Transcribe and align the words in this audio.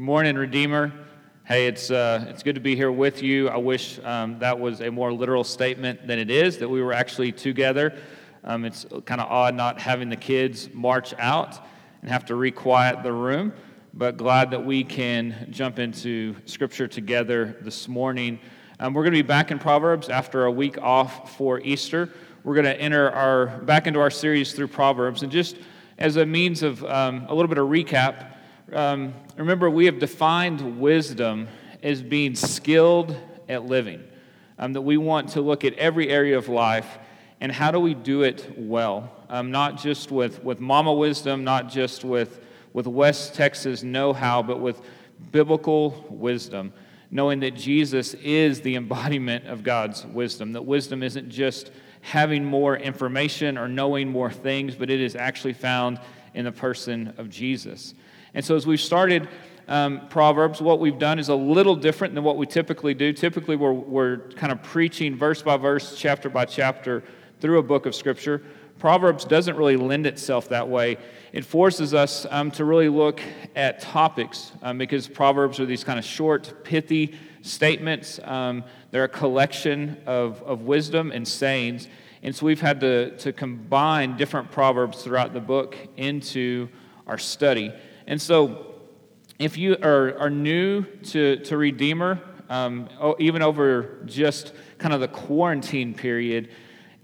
Morning, 0.00 0.36
Redeemer. 0.36 0.92
Hey, 1.42 1.66
it's, 1.66 1.90
uh, 1.90 2.24
it's 2.28 2.44
good 2.44 2.54
to 2.54 2.60
be 2.60 2.76
here 2.76 2.92
with 2.92 3.20
you. 3.20 3.48
I 3.48 3.56
wish 3.56 3.98
um, 4.04 4.38
that 4.38 4.60
was 4.60 4.80
a 4.80 4.92
more 4.92 5.12
literal 5.12 5.42
statement 5.42 6.06
than 6.06 6.20
it 6.20 6.30
is, 6.30 6.58
that 6.58 6.68
we 6.68 6.80
were 6.80 6.92
actually 6.92 7.32
together. 7.32 7.98
Um, 8.44 8.64
it's 8.64 8.86
kind 9.06 9.20
of 9.20 9.28
odd 9.28 9.56
not 9.56 9.80
having 9.80 10.08
the 10.08 10.14
kids 10.14 10.70
march 10.72 11.14
out 11.18 11.58
and 12.00 12.12
have 12.12 12.24
to 12.26 12.36
requiet 12.36 13.02
the 13.02 13.12
room, 13.12 13.52
but 13.92 14.16
glad 14.16 14.52
that 14.52 14.64
we 14.64 14.84
can 14.84 15.48
jump 15.50 15.80
into 15.80 16.36
Scripture 16.44 16.86
together 16.86 17.56
this 17.60 17.88
morning. 17.88 18.38
Um, 18.78 18.94
we're 18.94 19.02
going 19.02 19.14
to 19.14 19.18
be 19.24 19.26
back 19.26 19.50
in 19.50 19.58
Proverbs 19.58 20.08
after 20.08 20.44
a 20.44 20.52
week 20.52 20.78
off 20.80 21.36
for 21.36 21.58
Easter. 21.58 22.08
We're 22.44 22.54
going 22.54 22.66
to 22.66 22.80
enter 22.80 23.10
our 23.10 23.46
back 23.62 23.88
into 23.88 23.98
our 23.98 24.10
series 24.10 24.52
through 24.52 24.68
Proverbs, 24.68 25.24
and 25.24 25.32
just 25.32 25.56
as 25.98 26.18
a 26.18 26.24
means 26.24 26.62
of 26.62 26.84
um, 26.84 27.26
a 27.28 27.34
little 27.34 27.48
bit 27.48 27.58
of 27.58 27.66
recap, 27.66 28.34
um, 28.72 29.14
remember, 29.36 29.70
we 29.70 29.86
have 29.86 29.98
defined 29.98 30.80
wisdom 30.80 31.48
as 31.82 32.02
being 32.02 32.34
skilled 32.34 33.16
at 33.48 33.64
living. 33.64 34.02
Um, 34.58 34.72
that 34.72 34.82
we 34.82 34.96
want 34.96 35.30
to 35.30 35.40
look 35.40 35.64
at 35.64 35.74
every 35.74 36.08
area 36.08 36.36
of 36.36 36.48
life 36.48 36.98
and 37.40 37.52
how 37.52 37.70
do 37.70 37.78
we 37.78 37.94
do 37.94 38.22
it 38.22 38.52
well? 38.56 39.12
Um, 39.28 39.50
not 39.50 39.78
just 39.78 40.10
with, 40.10 40.42
with 40.42 40.58
mama 40.60 40.92
wisdom, 40.92 41.44
not 41.44 41.68
just 41.68 42.04
with, 42.04 42.40
with 42.72 42.86
West 42.86 43.34
Texas 43.34 43.82
know 43.82 44.12
how, 44.12 44.42
but 44.42 44.58
with 44.58 44.80
biblical 45.30 46.04
wisdom, 46.10 46.72
knowing 47.10 47.40
that 47.40 47.54
Jesus 47.54 48.14
is 48.14 48.60
the 48.60 48.74
embodiment 48.74 49.46
of 49.46 49.62
God's 49.62 50.04
wisdom. 50.06 50.52
That 50.52 50.62
wisdom 50.62 51.02
isn't 51.02 51.28
just 51.28 51.70
having 52.00 52.44
more 52.44 52.76
information 52.76 53.56
or 53.56 53.68
knowing 53.68 54.08
more 54.08 54.30
things, 54.30 54.74
but 54.74 54.90
it 54.90 55.00
is 55.00 55.14
actually 55.14 55.52
found 55.52 56.00
in 56.34 56.44
the 56.44 56.52
person 56.52 57.14
of 57.18 57.30
Jesus. 57.30 57.94
And 58.38 58.44
so, 58.44 58.54
as 58.54 58.68
we've 58.68 58.80
started 58.80 59.26
um, 59.66 60.06
Proverbs, 60.10 60.62
what 60.62 60.78
we've 60.78 60.96
done 60.96 61.18
is 61.18 61.28
a 61.28 61.34
little 61.34 61.74
different 61.74 62.14
than 62.14 62.22
what 62.22 62.36
we 62.36 62.46
typically 62.46 62.94
do. 62.94 63.12
Typically, 63.12 63.56
we're, 63.56 63.72
we're 63.72 64.18
kind 64.36 64.52
of 64.52 64.62
preaching 64.62 65.16
verse 65.16 65.42
by 65.42 65.56
verse, 65.56 65.98
chapter 65.98 66.30
by 66.30 66.44
chapter 66.44 67.02
through 67.40 67.58
a 67.58 67.64
book 67.64 67.84
of 67.84 67.96
Scripture. 67.96 68.40
Proverbs 68.78 69.24
doesn't 69.24 69.56
really 69.56 69.76
lend 69.76 70.06
itself 70.06 70.50
that 70.50 70.68
way. 70.68 70.98
It 71.32 71.44
forces 71.44 71.94
us 71.94 72.28
um, 72.30 72.52
to 72.52 72.64
really 72.64 72.88
look 72.88 73.20
at 73.56 73.80
topics 73.80 74.52
um, 74.62 74.78
because 74.78 75.08
Proverbs 75.08 75.58
are 75.58 75.66
these 75.66 75.82
kind 75.82 75.98
of 75.98 76.04
short, 76.04 76.62
pithy 76.62 77.18
statements. 77.42 78.20
Um, 78.22 78.62
they're 78.92 79.02
a 79.02 79.08
collection 79.08 80.00
of, 80.06 80.40
of 80.44 80.62
wisdom 80.62 81.10
and 81.10 81.26
sayings. 81.26 81.88
And 82.22 82.32
so 82.36 82.46
we've 82.46 82.60
had 82.60 82.78
to, 82.82 83.16
to 83.16 83.32
combine 83.32 84.16
different 84.16 84.52
Proverbs 84.52 85.02
throughout 85.02 85.32
the 85.32 85.40
book 85.40 85.76
into 85.96 86.68
our 87.04 87.18
study. 87.18 87.72
And 88.08 88.20
so, 88.20 88.64
if 89.38 89.58
you 89.58 89.76
are, 89.82 90.18
are 90.18 90.30
new 90.30 90.82
to, 91.10 91.36
to 91.40 91.58
Redeemer, 91.58 92.18
um, 92.48 92.88
even 93.18 93.42
over 93.42 94.00
just 94.06 94.54
kind 94.78 94.94
of 94.94 95.00
the 95.00 95.08
quarantine 95.08 95.92
period, 95.92 96.48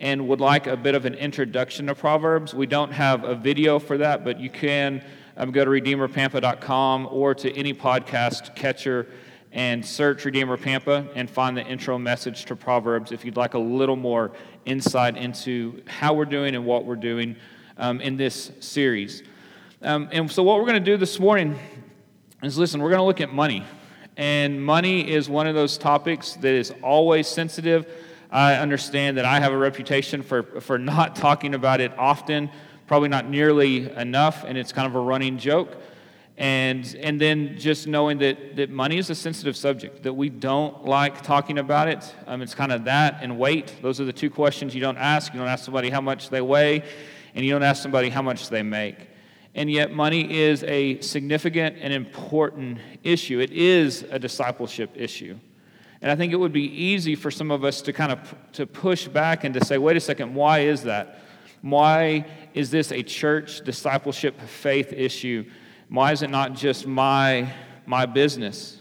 and 0.01 0.27
would 0.29 0.41
like 0.41 0.67
a 0.67 0.79
bit 0.79 0.95
of 0.95 1.05
an 1.05 1.13
introduction 1.13 1.89
to 1.89 1.95
Proverbs, 1.95 2.55
we 2.55 2.65
don't 2.65 2.91
have 2.91 3.23
a 3.25 3.35
video 3.35 3.79
for 3.79 3.99
that, 3.99 4.25
but 4.25 4.41
you 4.41 4.49
can 4.49 5.05
um, 5.37 5.53
go 5.53 5.63
to 5.63 5.71
redeemerpampa.com 5.71 7.09
or 7.11 7.35
to 7.35 7.55
any 7.55 7.75
podcast 7.75 8.57
catcher 8.57 9.07
and 9.53 9.85
search 9.85 10.25
Redeemer 10.25 10.57
Pampa 10.57 11.07
and 11.15 11.29
find 11.29 11.55
the 11.55 11.67
intro 11.67 11.99
message 11.99 12.47
to 12.47 12.57
Proverbs 12.57 13.13
if 13.13 13.27
you'd 13.27 13.37
like 13.37 13.53
a 13.53 13.59
little 13.59 13.97
more 13.97 14.33
insight 14.65 15.19
into 15.19 15.83
how 15.87 16.15
we're 16.15 16.25
doing 16.25 16.55
and 16.55 16.65
what 16.65 16.87
we're 16.87 16.97
doing 16.97 17.37
um, 17.77 18.01
in 18.01 18.17
this 18.17 18.53
series. 18.61 19.23
Um, 19.85 20.09
and 20.13 20.33
so, 20.33 20.43
what 20.43 20.57
we're 20.59 20.65
going 20.65 20.83
to 20.83 20.91
do 20.93 20.97
this 20.97 21.21
morning 21.21 21.59
is 22.43 22.57
listen, 22.57 22.81
we're 22.81 22.89
going 22.89 23.01
to 23.01 23.05
look 23.05 23.21
at 23.21 23.35
money. 23.35 23.67
And 24.17 24.65
money 24.65 25.13
is 25.13 25.29
one 25.29 25.47
of 25.47 25.55
those 25.55 25.77
topics 25.77 26.37
that 26.37 26.55
is 26.55 26.73
always 26.83 27.29
sensitive. 27.29 27.87
I 28.31 28.55
understand 28.55 29.19
that 29.19 29.27
I 29.27 29.41
have 29.41 29.53
a 29.53 29.59
reputation 29.59 30.23
for, 30.23 30.43
for 30.63 30.79
not 30.79 31.17
talking 31.27 31.55
about 31.55 31.83
it 31.83 31.93
often, 31.99 32.49
probably 32.87 33.11
not 33.11 33.29
nearly 33.29 33.91
enough, 33.91 34.45
and 34.45 34.57
it's 34.57 34.73
kind 34.73 34.87
of 34.87 34.95
a 34.95 35.01
running 35.01 35.37
joke. 35.37 35.77
And, 36.39 36.97
and 36.99 37.21
then 37.21 37.59
just 37.59 37.87
knowing 37.87 38.17
that, 38.19 38.57
that 38.57 38.71
money 38.71 38.97
is 38.97 39.11
a 39.11 39.15
sensitive 39.15 39.55
subject, 39.55 40.03
that 40.05 40.15
we 40.15 40.31
don't 40.31 40.87
like 40.87 41.21
talking 41.21 41.59
about 41.59 41.89
it. 41.89 42.15
Um, 42.27 42.41
it's 42.41 42.55
kind 42.55 42.73
of 42.73 42.85
that 42.85 43.19
and 43.21 43.39
weight. 43.39 43.75
Those 43.83 44.01
are 44.01 44.07
the 44.07 44.15
two 44.15 44.31
questions 44.31 44.75
you 44.75 44.81
don't 44.81 44.97
ask. 44.97 45.35
You 45.35 45.41
don't 45.41 45.49
ask 45.49 45.63
somebody 45.63 45.91
how 45.91 46.01
much 46.01 46.31
they 46.31 46.41
weigh, 46.41 46.85
and 47.35 47.45
you 47.45 47.51
don't 47.51 47.63
ask 47.63 47.83
somebody 47.83 48.09
how 48.09 48.23
much 48.23 48.49
they 48.49 48.63
make 48.63 49.11
and 49.55 49.71
yet 49.71 49.93
money 49.93 50.33
is 50.33 50.65
a 50.65 51.01
significant 51.01 51.77
and 51.81 51.93
important 51.93 52.79
issue. 53.03 53.41
It 53.41 53.53
is 53.53 54.05
a 54.11 54.19
discipleship 54.19 54.91
issue. 54.95 55.39
And 56.03 56.11
I 56.11 56.17
think 56.17 56.33
it 56.33 56.37
would 56.37 56.53
be 56.53 56.67
easy 56.67 57.15
for 57.15 57.31
some 57.31 57.51
of 57.51 57.65
us 57.65 57.81
to 57.83 57.93
kind 57.93 58.13
of 58.13 58.35
to 58.53 58.67
push 58.67 59.09
back 59.09 59.45
and 59.45 59.55
to 59.55 59.65
say, 59.65 59.79
wait 59.79 59.97
a 59.97 60.01
second, 60.01 60.35
why 60.35 60.61
is 60.61 60.83
that? 60.83 61.21
Why 61.63 62.27
is 62.53 62.71
this 62.71 62.93
a 62.93 63.03
church 63.03 63.63
discipleship 63.63 64.39
faith 64.41 64.93
issue? 64.93 65.49
Why 65.89 66.13
is 66.13 66.23
it 66.23 66.29
not 66.29 66.55
just 66.55 66.87
my, 66.87 67.51
my 67.87 68.05
business? 68.05 68.79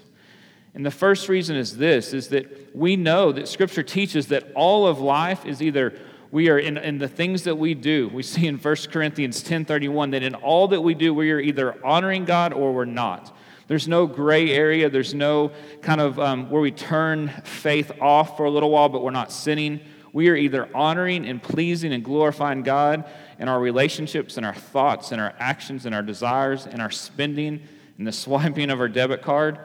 And 0.74 0.86
the 0.86 0.92
first 0.92 1.30
reason 1.30 1.56
is 1.56 1.78
this 1.78 2.14
is 2.14 2.30
that 2.30 2.76
we 2.76 2.96
know 2.96 3.32
that 3.32 3.48
scripture 3.48 3.84
teaches 3.84 4.28
that 4.28 4.52
all 4.56 4.88
of 4.88 5.00
life 5.00 5.46
is 5.46 5.62
either 5.62 5.94
we 6.34 6.50
are 6.50 6.58
in, 6.58 6.78
in 6.78 6.98
the 6.98 7.08
things 7.08 7.44
that 7.44 7.60
we 7.60 7.76
do. 7.76 8.10
We 8.12 8.24
see 8.24 8.48
in 8.48 8.58
1 8.58 8.76
corinthians 8.92 9.44
10.31 9.44 10.12
that 10.12 10.24
in 10.24 10.34
all 10.34 10.68
that 10.70 10.82
we 10.82 10.96
do 10.96 11.14
we 11.14 11.30
are 11.30 11.40
either 11.40 11.78
honoring 11.86 12.26
god 12.26 12.54
or 12.54 12.74
we're 12.74 12.86
not. 12.86 13.38
There's 13.68 13.88
no 13.88 14.08
gray 14.08 14.50
area. 14.50 14.90
There's 14.90 15.14
no 15.14 15.52
kind 15.84 16.02
of 16.02 16.20
um, 16.20 16.50
where 16.50 16.60
we 16.60 16.72
turn 16.72 17.28
faith 17.44 17.92
off 18.02 18.36
for 18.36 18.48
a 18.48 18.50
little 18.50 18.72
while 18.72 18.90
but 18.90 19.04
we're 19.04 19.12
not 19.12 19.32
sinning. 19.32 19.82
We 20.12 20.28
are 20.30 20.36
either 20.36 20.76
honoring 20.76 21.28
and 21.28 21.42
pleasing 21.42 21.94
and 21.94 22.04
glorifying 22.04 22.64
god 22.64 23.06
in 23.38 23.48
our 23.48 23.60
relationships 23.60 24.36
and 24.36 24.44
our 24.44 24.56
thoughts 24.56 25.12
and 25.12 25.22
our 25.22 25.36
actions 25.38 25.86
and 25.86 25.94
our 25.94 26.02
desires 26.02 26.66
and 26.66 26.82
our 26.82 26.90
spending 26.90 27.62
and 28.00 28.08
the 28.08 28.12
swiping 28.12 28.72
of 28.72 28.80
our 28.80 28.90
debit 28.90 29.22
card 29.22 29.60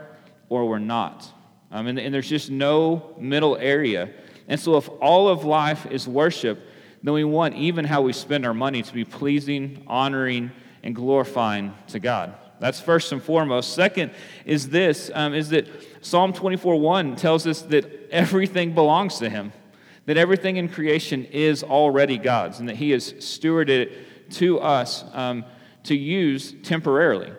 or 0.50 0.68
we're 0.68 0.78
not. 0.78 1.32
Um, 1.70 1.86
and, 1.86 1.98
and 1.98 2.12
there's 2.12 2.28
just 2.28 2.50
no 2.50 3.14
middle 3.18 3.56
area 3.56 4.10
and 4.48 4.58
so, 4.58 4.78
if 4.78 4.88
all 5.00 5.28
of 5.28 5.44
life 5.44 5.86
is 5.86 6.08
worship, 6.08 6.58
then 7.02 7.12
we 7.12 7.22
want 7.22 7.54
even 7.54 7.84
how 7.84 8.00
we 8.02 8.14
spend 8.14 8.46
our 8.46 8.54
money 8.54 8.82
to 8.82 8.92
be 8.92 9.04
pleasing, 9.04 9.84
honoring, 9.86 10.50
and 10.82 10.94
glorifying 10.94 11.74
to 11.88 12.00
God. 12.00 12.34
That's 12.58 12.80
first 12.80 13.12
and 13.12 13.22
foremost. 13.22 13.74
Second 13.74 14.10
is 14.44 14.70
this 14.70 15.10
um, 15.14 15.34
is 15.34 15.50
that 15.50 15.68
Psalm 16.00 16.32
24 16.32 16.80
1 16.80 17.16
tells 17.16 17.46
us 17.46 17.60
that 17.62 18.08
everything 18.10 18.74
belongs 18.74 19.18
to 19.18 19.28
Him, 19.28 19.52
that 20.06 20.16
everything 20.16 20.56
in 20.56 20.70
creation 20.70 21.26
is 21.26 21.62
already 21.62 22.16
God's, 22.16 22.58
and 22.58 22.68
that 22.70 22.76
He 22.76 22.90
has 22.90 23.12
stewarded 23.14 23.68
it 23.68 24.30
to 24.32 24.60
us 24.60 25.04
um, 25.12 25.44
to 25.84 25.94
use 25.94 26.54
temporarily. 26.62 27.32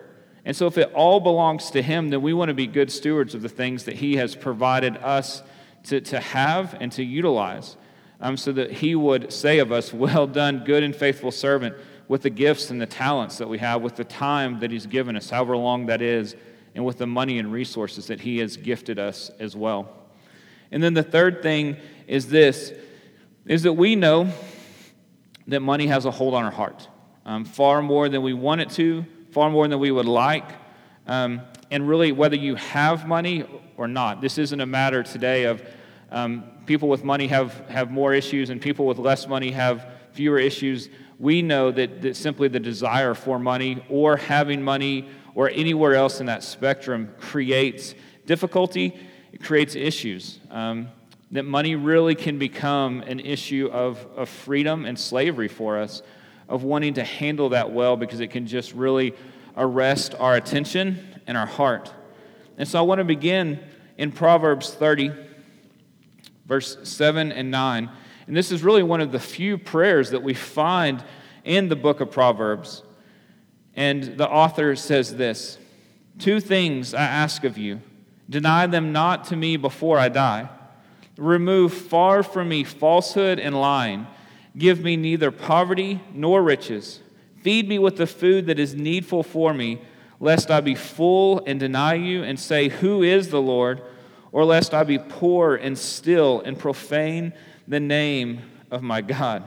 And 0.44 0.56
so, 0.56 0.66
if 0.68 0.78
it 0.78 0.92
all 0.94 1.18
belongs 1.18 1.72
to 1.72 1.82
Him, 1.82 2.08
then 2.08 2.22
we 2.22 2.32
want 2.32 2.50
to 2.50 2.54
be 2.54 2.68
good 2.68 2.90
stewards 2.92 3.34
of 3.34 3.42
the 3.42 3.48
things 3.48 3.84
that 3.84 3.96
He 3.96 4.16
has 4.16 4.36
provided 4.36 4.96
us 4.98 5.42
to, 5.84 6.00
to 6.00 6.20
have 6.20 6.76
and 6.80 6.90
to 6.92 7.04
utilize 7.04 7.76
um, 8.20 8.36
so 8.36 8.52
that 8.52 8.70
he 8.70 8.94
would 8.94 9.32
say 9.32 9.58
of 9.58 9.72
us, 9.72 9.92
Well 9.92 10.26
done, 10.26 10.64
good 10.64 10.82
and 10.82 10.94
faithful 10.94 11.30
servant, 11.30 11.76
with 12.08 12.22
the 12.22 12.30
gifts 12.30 12.70
and 12.70 12.80
the 12.80 12.86
talents 12.86 13.38
that 13.38 13.48
we 13.48 13.58
have, 13.58 13.82
with 13.82 13.96
the 13.96 14.04
time 14.04 14.60
that 14.60 14.70
he's 14.70 14.86
given 14.86 15.16
us, 15.16 15.30
however 15.30 15.56
long 15.56 15.86
that 15.86 16.02
is, 16.02 16.34
and 16.74 16.84
with 16.84 16.98
the 16.98 17.06
money 17.06 17.38
and 17.38 17.52
resources 17.52 18.08
that 18.08 18.20
he 18.20 18.38
has 18.38 18.56
gifted 18.56 18.98
us 18.98 19.30
as 19.38 19.56
well. 19.56 19.88
And 20.70 20.82
then 20.82 20.94
the 20.94 21.02
third 21.02 21.42
thing 21.42 21.76
is 22.06 22.28
this 22.28 22.72
is 23.46 23.62
that 23.62 23.72
we 23.72 23.96
know 23.96 24.30
that 25.48 25.60
money 25.60 25.86
has 25.86 26.04
a 26.04 26.10
hold 26.10 26.34
on 26.34 26.44
our 26.44 26.50
heart 26.50 26.88
um, 27.24 27.44
far 27.44 27.82
more 27.82 28.08
than 28.08 28.22
we 28.22 28.32
want 28.32 28.60
it 28.60 28.70
to, 28.70 29.04
far 29.30 29.50
more 29.50 29.66
than 29.66 29.78
we 29.78 29.90
would 29.90 30.06
like. 30.06 30.44
Um, 31.06 31.42
and 31.70 31.88
really, 31.88 32.12
whether 32.12 32.36
you 32.36 32.56
have 32.56 33.06
money 33.06 33.44
or 33.76 33.88
not, 33.88 34.20
this 34.20 34.38
isn't 34.38 34.60
a 34.60 34.66
matter 34.66 35.02
today 35.02 35.44
of 35.44 35.62
um, 36.10 36.44
people 36.66 36.88
with 36.88 37.04
money 37.04 37.28
have, 37.28 37.68
have 37.68 37.90
more 37.90 38.12
issues 38.12 38.50
and 38.50 38.60
people 38.60 38.86
with 38.86 38.98
less 38.98 39.26
money 39.26 39.50
have 39.52 39.86
fewer 40.12 40.38
issues. 40.38 40.88
We 41.18 41.42
know 41.42 41.70
that, 41.70 42.02
that 42.02 42.16
simply 42.16 42.48
the 42.48 42.60
desire 42.60 43.14
for 43.14 43.38
money 43.38 43.84
or 43.88 44.16
having 44.16 44.62
money 44.62 45.08
or 45.34 45.50
anywhere 45.50 45.94
else 45.94 46.20
in 46.20 46.26
that 46.26 46.42
spectrum 46.42 47.14
creates 47.20 47.94
difficulty, 48.26 48.98
it 49.32 49.42
creates 49.42 49.74
issues. 49.74 50.40
Um, 50.50 50.88
that 51.32 51.44
money 51.44 51.76
really 51.76 52.16
can 52.16 52.38
become 52.38 53.02
an 53.02 53.20
issue 53.20 53.68
of, 53.72 54.04
of 54.16 54.28
freedom 54.28 54.84
and 54.84 54.98
slavery 54.98 55.46
for 55.48 55.78
us, 55.78 56.02
of 56.48 56.64
wanting 56.64 56.94
to 56.94 57.04
handle 57.04 57.50
that 57.50 57.70
well 57.70 57.96
because 57.96 58.18
it 58.18 58.28
can 58.28 58.46
just 58.46 58.72
really 58.74 59.14
arrest 59.56 60.14
our 60.18 60.34
attention 60.34 61.20
and 61.28 61.36
our 61.36 61.46
heart. 61.46 61.92
And 62.58 62.66
so 62.66 62.78
I 62.80 62.82
want 62.82 62.98
to 62.98 63.04
begin 63.04 63.60
in 63.96 64.10
Proverbs 64.10 64.74
30, 64.74 65.12
verse 66.50 66.76
7 66.82 67.30
and 67.30 67.48
9. 67.48 67.88
And 68.26 68.36
this 68.36 68.50
is 68.50 68.64
really 68.64 68.82
one 68.82 69.00
of 69.00 69.12
the 69.12 69.20
few 69.20 69.56
prayers 69.56 70.10
that 70.10 70.24
we 70.24 70.34
find 70.34 71.04
in 71.44 71.68
the 71.68 71.76
book 71.76 72.00
of 72.00 72.10
Proverbs. 72.10 72.82
And 73.76 74.18
the 74.18 74.28
author 74.28 74.74
says 74.74 75.14
this 75.14 75.58
Two 76.18 76.40
things 76.40 76.92
I 76.92 77.02
ask 77.02 77.44
of 77.44 77.56
you 77.56 77.80
deny 78.28 78.66
them 78.66 78.90
not 78.90 79.26
to 79.26 79.36
me 79.36 79.56
before 79.58 79.96
I 79.96 80.08
die. 80.08 80.48
Remove 81.16 81.72
far 81.72 82.24
from 82.24 82.48
me 82.48 82.64
falsehood 82.64 83.38
and 83.38 83.60
lying. 83.60 84.08
Give 84.58 84.82
me 84.82 84.96
neither 84.96 85.30
poverty 85.30 86.00
nor 86.12 86.42
riches. 86.42 86.98
Feed 87.42 87.68
me 87.68 87.78
with 87.78 87.96
the 87.96 88.08
food 88.08 88.46
that 88.46 88.58
is 88.58 88.74
needful 88.74 89.22
for 89.22 89.54
me, 89.54 89.82
lest 90.18 90.50
I 90.50 90.60
be 90.60 90.74
full 90.74 91.44
and 91.46 91.60
deny 91.60 91.94
you 91.94 92.24
and 92.24 92.40
say, 92.40 92.70
Who 92.70 93.04
is 93.04 93.28
the 93.28 93.40
Lord? 93.40 93.82
Or 94.32 94.44
lest 94.44 94.74
I 94.74 94.84
be 94.84 94.98
poor 94.98 95.56
and 95.56 95.76
still 95.76 96.40
and 96.40 96.58
profane 96.58 97.32
the 97.66 97.80
name 97.80 98.42
of 98.70 98.82
my 98.82 99.00
God. 99.00 99.42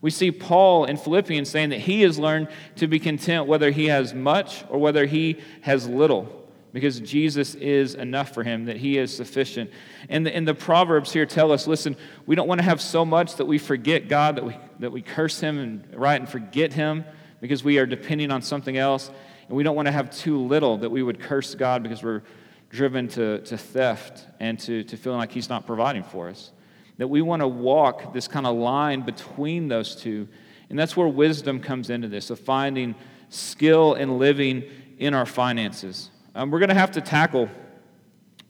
We 0.00 0.10
see 0.10 0.30
Paul 0.30 0.86
in 0.86 0.96
Philippians 0.96 1.50
saying 1.50 1.70
that 1.70 1.80
he 1.80 2.02
has 2.02 2.18
learned 2.18 2.48
to 2.76 2.86
be 2.86 2.98
content 2.98 3.46
whether 3.46 3.70
he 3.70 3.86
has 3.86 4.14
much 4.14 4.64
or 4.70 4.78
whether 4.78 5.06
he 5.06 5.38
has 5.62 5.86
little 5.86 6.40
because 6.72 7.00
Jesus 7.00 7.54
is 7.56 7.94
enough 7.94 8.32
for 8.32 8.44
him, 8.44 8.66
that 8.66 8.76
he 8.76 8.96
is 8.96 9.14
sufficient. 9.14 9.70
And 10.08 10.24
the, 10.24 10.34
and 10.34 10.46
the 10.46 10.54
Proverbs 10.54 11.12
here 11.12 11.26
tell 11.26 11.52
us 11.52 11.66
listen, 11.66 11.96
we 12.26 12.36
don't 12.36 12.48
want 12.48 12.60
to 12.60 12.64
have 12.64 12.80
so 12.80 13.04
much 13.04 13.36
that 13.36 13.46
we 13.46 13.58
forget 13.58 14.08
God, 14.08 14.36
that 14.36 14.44
we, 14.44 14.56
that 14.78 14.92
we 14.92 15.02
curse 15.02 15.40
him 15.40 15.58
and 15.58 15.94
right 15.94 16.20
and 16.20 16.28
forget 16.28 16.72
him 16.72 17.04
because 17.40 17.64
we 17.64 17.78
are 17.78 17.86
depending 17.86 18.30
on 18.30 18.42
something 18.42 18.76
else. 18.76 19.10
And 19.48 19.56
we 19.56 19.64
don't 19.64 19.74
want 19.74 19.86
to 19.86 19.92
have 19.92 20.10
too 20.10 20.38
little 20.38 20.78
that 20.78 20.90
we 20.90 21.02
would 21.02 21.18
curse 21.18 21.54
God 21.54 21.82
because 21.82 22.02
we're 22.02 22.22
driven 22.70 23.08
to, 23.08 23.40
to 23.40 23.58
theft 23.58 24.26
and 24.38 24.58
to, 24.60 24.84
to 24.84 24.96
feeling 24.96 25.18
like 25.18 25.32
he's 25.32 25.48
not 25.48 25.66
providing 25.66 26.04
for 26.04 26.28
us. 26.28 26.52
That 26.98 27.08
we 27.08 27.20
want 27.20 27.40
to 27.40 27.48
walk 27.48 28.14
this 28.14 28.28
kind 28.28 28.46
of 28.46 28.56
line 28.56 29.02
between 29.02 29.68
those 29.68 29.96
two. 29.96 30.28
And 30.70 30.78
that's 30.78 30.96
where 30.96 31.08
wisdom 31.08 31.60
comes 31.60 31.90
into 31.90 32.08
this, 32.08 32.30
of 32.30 32.38
finding 32.38 32.94
skill 33.28 33.94
in 33.94 34.18
living 34.18 34.64
in 34.98 35.14
our 35.14 35.26
finances. 35.26 36.10
Um, 36.34 36.50
we're 36.50 36.60
going 36.60 36.68
to 36.68 36.74
have 36.74 36.92
to 36.92 37.00
tackle 37.00 37.48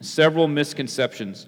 several 0.00 0.49
misconceptions. 0.49 1.46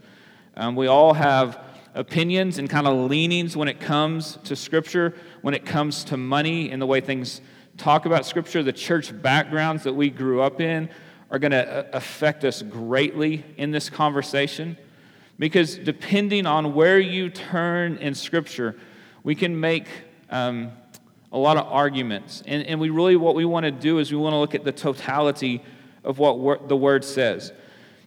Um, 0.56 0.76
we 0.76 0.86
all 0.86 1.12
have 1.12 1.62
opinions 1.94 2.58
and 2.58 2.70
kind 2.70 2.86
of 2.86 3.10
leanings 3.10 3.54
when 3.54 3.68
it 3.68 3.80
comes 3.80 4.38
to 4.44 4.56
Scripture, 4.56 5.14
when 5.42 5.52
it 5.52 5.66
comes 5.66 6.04
to 6.04 6.16
money 6.16 6.70
and 6.70 6.80
the 6.80 6.86
way 6.86 7.00
things 7.00 7.42
talk 7.76 8.06
about 8.06 8.24
Scripture. 8.24 8.62
The 8.62 8.72
church 8.72 9.20
backgrounds 9.22 9.82
that 9.84 9.92
we 9.92 10.08
grew 10.08 10.40
up 10.40 10.60
in 10.60 10.88
are 11.32 11.38
going 11.38 11.50
to 11.50 11.78
uh, 11.78 11.88
affect 11.94 12.44
us 12.44 12.62
greatly 12.62 13.42
in 13.56 13.72
this 13.72 13.90
conversation 13.90 14.76
because 15.38 15.76
depending 15.78 16.46
on 16.46 16.74
where 16.74 17.00
you 17.00 17.30
turn 17.30 17.96
in 17.96 18.14
Scripture, 18.14 18.76
we 19.24 19.34
can 19.34 19.58
make 19.58 19.86
um, 20.30 20.70
a 21.32 21.38
lot 21.38 21.56
of 21.56 21.66
arguments. 21.66 22.42
And, 22.46 22.64
and 22.66 22.78
we 22.78 22.90
really, 22.90 23.16
what 23.16 23.34
we 23.34 23.46
want 23.46 23.64
to 23.64 23.72
do 23.72 23.98
is 23.98 24.12
we 24.12 24.18
want 24.18 24.34
to 24.34 24.38
look 24.38 24.54
at 24.54 24.62
the 24.62 24.72
totality 24.72 25.62
of 26.04 26.18
what 26.18 26.38
wor- 26.38 26.60
the 26.68 26.76
word 26.76 27.02
says. 27.02 27.50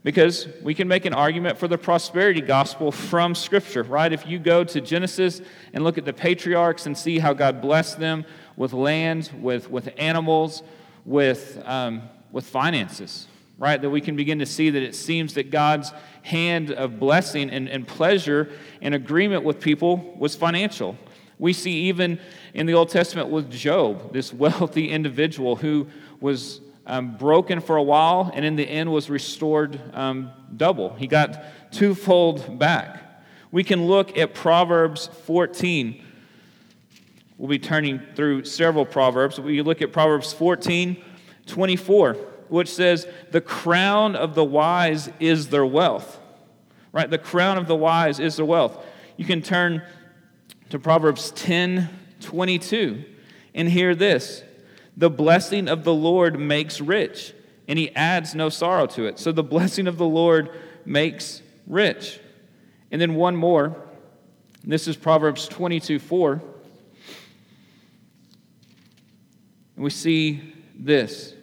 Because 0.03 0.47
we 0.61 0.75
can 0.75 0.87
make 0.87 1.05
an 1.05 1.13
argument 1.15 1.57
for 1.57 1.67
the 1.67 1.79
prosperity 1.79 2.41
gospel 2.41 2.91
from 2.91 3.33
Scripture, 3.33 3.81
right? 3.81 4.13
If 4.13 4.27
you 4.27 4.37
go 4.37 4.63
to 4.63 4.79
Genesis 4.79 5.41
and 5.73 5.83
look 5.83 5.97
at 5.97 6.05
the 6.05 6.13
patriarchs 6.13 6.85
and 6.85 6.95
see 6.95 7.17
how 7.17 7.33
God 7.33 7.59
blessed 7.59 7.99
them 7.99 8.23
with 8.55 8.71
land, 8.71 9.31
with, 9.41 9.71
with 9.71 9.89
animals, 9.97 10.61
with, 11.05 11.59
um, 11.65 12.03
with 12.35 12.45
finances, 12.45 13.27
right? 13.57 13.81
That 13.81 13.89
we 13.89 14.01
can 14.01 14.17
begin 14.17 14.39
to 14.39 14.45
see 14.45 14.69
that 14.69 14.83
it 14.83 14.93
seems 14.93 15.35
that 15.35 15.51
God's 15.51 15.93
hand 16.21 16.69
of 16.69 16.99
blessing 16.99 17.49
and, 17.49 17.69
and 17.69 17.87
pleasure 17.87 18.51
and 18.81 18.93
agreement 18.93 19.45
with 19.45 19.61
people 19.61 20.13
was 20.19 20.35
financial. 20.35 20.97
We 21.39 21.53
see 21.53 21.83
even 21.83 22.19
in 22.53 22.65
the 22.65 22.73
Old 22.73 22.89
Testament 22.89 23.29
with 23.29 23.49
Job, 23.49 24.11
this 24.11 24.33
wealthy 24.43 24.89
individual 24.89 25.55
who 25.55 25.87
was 26.19 26.59
um, 26.85 27.15
broken 27.15 27.61
for 27.61 27.77
a 27.77 27.83
while, 27.83 28.29
and 28.33 28.43
in 28.43 28.57
the 28.57 28.67
end 28.67 28.91
was 28.91 29.09
restored 29.09 29.79
um, 29.93 30.29
double. 30.57 30.93
He 30.95 31.07
got 31.07 31.41
twofold 31.71 32.59
back. 32.59 33.01
We 33.49 33.63
can 33.63 33.87
look 33.87 34.17
at 34.17 34.33
Proverbs 34.33 35.07
14. 35.23 36.03
We'll 37.37 37.47
be 37.47 37.59
turning 37.59 38.01
through 38.13 38.43
several 38.43 38.85
Proverbs. 38.85 39.39
We 39.39 39.61
look 39.61 39.81
at 39.81 39.93
Proverbs 39.93 40.33
14, 40.33 41.01
24, 41.45 42.13
which 42.49 42.69
says, 42.69 43.07
The 43.31 43.41
crown 43.41 44.15
of 44.15 44.35
the 44.35 44.43
wise 44.43 45.09
is 45.19 45.49
their 45.49 45.65
wealth. 45.65 46.19
Right? 46.91 47.09
The 47.09 47.17
crown 47.17 47.57
of 47.57 47.67
the 47.67 47.75
wise 47.75 48.19
is 48.19 48.37
their 48.37 48.45
wealth. 48.45 48.83
You 49.17 49.25
can 49.25 49.41
turn 49.41 49.83
to 50.69 50.79
Proverbs 50.79 51.31
10, 51.31 51.89
22, 52.21 53.03
and 53.53 53.69
hear 53.69 53.95
this 53.95 54.43
the 54.97 55.09
blessing 55.09 55.67
of 55.67 55.83
the 55.83 55.93
Lord 55.93 56.39
makes 56.39 56.79
rich, 56.79 57.33
and 57.67 57.77
he 57.77 57.93
adds 57.95 58.33
no 58.33 58.49
sorrow 58.49 58.85
to 58.87 59.05
it. 59.05 59.19
So 59.19 59.31
the 59.31 59.43
blessing 59.43 59.87
of 59.87 59.97
the 59.97 60.05
Lord 60.05 60.51
makes 60.85 61.41
rich. 61.67 62.19
And 62.91 63.01
then 63.01 63.15
one 63.15 63.35
more. 63.35 63.75
This 64.63 64.87
is 64.87 64.95
Proverbs 64.95 65.47
22 65.47 65.99
4. 65.99 66.41
And 69.75 69.83
we 69.83 69.89
see 69.89 70.53
this 70.77 71.34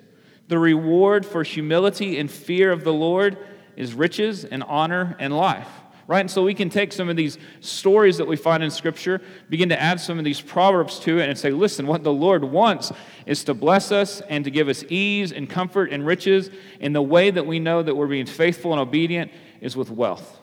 The 0.53 0.59
reward 0.59 1.25
for 1.25 1.43
humility 1.45 2.19
and 2.19 2.31
fear 2.31 2.73
of 2.73 2.85
the 2.85 2.93
Lord 2.93 3.39
is 3.75 3.95
riches 3.95 4.45
and 4.45 4.63
honor 4.63 5.17
and 5.19 5.35
life 5.35 5.67
right? 6.07 6.21
And 6.21 6.31
so 6.31 6.43
we 6.43 6.53
can 6.53 6.69
take 6.69 6.93
some 6.93 7.09
of 7.09 7.17
these 7.17 7.39
stories 7.61 8.19
that 8.19 8.27
we 8.27 8.37
find 8.37 8.63
in 8.63 8.71
Scripture, 8.71 9.23
begin 9.49 9.71
to 9.71 9.81
add 9.81 9.99
some 9.99 10.19
of 10.19 10.27
these 10.27 10.43
proverbs 10.43 10.99
to 11.01 11.21
it, 11.21 11.29
and 11.31 11.39
say, 11.39 11.53
listen, 11.53 11.87
what 11.87 12.03
the 12.03 12.13
Lord 12.13 12.45
wants 12.45 12.93
is 13.25 13.45
to 13.45 13.55
bless 13.55 13.91
us 13.91 14.21
and 14.29 14.45
to 14.45 14.51
give 14.51 14.69
us 14.69 14.85
ease 14.91 15.33
and 15.33 15.49
comfort 15.49 15.91
and 15.91 16.05
riches. 16.05 16.51
And 16.81 16.95
the 16.95 17.01
way 17.01 17.31
that 17.31 17.47
we 17.47 17.61
know 17.61 17.83
that 17.83 17.95
we're 17.95 18.09
being 18.09 18.27
faithful 18.27 18.73
and 18.73 18.81
obedient 18.81 19.33
is 19.63 19.75
with 19.75 19.91
wealth. 19.91 20.39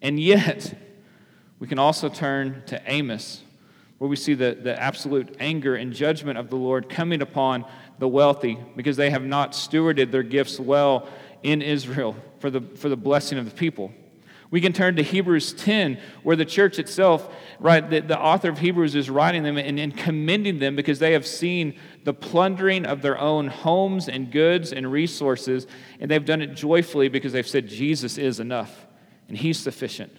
And 0.00 0.20
yet, 0.20 0.72
we 1.58 1.66
can 1.66 1.80
also 1.80 2.08
turn 2.08 2.62
to 2.66 2.80
Amos, 2.86 3.42
where 4.00 4.08
we 4.08 4.16
see 4.16 4.32
the, 4.32 4.56
the 4.58 4.82
absolute 4.82 5.36
anger 5.40 5.74
and 5.76 5.92
judgment 5.92 6.38
of 6.38 6.48
the 6.48 6.56
Lord 6.56 6.88
coming 6.88 7.20
upon 7.20 7.66
the 7.98 8.08
wealthy 8.08 8.58
because 8.74 8.96
they 8.96 9.10
have 9.10 9.22
not 9.22 9.52
stewarded 9.52 10.10
their 10.10 10.22
gifts 10.22 10.58
well 10.58 11.06
in 11.42 11.60
Israel 11.60 12.16
for 12.38 12.48
the, 12.48 12.62
for 12.62 12.88
the 12.88 12.96
blessing 12.96 13.36
of 13.36 13.44
the 13.44 13.50
people. 13.50 13.92
We 14.50 14.62
can 14.62 14.72
turn 14.72 14.96
to 14.96 15.02
Hebrews 15.02 15.52
10, 15.52 15.98
where 16.22 16.34
the 16.34 16.46
church 16.46 16.78
itself, 16.78 17.30
right, 17.58 17.90
the, 17.90 18.00
the 18.00 18.18
author 18.18 18.48
of 18.48 18.58
Hebrews 18.58 18.94
is 18.94 19.10
writing 19.10 19.42
them 19.42 19.58
and, 19.58 19.78
and 19.78 19.94
commending 19.94 20.60
them 20.60 20.76
because 20.76 20.98
they 20.98 21.12
have 21.12 21.26
seen 21.26 21.78
the 22.04 22.14
plundering 22.14 22.86
of 22.86 23.02
their 23.02 23.18
own 23.18 23.48
homes 23.48 24.08
and 24.08 24.32
goods 24.32 24.72
and 24.72 24.90
resources, 24.90 25.66
and 26.00 26.10
they've 26.10 26.24
done 26.24 26.40
it 26.40 26.54
joyfully 26.54 27.10
because 27.10 27.34
they've 27.34 27.46
said, 27.46 27.68
Jesus 27.68 28.16
is 28.16 28.40
enough 28.40 28.86
and 29.28 29.36
He's 29.36 29.58
sufficient. 29.58 30.16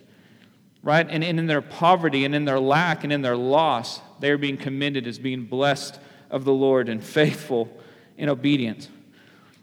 Right? 0.84 1.06
And, 1.08 1.24
and 1.24 1.38
in 1.38 1.46
their 1.46 1.62
poverty 1.62 2.26
and 2.26 2.34
in 2.34 2.46
their 2.46 2.60
lack 2.60 3.04
and 3.04 3.14
in 3.14 3.22
their 3.22 3.38
loss, 3.38 4.02
they 4.20 4.32
are 4.32 4.38
being 4.38 4.58
commended 4.58 5.06
as 5.06 5.20
being 5.20 5.46
blessed 5.46 6.00
of 6.30 6.44
the 6.44 6.54
Lord 6.54 6.90
and 6.90 7.04
faithful 7.04 7.70
and 8.18 8.30
obedient. 8.30 8.90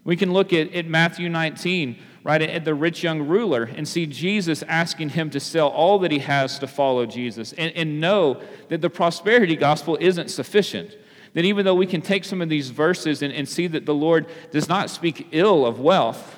We 0.05 0.15
can 0.15 0.31
look 0.31 0.53
at, 0.53 0.73
at 0.73 0.85
Matthew 0.85 1.27
19 1.27 1.97
right, 2.23 2.41
at 2.41 2.65
the 2.65 2.75
rich 2.75 3.03
young 3.03 3.27
ruler 3.27 3.63
and 3.63 3.87
see 3.87 4.05
Jesus 4.05 4.63
asking 4.63 5.09
him 5.09 5.29
to 5.31 5.39
sell 5.39 5.69
all 5.69 5.99
that 5.99 6.11
he 6.11 6.19
has 6.19 6.59
to 6.59 6.67
follow 6.67 7.05
Jesus 7.05 7.53
and, 7.53 7.73
and 7.75 7.99
know 7.99 8.41
that 8.67 8.81
the 8.81 8.89
prosperity 8.89 9.55
gospel 9.55 9.97
isn't 9.99 10.29
sufficient. 10.29 10.95
That 11.33 11.45
even 11.45 11.65
though 11.65 11.75
we 11.75 11.85
can 11.85 12.01
take 12.01 12.25
some 12.25 12.41
of 12.41 12.49
these 12.49 12.69
verses 12.69 13.21
and, 13.21 13.33
and 13.33 13.47
see 13.47 13.67
that 13.67 13.85
the 13.85 13.93
Lord 13.93 14.27
does 14.51 14.67
not 14.67 14.89
speak 14.89 15.27
ill 15.31 15.65
of 15.65 15.79
wealth, 15.79 16.37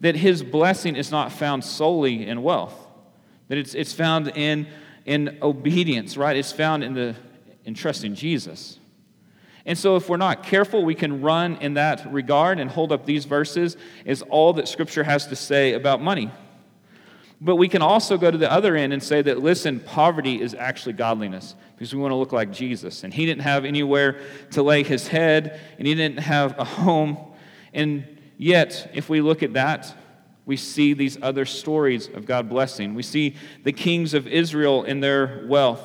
that 0.00 0.16
his 0.16 0.42
blessing 0.42 0.96
is 0.96 1.10
not 1.10 1.32
found 1.32 1.64
solely 1.64 2.26
in 2.26 2.42
wealth, 2.42 2.87
that 3.48 3.58
it's, 3.58 3.74
it's 3.74 3.92
found 3.92 4.28
in, 4.28 4.66
in 5.04 5.38
obedience, 5.42 6.16
right? 6.16 6.36
It's 6.36 6.52
found 6.52 6.84
in, 6.84 6.94
the, 6.94 7.14
in 7.64 7.74
trusting 7.74 8.14
Jesus. 8.14 8.78
And 9.66 9.76
so, 9.76 9.96
if 9.96 10.08
we're 10.08 10.16
not 10.16 10.44
careful, 10.44 10.82
we 10.82 10.94
can 10.94 11.20
run 11.20 11.56
in 11.56 11.74
that 11.74 12.10
regard 12.10 12.58
and 12.58 12.70
hold 12.70 12.90
up 12.90 13.04
these 13.04 13.26
verses 13.26 13.76
as 14.06 14.22
all 14.22 14.54
that 14.54 14.66
Scripture 14.66 15.04
has 15.04 15.26
to 15.26 15.36
say 15.36 15.74
about 15.74 16.00
money. 16.00 16.30
But 17.40 17.56
we 17.56 17.68
can 17.68 17.82
also 17.82 18.16
go 18.16 18.30
to 18.30 18.38
the 18.38 18.50
other 18.50 18.74
end 18.74 18.92
and 18.92 19.02
say 19.02 19.22
that, 19.22 19.40
listen, 19.40 19.80
poverty 19.80 20.40
is 20.40 20.54
actually 20.54 20.94
godliness 20.94 21.54
because 21.76 21.94
we 21.94 22.00
want 22.00 22.12
to 22.12 22.16
look 22.16 22.32
like 22.32 22.50
Jesus. 22.50 23.04
And 23.04 23.14
he 23.14 23.26
didn't 23.26 23.42
have 23.42 23.64
anywhere 23.64 24.20
to 24.52 24.62
lay 24.62 24.82
his 24.82 25.06
head, 25.06 25.60
and 25.78 25.86
he 25.86 25.94
didn't 25.94 26.20
have 26.20 26.58
a 26.58 26.64
home. 26.64 27.18
And 27.72 28.18
yet, 28.38 28.90
if 28.94 29.08
we 29.08 29.20
look 29.20 29.42
at 29.42 29.52
that, 29.52 29.94
we 30.48 30.56
see 30.56 30.94
these 30.94 31.18
other 31.20 31.44
stories 31.44 32.08
of 32.08 32.24
God 32.24 32.48
blessing. 32.48 32.94
We 32.94 33.02
see 33.02 33.36
the 33.64 33.72
kings 33.72 34.14
of 34.14 34.26
Israel 34.26 34.82
in 34.82 35.00
their 35.00 35.44
wealth. 35.46 35.82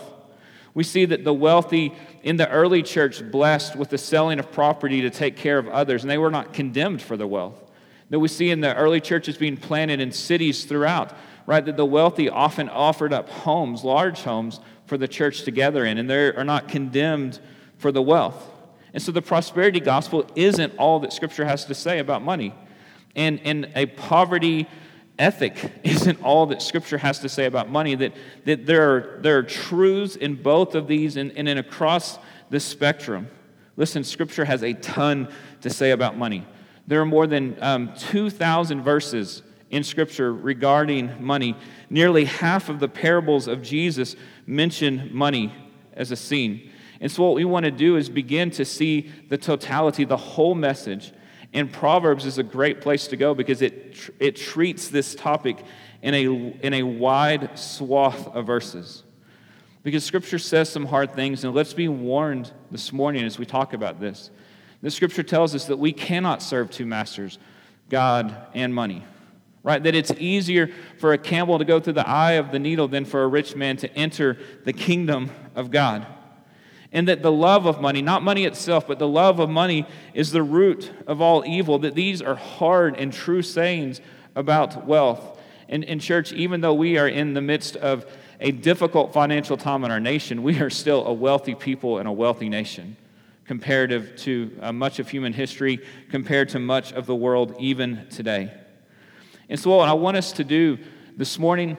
We 0.74 0.86
see 0.86 1.04
that 1.04 1.26
the 1.26 1.34
wealthy 1.34 1.94
in 2.24 2.38
the 2.38 2.50
early 2.50 2.82
church 2.82 3.30
blessed 3.30 3.76
with 3.76 3.90
the 3.90 3.98
selling 3.98 4.40
of 4.40 4.54
property 4.54 5.02
to 5.02 5.10
take 5.10 5.36
care 5.36 5.58
of 5.58 5.68
others, 5.68 6.02
and 6.02 6.10
they 6.10 6.18
were 6.18 6.32
not 6.32 6.54
condemned 6.54 7.02
for 7.02 7.18
their 7.18 7.28
wealth. 7.28 7.62
That 8.10 8.20
we 8.20 8.30
see 8.30 8.52
in 8.52 8.62
the 8.62 8.74
early 8.74 9.02
churches 9.02 9.36
being 9.36 9.58
planted 9.58 10.00
in 10.00 10.14
cities 10.14 10.64
throughout, 10.64 11.12
right? 11.46 11.66
That 11.66 11.76
the 11.76 11.86
wealthy 11.86 12.30
often 12.30 12.70
offered 12.70 13.12
up 13.12 13.28
homes, 13.28 13.84
large 13.84 14.22
homes, 14.22 14.62
for 14.86 14.98
the 14.98 15.10
church 15.10 15.44
to 15.44 15.52
gather 15.52 15.84
in, 15.84 15.98
and 15.98 16.10
they 16.10 16.28
are 16.28 16.46
not 16.46 16.70
condemned 16.70 17.38
for 17.80 17.92
the 17.92 18.02
wealth. 18.02 18.50
And 18.94 19.04
so 19.04 19.12
the 19.12 19.22
prosperity 19.22 19.82
gospel 19.82 20.26
isn't 20.38 20.78
all 20.78 21.02
that 21.02 21.12
Scripture 21.12 21.44
has 21.44 21.66
to 21.66 21.76
say 21.76 22.00
about 22.00 22.22
money. 22.22 22.56
And, 23.16 23.40
and 23.44 23.72
a 23.76 23.86
poverty 23.86 24.68
ethic 25.20 25.72
isn't 25.84 26.22
all 26.24 26.48
that 26.48 26.62
Scripture 26.62 26.98
has 26.98 27.20
to 27.20 27.30
say 27.30 27.46
about 27.46 27.70
money, 27.70 27.96
that, 27.96 28.14
that 28.46 28.66
there, 28.66 28.90
are, 28.90 29.20
there 29.22 29.38
are 29.38 29.44
truths 29.44 30.16
in 30.16 30.36
both 30.36 30.76
of 30.76 30.88
these 30.88 31.18
and, 31.18 31.32
and 31.38 31.48
across 31.48 32.18
the 32.50 32.60
spectrum. 32.60 33.28
Listen, 33.76 34.04
Scripture 34.04 34.46
has 34.46 34.64
a 34.64 34.74
ton 34.74 35.32
to 35.62 35.70
say 35.70 35.92
about 35.92 36.18
money. 36.18 36.46
There 36.86 37.02
are 37.02 37.06
more 37.06 37.28
than 37.28 37.58
um, 37.62 37.94
2,000 37.98 38.84
verses 38.84 39.42
in 39.70 39.84
Scripture 39.84 40.34
regarding 40.34 41.24
money. 41.24 41.56
Nearly 41.90 42.26
half 42.26 42.70
of 42.70 42.80
the 42.80 42.88
parables 42.88 43.48
of 43.48 43.64
Jesus 43.64 44.16
mention 44.46 45.10
money 45.12 45.54
as 45.94 46.12
a 46.12 46.16
scene. 46.16 46.70
And 47.00 47.12
so, 47.12 47.24
what 47.24 47.36
we 47.36 47.46
want 47.46 47.66
to 47.66 47.72
do 47.72 47.98
is 47.98 48.10
begin 48.10 48.52
to 48.52 48.66
see 48.66 49.12
the 49.30 49.38
totality, 49.38 50.06
the 50.06 50.18
whole 50.18 50.56
message. 50.56 51.12
And 51.54 51.72
Proverbs 51.72 52.26
is 52.26 52.40
a 52.40 52.44
great 52.44 52.82
place 52.82 53.08
to 53.08 53.16
go 53.16 53.36
because 53.36 53.62
it, 53.62 54.12
it 54.20 54.36
treats 54.36 54.88
this 54.88 55.14
topic 55.14 55.64
in 56.02 56.16
a, 56.16 56.26
in 56.26 56.74
a 56.74 56.84
wide 56.84 57.58
swath 57.58 58.28
of 58.36 58.48
verses. 58.48 59.04
Because 59.84 60.04
Scripture 60.04 60.40
says 60.40 60.70
some 60.70 60.86
hard 60.86 61.14
things, 61.14 61.44
and 61.44 61.54
let's 61.54 61.74
be 61.74 61.88
warned 61.88 62.52
this 62.72 62.92
morning 62.92 63.24
as 63.24 63.38
we 63.38 63.46
talk 63.46 63.74
about 63.74 64.00
this. 64.00 64.32
The 64.82 64.90
Scripture 64.90 65.24
tells 65.24 65.54
us 65.54 65.66
that 65.66 65.78
we 65.78 65.94
cannot 65.94 66.42
serve 66.42 66.72
two 66.72 66.86
masters, 66.86 67.38
God 67.90 68.36
and 68.56 68.74
money. 68.74 69.04
Right? 69.62 69.82
That 69.82 69.96
it's 69.96 70.12
easier 70.18 70.72
for 70.98 71.14
a 71.14 71.18
camel 71.18 71.60
to 71.60 71.66
go 71.66 71.80
through 71.80 71.94
the 71.94 72.08
eye 72.08 72.34
of 72.34 72.52
the 72.52 72.60
needle 72.60 72.88
than 72.88 73.06
for 73.06 73.24
a 73.24 73.28
rich 73.28 73.56
man 73.56 73.78
to 73.78 73.94
enter 73.96 74.38
the 74.66 74.74
kingdom 74.74 75.32
of 75.56 75.72
God 75.72 76.06
and 76.94 77.08
that 77.08 77.22
the 77.22 77.32
love 77.32 77.66
of 77.66 77.82
money, 77.82 78.02
not 78.02 78.24
money 78.24 78.46
itself, 78.46 78.88
but 78.88 79.00
the 79.00 79.08
love 79.08 79.40
of 79.40 79.50
money 79.50 79.86
is 80.14 80.32
the 80.32 80.44
root 80.44 80.92
of 81.08 81.20
all 81.20 81.44
evil, 81.46 81.80
that 81.80 81.96
these 81.96 82.22
are 82.22 82.36
hard 82.36 82.96
and 82.96 83.12
true 83.12 83.42
sayings 83.42 84.00
about 84.36 84.86
wealth. 84.86 85.40
And 85.68 85.84
in 85.84 86.00
church, 86.00 86.32
even 86.32 86.62
though 86.62 86.74
we 86.74 86.98
are 86.98 87.08
in 87.08 87.34
the 87.34 87.42
midst 87.42 87.76
of 87.76 88.06
a 88.40 88.52
difficult 88.52 89.12
financial 89.12 89.58
time 89.58 89.84
in 89.84 89.92
our 89.92 90.00
nation, 90.00 90.44
we 90.44 90.60
are 90.60 90.70
still 90.70 91.06
a 91.06 91.14
wealthy 91.14 91.56
people 91.56 91.98
and 91.98 92.08
a 92.08 92.12
wealthy 92.12 92.48
nation 92.48 92.96
comparative 93.46 94.16
to 94.16 94.52
uh, 94.62 94.72
much 94.72 95.00
of 95.00 95.10
human 95.10 95.34
history, 95.34 95.80
compared 96.10 96.50
to 96.50 96.60
much 96.60 96.94
of 96.94 97.06
the 97.06 97.16
world 97.16 97.56
even 97.60 98.08
today. 98.10 98.54
And 99.50 99.60
so, 99.60 99.76
what 99.76 99.90
I 99.90 99.94
want 99.94 100.18
us 100.18 100.32
to 100.34 100.44
do 100.44 100.80
this 101.18 101.38
morning 101.38 101.78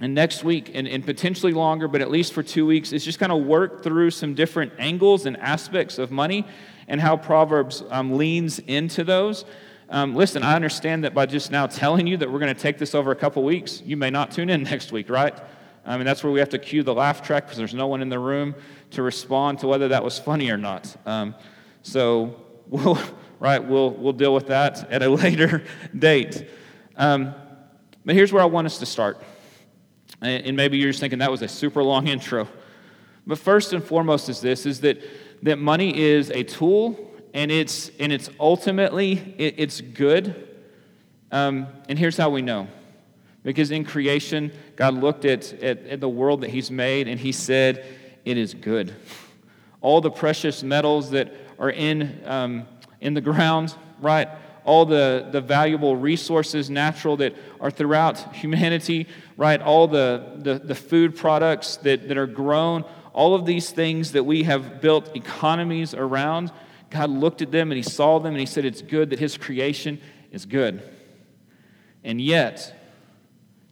and 0.00 0.14
next 0.14 0.42
week, 0.42 0.70
and, 0.74 0.88
and 0.88 1.04
potentially 1.04 1.52
longer, 1.52 1.86
but 1.86 2.00
at 2.00 2.10
least 2.10 2.32
for 2.32 2.42
two 2.42 2.64
weeks, 2.64 2.92
is 2.92 3.04
just 3.04 3.18
kind 3.18 3.30
of 3.30 3.44
work 3.44 3.82
through 3.82 4.10
some 4.10 4.34
different 4.34 4.72
angles 4.78 5.26
and 5.26 5.36
aspects 5.36 5.98
of 5.98 6.10
money 6.10 6.46
and 6.88 7.00
how 7.00 7.16
Proverbs 7.16 7.82
um, 7.90 8.16
leans 8.16 8.58
into 8.60 9.04
those. 9.04 9.44
Um, 9.90 10.14
listen, 10.14 10.42
I 10.42 10.54
understand 10.54 11.04
that 11.04 11.14
by 11.14 11.26
just 11.26 11.50
now 11.50 11.66
telling 11.66 12.06
you 12.06 12.16
that 12.16 12.30
we're 12.30 12.38
going 12.38 12.54
to 12.54 12.60
take 12.60 12.78
this 12.78 12.94
over 12.94 13.10
a 13.10 13.16
couple 13.16 13.42
weeks, 13.42 13.82
you 13.84 13.96
may 13.96 14.08
not 14.08 14.30
tune 14.30 14.48
in 14.48 14.62
next 14.64 14.90
week, 14.90 15.10
right? 15.10 15.38
I 15.84 15.96
mean, 15.96 16.06
that's 16.06 16.22
where 16.22 16.32
we 16.32 16.40
have 16.40 16.50
to 16.50 16.58
cue 16.58 16.82
the 16.82 16.94
laugh 16.94 17.22
track 17.22 17.44
because 17.44 17.58
there's 17.58 17.74
no 17.74 17.86
one 17.86 18.00
in 18.00 18.08
the 18.08 18.18
room 18.18 18.54
to 18.92 19.02
respond 19.02 19.58
to 19.60 19.66
whether 19.66 19.88
that 19.88 20.04
was 20.04 20.18
funny 20.18 20.50
or 20.50 20.56
not. 20.56 20.94
Um, 21.04 21.34
so, 21.82 22.36
we'll, 22.68 22.98
right, 23.38 23.62
we'll, 23.62 23.90
we'll 23.90 24.12
deal 24.12 24.32
with 24.32 24.46
that 24.46 24.90
at 24.90 25.02
a 25.02 25.08
later 25.10 25.64
date. 25.96 26.48
Um, 26.96 27.34
but 28.04 28.14
here's 28.14 28.32
where 28.32 28.42
I 28.42 28.46
want 28.46 28.66
us 28.66 28.78
to 28.78 28.86
start. 28.86 29.22
And 30.20 30.56
maybe 30.56 30.78
you're 30.78 30.90
just 30.90 31.00
thinking 31.00 31.20
that 31.20 31.30
was 31.30 31.42
a 31.42 31.48
super 31.48 31.82
long 31.82 32.06
intro. 32.14 32.48
But 33.26 33.38
first 33.38 33.72
and 33.72 33.82
foremost 33.82 34.28
is 34.28 34.40
this 34.40 34.66
is 34.66 34.80
that, 34.80 35.02
that 35.42 35.58
money 35.58 35.96
is 35.96 36.30
a 36.30 36.42
tool 36.42 37.10
and 37.32 37.50
it's 37.50 37.90
and 38.00 38.12
it's 38.12 38.28
ultimately 38.40 39.34
it, 39.38 39.54
it's 39.58 39.80
good. 39.80 40.48
Um, 41.32 41.68
and 41.88 41.98
here's 41.98 42.16
how 42.16 42.30
we 42.30 42.42
know. 42.42 42.68
Because 43.42 43.70
in 43.70 43.84
creation, 43.84 44.52
God 44.76 44.94
looked 44.94 45.24
at, 45.24 45.52
at, 45.62 45.86
at 45.86 46.00
the 46.00 46.08
world 46.08 46.42
that 46.42 46.50
He's 46.50 46.70
made 46.70 47.08
and 47.08 47.18
He 47.18 47.32
said, 47.32 47.84
It 48.24 48.36
is 48.36 48.52
good. 48.52 48.94
All 49.80 50.00
the 50.00 50.10
precious 50.10 50.62
metals 50.62 51.10
that 51.10 51.32
are 51.58 51.70
in, 51.70 52.20
um, 52.26 52.66
in 53.00 53.14
the 53.14 53.20
ground, 53.20 53.74
right? 54.00 54.28
All 54.64 54.84
the, 54.84 55.28
the 55.30 55.40
valuable 55.40 55.96
resources, 55.96 56.70
natural, 56.70 57.16
that 57.18 57.34
are 57.60 57.70
throughout 57.70 58.34
humanity, 58.34 59.06
right? 59.36 59.60
All 59.60 59.88
the, 59.88 60.36
the, 60.36 60.58
the 60.58 60.74
food 60.74 61.16
products 61.16 61.76
that, 61.78 62.08
that 62.08 62.16
are 62.16 62.26
grown, 62.26 62.84
all 63.12 63.34
of 63.34 63.46
these 63.46 63.70
things 63.70 64.12
that 64.12 64.24
we 64.24 64.44
have 64.44 64.80
built 64.80 65.14
economies 65.16 65.94
around. 65.94 66.52
God 66.90 67.10
looked 67.10 67.42
at 67.42 67.50
them 67.50 67.70
and 67.70 67.76
He 67.76 67.82
saw 67.82 68.18
them 68.18 68.32
and 68.32 68.40
He 68.40 68.46
said, 68.46 68.64
It's 68.64 68.82
good 68.82 69.10
that 69.10 69.18
His 69.18 69.36
creation 69.36 70.00
is 70.30 70.46
good. 70.46 70.82
And 72.04 72.20
yet, 72.20 72.74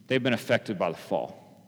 they've 0.07 0.21
been 0.21 0.33
affected 0.33 0.77
by 0.77 0.91
the 0.91 0.97
fall, 0.97 1.63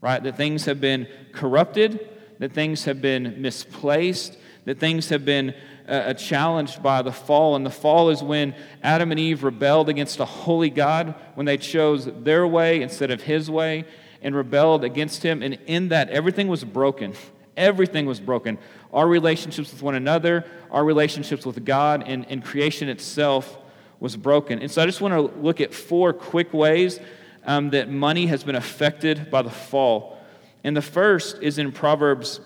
right? 0.00 0.22
That 0.22 0.36
things 0.36 0.64
have 0.64 0.80
been 0.80 1.08
corrupted, 1.32 2.08
that 2.38 2.52
things 2.52 2.84
have 2.84 3.00
been 3.00 3.40
misplaced, 3.40 4.36
that 4.64 4.78
things 4.78 5.08
have 5.08 5.24
been 5.24 5.54
uh, 5.88 6.14
challenged 6.14 6.82
by 6.82 7.02
the 7.02 7.12
fall. 7.12 7.56
And 7.56 7.64
the 7.64 7.70
fall 7.70 8.10
is 8.10 8.22
when 8.22 8.54
Adam 8.82 9.10
and 9.10 9.20
Eve 9.20 9.44
rebelled 9.44 9.88
against 9.88 10.20
a 10.20 10.24
holy 10.24 10.70
God, 10.70 11.14
when 11.34 11.46
they 11.46 11.56
chose 11.56 12.06
their 12.06 12.46
way 12.46 12.82
instead 12.82 13.10
of 13.10 13.22
his 13.22 13.50
way 13.50 13.84
and 14.22 14.34
rebelled 14.34 14.84
against 14.84 15.22
him. 15.22 15.42
And 15.42 15.58
in 15.66 15.88
that, 15.88 16.10
everything 16.10 16.48
was 16.48 16.64
broken. 16.64 17.14
Everything 17.56 18.04
was 18.04 18.20
broken. 18.20 18.58
Our 18.92 19.08
relationships 19.08 19.72
with 19.72 19.80
one 19.80 19.94
another, 19.94 20.44
our 20.70 20.84
relationships 20.84 21.46
with 21.46 21.64
God, 21.64 22.04
and, 22.06 22.26
and 22.28 22.44
creation 22.44 22.90
itself 22.90 23.56
was 23.98 24.14
broken. 24.14 24.60
And 24.60 24.70
so 24.70 24.82
I 24.82 24.84
just 24.84 25.00
want 25.00 25.14
to 25.14 25.40
look 25.40 25.62
at 25.62 25.72
four 25.72 26.12
quick 26.12 26.52
ways 26.52 27.00
um, 27.46 27.70
that 27.70 27.88
money 27.88 28.26
has 28.26 28.44
been 28.44 28.56
affected 28.56 29.30
by 29.30 29.40
the 29.40 29.50
fall. 29.50 30.18
And 30.64 30.76
the 30.76 30.82
first 30.82 31.38
is 31.40 31.56
in 31.56 31.72
Proverbs 31.72 32.40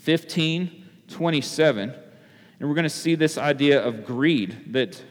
15 0.00 0.84
27. 1.08 1.94
And 2.58 2.68
we're 2.68 2.74
going 2.74 2.84
to 2.84 2.90
see 2.90 3.14
this 3.14 3.36
idea 3.36 3.82
of 3.82 4.04
greed, 4.04 4.72
that 4.72 5.02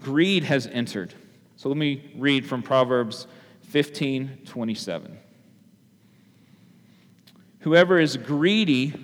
greed 0.00 0.44
has 0.44 0.66
entered. 0.66 1.14
So 1.56 1.68
let 1.68 1.78
me 1.78 2.12
read 2.16 2.46
from 2.46 2.62
Proverbs 2.62 3.26
15 3.70 4.42
27. 4.46 5.18
Whoever 7.60 7.98
is 7.98 8.16
greedy 8.16 8.94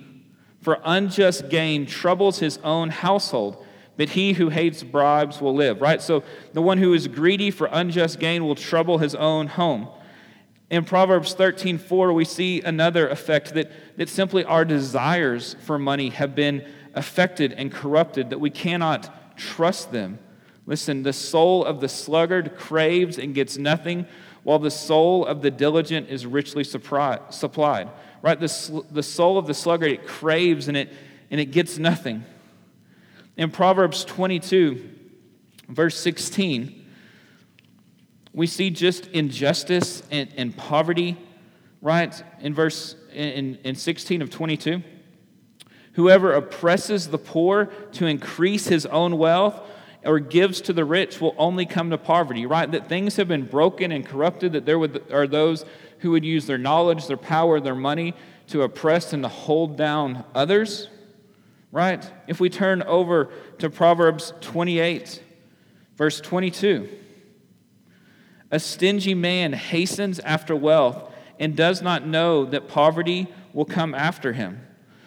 for 0.60 0.80
unjust 0.84 1.48
gain 1.48 1.84
troubles 1.84 2.38
his 2.38 2.58
own 2.58 2.90
household, 2.90 3.66
but 3.96 4.10
he 4.10 4.32
who 4.32 4.48
hates 4.48 4.82
bribes 4.82 5.40
will 5.40 5.54
live. 5.54 5.80
Right? 5.80 6.00
So 6.00 6.22
the 6.52 6.62
one 6.62 6.78
who 6.78 6.94
is 6.94 7.08
greedy 7.08 7.50
for 7.50 7.68
unjust 7.72 8.20
gain 8.20 8.44
will 8.44 8.54
trouble 8.54 8.98
his 8.98 9.14
own 9.16 9.48
home. 9.48 9.88
In 10.70 10.84
Proverbs 10.84 11.34
13 11.34 11.76
4, 11.76 12.12
we 12.12 12.24
see 12.24 12.62
another 12.62 13.08
effect 13.08 13.54
that, 13.54 13.70
that 13.96 14.08
simply 14.08 14.44
our 14.44 14.64
desires 14.64 15.56
for 15.60 15.78
money 15.78 16.10
have 16.10 16.34
been 16.34 16.66
affected 16.94 17.52
and 17.52 17.72
corrupted 17.72 18.30
that 18.30 18.38
we 18.38 18.50
cannot 18.50 19.36
trust 19.36 19.92
them. 19.92 20.18
Listen, 20.66 21.02
the 21.02 21.12
soul 21.12 21.64
of 21.64 21.80
the 21.80 21.88
sluggard 21.88 22.56
craves 22.56 23.18
and 23.18 23.34
gets 23.34 23.58
nothing, 23.58 24.06
while 24.42 24.58
the 24.58 24.70
soul 24.70 25.26
of 25.26 25.42
the 25.42 25.50
diligent 25.50 26.08
is 26.08 26.26
richly 26.26 26.64
supplied. 26.64 27.90
Right? 28.22 28.40
The, 28.40 28.84
the 28.90 29.02
soul 29.02 29.38
of 29.38 29.46
the 29.46 29.54
sluggard, 29.54 29.92
it 29.92 30.06
craves 30.06 30.68
and 30.68 30.76
it, 30.76 30.92
and 31.30 31.40
it 31.40 31.46
gets 31.46 31.78
nothing. 31.78 32.24
In 33.36 33.50
Proverbs 33.50 34.04
22, 34.04 34.90
verse 35.68 35.98
16, 35.98 36.86
we 38.32 38.46
see 38.46 38.70
just 38.70 39.06
injustice 39.08 40.02
and, 40.10 40.30
and 40.36 40.56
poverty, 40.56 41.16
right? 41.82 42.22
In 42.40 42.54
verse 42.54 42.96
in, 43.12 43.58
in 43.64 43.74
16 43.74 44.22
of 44.22 44.30
22. 44.30 44.82
Whoever 45.94 46.32
oppresses 46.32 47.08
the 47.08 47.18
poor 47.18 47.66
to 47.92 48.06
increase 48.06 48.66
his 48.66 48.84
own 48.86 49.16
wealth 49.16 49.60
or 50.04 50.18
gives 50.18 50.60
to 50.62 50.72
the 50.72 50.84
rich 50.84 51.20
will 51.20 51.34
only 51.38 51.66
come 51.66 51.90
to 51.90 51.98
poverty, 51.98 52.46
right? 52.46 52.70
That 52.70 52.88
things 52.88 53.16
have 53.16 53.28
been 53.28 53.46
broken 53.46 53.92
and 53.92 54.04
corrupted, 54.04 54.52
that 54.52 54.66
there 54.66 54.78
are 55.12 55.26
those 55.26 55.64
who 56.00 56.10
would 56.10 56.24
use 56.24 56.46
their 56.46 56.58
knowledge, 56.58 57.06
their 57.06 57.16
power, 57.16 57.60
their 57.60 57.74
money 57.76 58.14
to 58.48 58.62
oppress 58.62 59.12
and 59.12 59.22
to 59.22 59.28
hold 59.28 59.76
down 59.76 60.24
others, 60.34 60.88
right? 61.72 62.04
If 62.26 62.40
we 62.40 62.50
turn 62.50 62.82
over 62.82 63.30
to 63.58 63.70
Proverbs 63.70 64.34
28, 64.40 65.22
verse 65.96 66.20
22, 66.20 66.88
a 68.50 68.58
stingy 68.58 69.14
man 69.14 69.52
hastens 69.52 70.18
after 70.20 70.54
wealth 70.54 71.10
and 71.38 71.56
does 71.56 71.82
not 71.82 72.06
know 72.06 72.44
that 72.46 72.68
poverty 72.68 73.28
will 73.52 73.64
come 73.64 73.94
after 73.94 74.32
him 74.32 74.60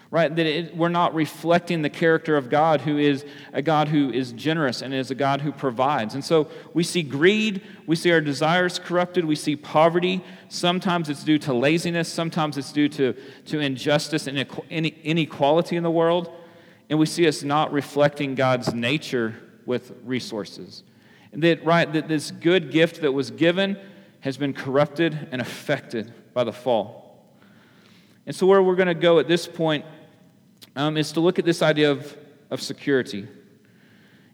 right? 0.10 0.34
That 0.34 0.46
it, 0.46 0.76
we're 0.76 0.90
not 0.90 1.14
reflecting 1.14 1.82
the 1.82 1.90
character 1.90 2.38
of 2.38 2.50
God, 2.50 2.82
who 2.82 2.98
is 2.98 3.26
a 3.52 3.62
God 3.62 3.90
who 3.90 4.10
is 4.10 4.32
generous 4.32 4.82
and 4.82 4.94
is 4.94 5.12
a 5.12 5.16
God 5.16 5.42
who 5.42 5.52
provides. 5.52 6.14
And 6.14 6.24
so 6.24 6.48
we 6.74 6.84
see 6.84 7.04
greed, 7.04 7.62
we 7.86 7.96
see 7.96 8.12
our 8.12 8.22
desires 8.22 8.80
corrupted, 8.80 9.26
we 9.26 9.36
see 9.36 9.56
poverty. 9.56 10.24
Sometimes 10.50 11.10
it's 11.10 11.24
due 11.24 11.40
to 11.40 11.54
laziness, 11.54 12.12
sometimes 12.12 12.58
it's 12.58 12.72
due 12.72 12.90
to, 12.90 13.14
to 13.46 13.60
injustice 13.60 14.28
and 14.28 14.38
inequality 14.70 15.76
in 15.76 15.84
the 15.84 15.92
world. 15.92 16.34
and 16.90 16.98
we 16.98 17.06
see 17.06 17.28
us 17.28 17.44
not 17.44 17.74
reflecting 17.74 18.34
God's 18.34 18.74
nature 18.74 19.36
with 19.66 19.92
resources. 20.06 20.84
And 21.34 21.44
that, 21.44 21.66
right, 21.66 21.92
that 21.92 22.08
this 22.08 22.32
good 22.32 22.72
gift 22.72 23.02
that 23.02 23.12
was 23.12 23.32
given 23.32 23.78
has 24.22 24.38
been 24.38 24.54
corrupted 24.54 25.28
and 25.32 25.42
affected 25.42 26.14
by 26.34 26.46
the 26.46 26.54
fall. 26.54 27.08
And 28.26 28.36
so, 28.36 28.48
where 28.48 28.64
we're 28.64 28.76
going 28.76 28.88
to 28.88 28.94
go 28.94 29.20
at 29.20 29.28
this 29.28 29.48
point 29.48 29.86
um, 30.78 30.96
is 30.96 31.12
to 31.14 31.20
look 31.20 31.40
at 31.40 31.44
this 31.44 31.62
idea 31.62 31.92
of, 31.92 32.16
of 32.52 32.62
security. 32.62 33.28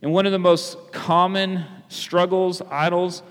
And 0.02 0.12
one 0.12 0.26
of 0.26 0.34
the 0.34 0.40
most 0.40 0.78
common 0.92 1.66
struggles, 1.88 2.62
idols 2.70 3.24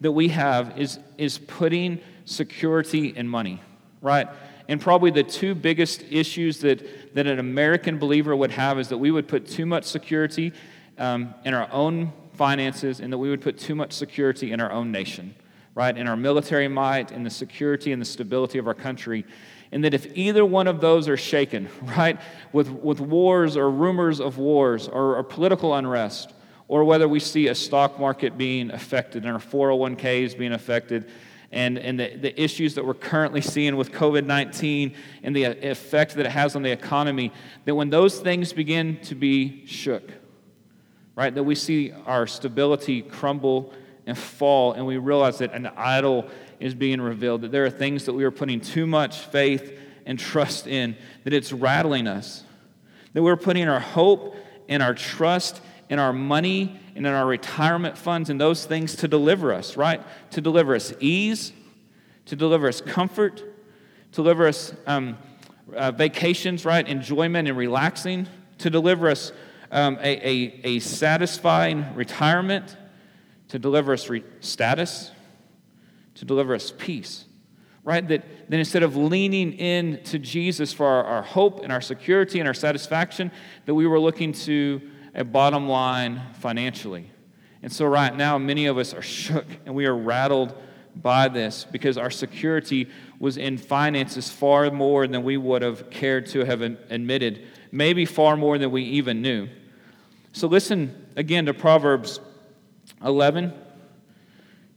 that 0.00 0.10
we 0.10 0.28
have 0.28 0.76
is, 0.76 0.98
is 1.16 1.38
putting 1.38 2.00
security 2.24 3.16
in 3.16 3.28
money, 3.28 3.62
right? 4.02 4.28
And 4.68 4.80
probably 4.80 5.12
the 5.12 5.22
two 5.22 5.54
biggest 5.54 6.04
issues 6.10 6.58
that, 6.60 7.14
that 7.14 7.28
an 7.28 7.38
American 7.38 7.98
believer 7.98 8.34
would 8.34 8.50
have 8.50 8.80
is 8.80 8.88
that 8.88 8.98
we 8.98 9.12
would 9.12 9.28
put 9.28 9.46
too 9.46 9.64
much 9.64 9.84
security 9.84 10.52
um, 10.98 11.34
in 11.44 11.54
our 11.54 11.72
own 11.72 12.12
finances 12.34 12.98
and 12.98 13.12
that 13.12 13.18
we 13.18 13.30
would 13.30 13.40
put 13.40 13.58
too 13.58 13.76
much 13.76 13.92
security 13.92 14.50
in 14.50 14.60
our 14.60 14.72
own 14.72 14.90
nation, 14.90 15.36
right? 15.76 15.96
In 15.96 16.08
our 16.08 16.16
military 16.16 16.68
might, 16.68 17.12
in 17.12 17.22
the 17.22 17.30
security 17.30 17.92
and 17.92 18.00
the 18.00 18.06
stability 18.06 18.58
of 18.58 18.66
our 18.66 18.74
country. 18.74 19.26
And 19.70 19.84
that 19.84 19.92
if 19.92 20.06
either 20.16 20.42
one 20.42 20.68
of 20.68 20.80
those 20.80 21.06
are 21.06 21.18
shaken, 21.18 21.68
right, 21.82 22.18
with, 22.52 22.70
with 22.70 22.98
wars 22.98 23.56
or 23.58 23.70
rumors 23.70 24.18
of 24.18 24.38
wars 24.38 24.88
or, 24.88 25.16
or 25.16 25.22
political 25.22 25.74
unrest, 25.74 26.32
or 26.66 26.82
whether 26.82 27.06
we 27.06 27.20
see 27.20 27.48
a 27.48 27.54
stock 27.54 28.00
market 28.00 28.38
being 28.38 28.70
affected 28.70 29.24
and 29.24 29.32
our 29.32 29.38
401ks 29.38 30.36
being 30.36 30.52
affected, 30.52 31.10
and, 31.52 31.78
and 31.78 32.00
the, 32.00 32.16
the 32.16 32.42
issues 32.42 32.74
that 32.74 32.84
we're 32.84 32.94
currently 32.94 33.42
seeing 33.42 33.76
with 33.76 33.92
COVID 33.92 34.24
19 34.24 34.94
and 35.22 35.36
the 35.36 35.46
uh, 35.46 35.54
effect 35.60 36.14
that 36.14 36.24
it 36.24 36.32
has 36.32 36.56
on 36.56 36.62
the 36.62 36.72
economy, 36.72 37.30
that 37.66 37.74
when 37.74 37.90
those 37.90 38.18
things 38.18 38.52
begin 38.54 38.98
to 39.02 39.14
be 39.14 39.64
shook, 39.66 40.10
right, 41.16 41.34
that 41.34 41.44
we 41.44 41.54
see 41.54 41.92
our 42.06 42.26
stability 42.26 43.02
crumble 43.02 43.74
and 44.06 44.16
fall, 44.16 44.72
and 44.72 44.86
we 44.86 44.96
realize 44.96 45.38
that 45.38 45.52
an 45.52 45.66
idol 45.76 46.26
is 46.60 46.74
being 46.74 47.00
revealed, 47.00 47.42
that 47.42 47.52
there 47.52 47.64
are 47.64 47.70
things 47.70 48.06
that 48.06 48.12
we 48.12 48.24
are 48.24 48.30
putting 48.30 48.60
too 48.60 48.86
much 48.86 49.18
faith 49.18 49.78
and 50.06 50.18
trust 50.18 50.66
in, 50.66 50.96
that 51.24 51.32
it's 51.32 51.52
rattling 51.52 52.06
us, 52.06 52.44
that 53.12 53.22
we're 53.22 53.36
putting 53.36 53.68
our 53.68 53.80
hope 53.80 54.36
and 54.68 54.82
our 54.82 54.94
trust 54.94 55.60
in 55.88 55.98
our 55.98 56.12
money 56.12 56.80
and 56.94 57.06
in 57.06 57.12
our 57.12 57.26
retirement 57.26 57.98
funds 57.98 58.30
and 58.30 58.40
those 58.40 58.64
things 58.64 58.96
to 58.96 59.08
deliver 59.08 59.52
us, 59.52 59.76
right? 59.76 60.02
To 60.30 60.40
deliver 60.40 60.74
us 60.74 60.94
ease, 61.00 61.52
to 62.26 62.36
deliver 62.36 62.68
us 62.68 62.80
comfort, 62.80 63.36
to 63.36 63.44
deliver 64.12 64.46
us 64.46 64.72
um, 64.86 65.18
uh, 65.74 65.90
vacations, 65.90 66.64
right? 66.64 66.86
Enjoyment 66.86 67.48
and 67.48 67.56
relaxing, 67.56 68.26
to 68.58 68.70
deliver 68.70 69.08
us 69.08 69.32
um, 69.70 69.98
a, 70.00 70.28
a, 70.28 70.60
a, 70.64 70.78
satisfying 70.78 71.84
retirement, 71.94 72.76
to 73.48 73.58
deliver 73.58 73.92
us 73.92 74.08
re- 74.08 74.24
status, 74.40 75.10
to 76.14 76.24
deliver 76.24 76.54
us 76.54 76.72
peace. 76.76 77.24
Right? 77.84 78.06
That, 78.08 78.24
then 78.50 78.58
instead 78.58 78.82
of 78.82 78.96
leaning 78.96 79.52
in 79.52 80.02
to 80.04 80.18
Jesus 80.18 80.72
for 80.72 80.86
our, 80.86 81.04
our 81.04 81.22
hope 81.22 81.62
and 81.62 81.72
our 81.72 81.80
security 81.80 82.40
and 82.40 82.48
our 82.48 82.54
satisfaction, 82.54 83.30
that 83.66 83.74
we 83.74 83.86
were 83.86 84.00
looking 84.00 84.32
to 84.32 84.80
a 85.14 85.24
bottom 85.24 85.68
line 85.68 86.20
financially. 86.40 87.10
And 87.62 87.72
so, 87.72 87.86
right 87.86 88.14
now, 88.14 88.38
many 88.38 88.66
of 88.66 88.78
us 88.78 88.92
are 88.92 89.02
shook 89.02 89.46
and 89.64 89.74
we 89.74 89.86
are 89.86 89.96
rattled 89.96 90.54
by 90.94 91.28
this 91.28 91.64
because 91.64 91.98
our 91.98 92.10
security 92.10 92.88
was 93.18 93.36
in 93.36 93.58
finances 93.58 94.30
far 94.30 94.70
more 94.70 95.06
than 95.06 95.22
we 95.22 95.36
would 95.36 95.62
have 95.62 95.90
cared 95.90 96.26
to 96.26 96.44
have 96.44 96.62
admitted, 96.62 97.46
maybe 97.72 98.04
far 98.04 98.36
more 98.36 98.58
than 98.58 98.70
we 98.70 98.82
even 98.82 99.22
knew. 99.22 99.48
So, 100.32 100.48
listen 100.48 101.06
again 101.16 101.46
to 101.46 101.54
Proverbs 101.54 102.20
11. 103.04 103.52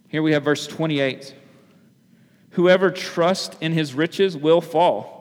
Here 0.08 0.22
we 0.22 0.34
have 0.34 0.44
verse 0.44 0.68
28. 0.68 1.36
Whoever 2.52 2.90
trusts 2.90 3.56
in 3.62 3.74
his 3.74 3.94
riches 3.94 4.36
will 4.36 4.62
fall 4.62 5.20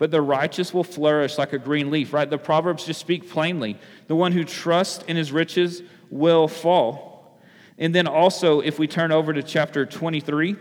but 0.00 0.10
the 0.10 0.22
righteous 0.22 0.72
will 0.72 0.82
flourish 0.82 1.36
like 1.36 1.52
a 1.52 1.58
green 1.58 1.90
leaf, 1.90 2.14
right? 2.14 2.28
The 2.28 2.38
Proverbs 2.38 2.86
just 2.86 2.98
speak 2.98 3.28
plainly. 3.28 3.78
The 4.06 4.16
one 4.16 4.32
who 4.32 4.44
trusts 4.44 5.04
in 5.06 5.14
his 5.14 5.30
riches 5.30 5.82
will 6.08 6.48
fall. 6.48 7.38
And 7.76 7.94
then 7.94 8.06
also, 8.06 8.60
if 8.60 8.78
we 8.78 8.86
turn 8.86 9.12
over 9.12 9.34
to 9.34 9.42
chapter 9.42 9.84
23 9.84 10.56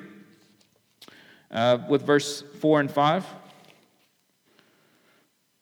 uh, 1.52 1.78
with 1.88 2.06
verse 2.06 2.44
4 2.60 2.82
and 2.82 2.92
5, 2.92 3.26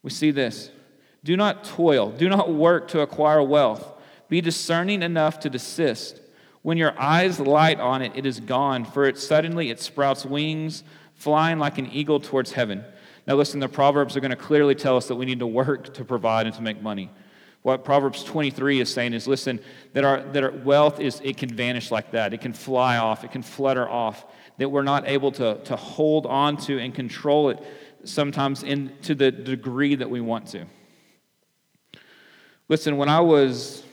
we 0.02 0.10
see 0.10 0.32
this 0.32 0.72
Do 1.24 1.38
not 1.38 1.64
toil, 1.64 2.10
do 2.10 2.30
not 2.30 2.52
work 2.52 2.88
to 2.90 3.02
acquire 3.02 3.44
wealth. 3.44 3.94
Be 4.30 4.42
discerning 4.42 5.04
enough 5.04 5.40
to 5.42 5.50
desist. 5.50 6.22
When 6.62 6.78
your 6.78 7.00
eyes 7.00 7.40
light 7.40 7.80
on 7.80 8.02
it, 8.02 8.12
it 8.16 8.26
is 8.26 8.40
gone, 8.40 8.84
for 8.84 9.06
it 9.06 9.18
suddenly 9.18 9.70
it 9.70 9.80
sprouts 9.80 10.26
wings, 10.26 10.84
flying 11.14 11.60
like 11.60 11.78
an 11.78 11.88
eagle 11.88 12.20
towards 12.20 12.52
heaven. 12.52 12.84
Now, 13.26 13.36
listen, 13.36 13.60
the 13.60 13.70
Proverbs 13.70 14.16
are 14.18 14.20
going 14.20 14.32
to 14.32 14.38
clearly 14.38 14.76
tell 14.76 14.98
us 14.98 15.08
that 15.08 15.16
we 15.16 15.26
need 15.26 15.40
to 15.40 15.48
work 15.48 15.94
to 15.94 16.06
provide 16.06 16.46
and 16.46 16.56
to 16.56 16.62
make 16.62 16.82
money. 16.82 17.10
What 17.62 17.84
Proverbs 17.84 18.24
23 18.24 18.80
is 18.80 18.94
saying 18.94 19.14
is 19.14 19.28
listen, 19.28 19.60
that 19.94 20.06
our, 20.06 20.22
that 20.22 20.44
our 20.44 20.52
wealth 20.52 21.00
is, 21.00 21.20
it 21.24 21.38
can 21.38 21.50
vanish 21.50 21.92
like 21.92 22.12
that. 22.12 22.34
It 22.34 22.42
can 22.42 22.54
fly 22.54 22.98
off, 22.98 23.24
it 23.24 23.32
can 23.32 23.42
flutter 23.44 23.88
off, 23.88 24.26
that 24.58 24.70
we're 24.70 24.84
not 24.84 25.08
able 25.08 25.32
to, 25.34 25.60
to 25.66 25.76
hold 25.76 26.26
on 26.26 26.58
to 26.58 26.80
and 26.80 26.94
control 26.94 27.50
it 27.50 27.62
sometimes 28.06 28.64
in, 28.64 28.94
to 29.04 29.16
the 29.16 29.32
degree 29.32 29.96
that 29.96 30.10
we 30.10 30.22
want 30.22 30.48
to. 30.48 30.66
Listen, 32.70 32.98
when 32.98 33.10
I 33.10 33.20
was 33.20 33.84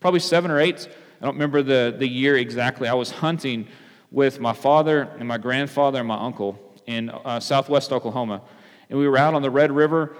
probably 0.00 0.20
seven 0.20 0.50
or 0.50 0.58
eight, 0.58 0.88
I 1.20 1.26
don't 1.26 1.34
remember 1.34 1.62
the, 1.62 1.94
the 1.96 2.08
year 2.08 2.36
exactly, 2.36 2.88
I 2.88 2.94
was 2.94 3.10
hunting 3.10 3.68
with 4.10 4.40
my 4.40 4.54
father 4.54 5.02
and 5.18 5.28
my 5.28 5.38
grandfather 5.38 5.98
and 5.98 6.08
my 6.08 6.18
uncle 6.18 6.58
in 6.86 7.10
uh, 7.10 7.38
southwest 7.38 7.92
Oklahoma. 7.92 8.42
And 8.88 8.98
we 8.98 9.06
were 9.06 9.18
out 9.18 9.34
on 9.34 9.42
the 9.42 9.50
Red 9.50 9.70
River, 9.70 10.16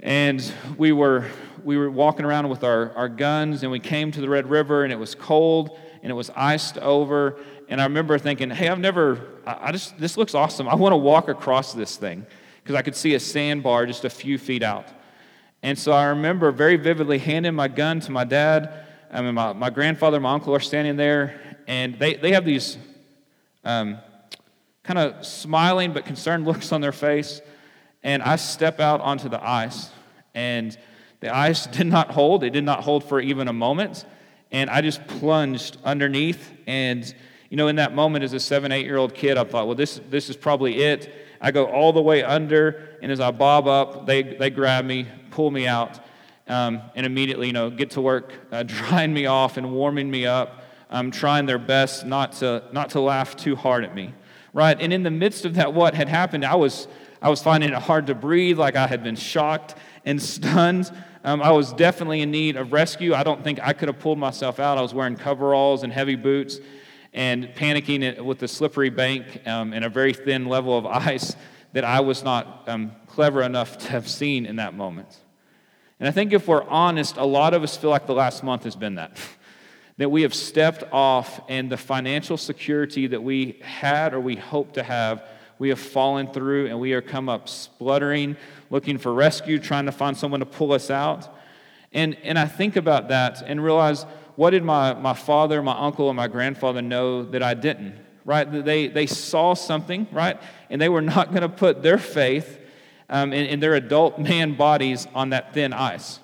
and 0.00 0.52
we 0.76 0.92
were, 0.92 1.26
we 1.62 1.76
were 1.76 1.90
walking 1.90 2.24
around 2.24 2.48
with 2.48 2.64
our, 2.64 2.92
our 2.96 3.08
guns, 3.08 3.62
and 3.62 3.70
we 3.70 3.78
came 3.78 4.10
to 4.12 4.20
the 4.20 4.28
Red 4.28 4.48
River, 4.48 4.82
and 4.82 4.92
it 4.92 4.98
was 4.98 5.14
cold, 5.14 5.78
and 6.02 6.10
it 6.10 6.14
was 6.14 6.30
iced 6.34 6.78
over. 6.78 7.38
And 7.68 7.80
I 7.80 7.84
remember 7.84 8.18
thinking, 8.18 8.48
hey, 8.50 8.68
I've 8.68 8.80
never, 8.80 9.20
I, 9.46 9.68
I 9.68 9.72
just, 9.72 9.98
this 9.98 10.16
looks 10.16 10.34
awesome. 10.34 10.68
I 10.68 10.74
want 10.74 10.94
to 10.94 10.96
walk 10.96 11.28
across 11.28 11.74
this 11.74 11.96
thing 11.96 12.26
because 12.62 12.74
I 12.74 12.82
could 12.82 12.96
see 12.96 13.14
a 13.14 13.20
sandbar 13.20 13.84
just 13.86 14.04
a 14.04 14.10
few 14.10 14.38
feet 14.38 14.62
out. 14.62 14.86
And 15.62 15.78
so 15.78 15.92
I 15.92 16.06
remember 16.06 16.50
very 16.50 16.76
vividly 16.76 17.18
handing 17.18 17.54
my 17.54 17.68
gun 17.68 18.00
to 18.00 18.10
my 18.10 18.24
dad. 18.24 18.86
I 19.10 19.22
mean, 19.22 19.34
my, 19.34 19.52
my 19.54 19.70
grandfather, 19.70 20.16
and 20.16 20.22
my 20.22 20.32
uncle 20.32 20.54
are 20.54 20.60
standing 20.60 20.96
there, 20.96 21.40
and 21.66 21.98
they, 21.98 22.14
they 22.14 22.32
have 22.32 22.44
these 22.44 22.76
um, 23.64 23.98
kind 24.82 24.98
of 24.98 25.24
smiling 25.24 25.92
but 25.92 26.04
concerned 26.04 26.46
looks 26.46 26.72
on 26.72 26.80
their 26.80 26.92
face. 26.92 27.40
And 28.02 28.22
I 28.22 28.36
step 28.36 28.80
out 28.80 29.00
onto 29.00 29.28
the 29.28 29.42
ice, 29.46 29.90
and 30.34 30.76
the 31.20 31.34
ice 31.34 31.66
did 31.78 31.86
not 31.86 32.10
hold. 32.10 32.44
It 32.44 32.50
did 32.50 32.64
not 32.64 32.80
hold 32.80 33.04
for 33.04 33.20
even 33.20 33.48
a 33.48 33.52
moment. 33.52 34.04
And 34.50 34.70
I 34.70 34.80
just 34.80 35.06
plunged 35.06 35.78
underneath. 35.84 36.52
And, 36.66 37.12
you 37.50 37.56
know, 37.56 37.68
in 37.68 37.76
that 37.76 37.94
moment, 37.94 38.24
as 38.24 38.32
a 38.34 38.40
seven, 38.40 38.72
eight 38.72 38.84
year 38.84 38.96
old 38.96 39.14
kid, 39.14 39.36
I 39.38 39.44
thought, 39.44 39.66
well, 39.66 39.76
this, 39.76 40.00
this 40.10 40.30
is 40.30 40.36
probably 40.36 40.82
it. 40.82 41.12
I 41.40 41.50
go 41.50 41.66
all 41.66 41.92
the 41.92 42.02
way 42.02 42.22
under, 42.22 42.98
and 43.00 43.12
as 43.12 43.20
I 43.20 43.30
bob 43.30 43.66
up, 43.66 44.06
they, 44.06 44.22
they 44.22 44.50
grab 44.50 44.84
me, 44.84 45.06
pull 45.30 45.50
me 45.50 45.66
out, 45.66 46.00
um, 46.48 46.82
and 46.94 47.04
immediately, 47.04 47.48
you 47.48 47.52
know, 47.52 47.70
get 47.70 47.90
to 47.92 48.00
work 48.00 48.32
uh, 48.50 48.62
drying 48.66 49.12
me 49.12 49.26
off 49.26 49.56
and 49.56 49.72
warming 49.72 50.10
me 50.10 50.26
up, 50.26 50.62
um, 50.90 51.10
trying 51.10 51.46
their 51.46 51.58
best 51.58 52.06
not 52.06 52.32
to, 52.34 52.64
not 52.72 52.90
to 52.90 53.00
laugh 53.00 53.36
too 53.36 53.56
hard 53.56 53.84
at 53.84 53.94
me 53.94 54.14
right? 54.52 54.80
And 54.80 54.92
in 54.92 55.02
the 55.02 55.10
midst 55.10 55.44
of 55.44 55.54
that, 55.54 55.72
what 55.72 55.94
had 55.94 56.08
happened, 56.08 56.44
I 56.44 56.54
was, 56.54 56.88
I 57.20 57.28
was 57.28 57.42
finding 57.42 57.70
it 57.70 57.76
hard 57.76 58.06
to 58.08 58.14
breathe, 58.14 58.58
like 58.58 58.76
I 58.76 58.86
had 58.86 59.02
been 59.02 59.16
shocked 59.16 59.76
and 60.04 60.20
stunned. 60.34 60.90
Um, 61.24 61.42
I 61.42 61.50
was 61.52 61.72
definitely 61.72 62.22
in 62.22 62.30
need 62.30 62.56
of 62.56 62.72
rescue. 62.72 63.14
I 63.14 63.22
don't 63.22 63.42
think 63.42 63.60
I 63.62 63.72
could 63.72 63.88
have 63.88 63.98
pulled 63.98 64.18
myself 64.18 64.58
out. 64.58 64.78
I 64.78 64.82
was 64.82 64.94
wearing 64.94 65.16
coveralls 65.16 65.82
and 65.82 65.92
heavy 65.92 66.16
boots 66.16 66.58
and 67.12 67.46
panicking 67.54 68.20
with 68.20 68.38
the 68.38 68.48
slippery 68.48 68.90
bank 68.90 69.46
um, 69.46 69.72
and 69.72 69.84
a 69.84 69.88
very 69.88 70.12
thin 70.12 70.46
level 70.46 70.76
of 70.76 70.86
ice 71.08 71.36
that 71.72 71.84
I 71.84 72.00
was 72.00 72.24
not 72.24 72.64
um, 72.68 72.92
clever 73.06 73.42
enough 73.42 73.78
to 73.78 73.90
have 73.90 74.08
seen 74.08 74.46
in 74.46 74.56
that 74.56 74.74
moment. 74.74 75.08
And 76.00 76.08
I 76.08 76.12
think 76.12 76.32
if 76.32 76.46
we're 76.46 76.62
honest, 76.64 77.16
a 77.16 77.24
lot 77.24 77.54
of 77.54 77.62
us 77.62 77.76
feel 77.76 77.90
like 77.90 78.06
the 78.06 78.14
last 78.14 78.44
month 78.44 78.64
has 78.64 78.76
been 78.76 78.94
that. 78.96 79.18
that 79.96 80.10
we 80.10 80.22
have 80.22 80.34
stepped 80.34 80.84
off 80.92 81.40
and 81.48 81.70
the 81.70 81.76
financial 81.76 82.36
security 82.36 83.08
that 83.08 83.22
we 83.22 83.58
had 83.62 84.14
or 84.14 84.20
we 84.20 84.36
hope 84.36 84.74
to 84.74 84.82
have, 84.82 85.28
we 85.58 85.70
have 85.70 85.80
fallen 85.80 86.28
through 86.32 86.68
and 86.68 86.78
we 86.78 86.92
are 86.92 87.02
come 87.02 87.28
up 87.28 87.48
spluttering, 87.48 88.36
looking 88.70 88.96
for 88.96 89.12
rescue, 89.12 89.58
trying 89.58 89.86
to 89.86 89.92
find 89.92 90.16
someone 90.16 90.38
to 90.38 90.46
pull 90.46 90.72
us 90.72 90.88
out. 90.88 91.36
And, 91.92 92.16
and 92.22 92.38
I 92.38 92.46
think 92.46 92.76
about 92.76 93.08
that 93.08 93.42
and 93.42 93.62
realize 93.62 94.04
what 94.36 94.50
did 94.50 94.62
my, 94.62 94.94
my 94.94 95.14
father, 95.14 95.60
my 95.64 95.76
uncle, 95.76 96.08
and 96.08 96.16
my 96.16 96.28
grandfather 96.28 96.80
know 96.80 97.24
that 97.24 97.42
I 97.42 97.54
didn't? 97.54 97.96
Right? 98.24 98.44
They, 98.44 98.86
they 98.86 99.06
saw 99.06 99.54
something, 99.54 100.06
right? 100.12 100.40
And 100.70 100.80
they 100.80 100.88
were 100.88 101.02
not 101.02 101.30
going 101.30 101.42
to 101.42 101.48
put 101.48 101.82
their 101.82 101.98
faith 101.98 102.57
um, 103.08 103.32
in, 103.32 103.46
in 103.46 103.60
their 103.60 103.74
adult 103.74 104.18
man 104.18 104.54
bodies 104.54 105.06
on 105.14 105.30
that 105.30 105.54
thin 105.54 105.72
ice. 105.72 106.20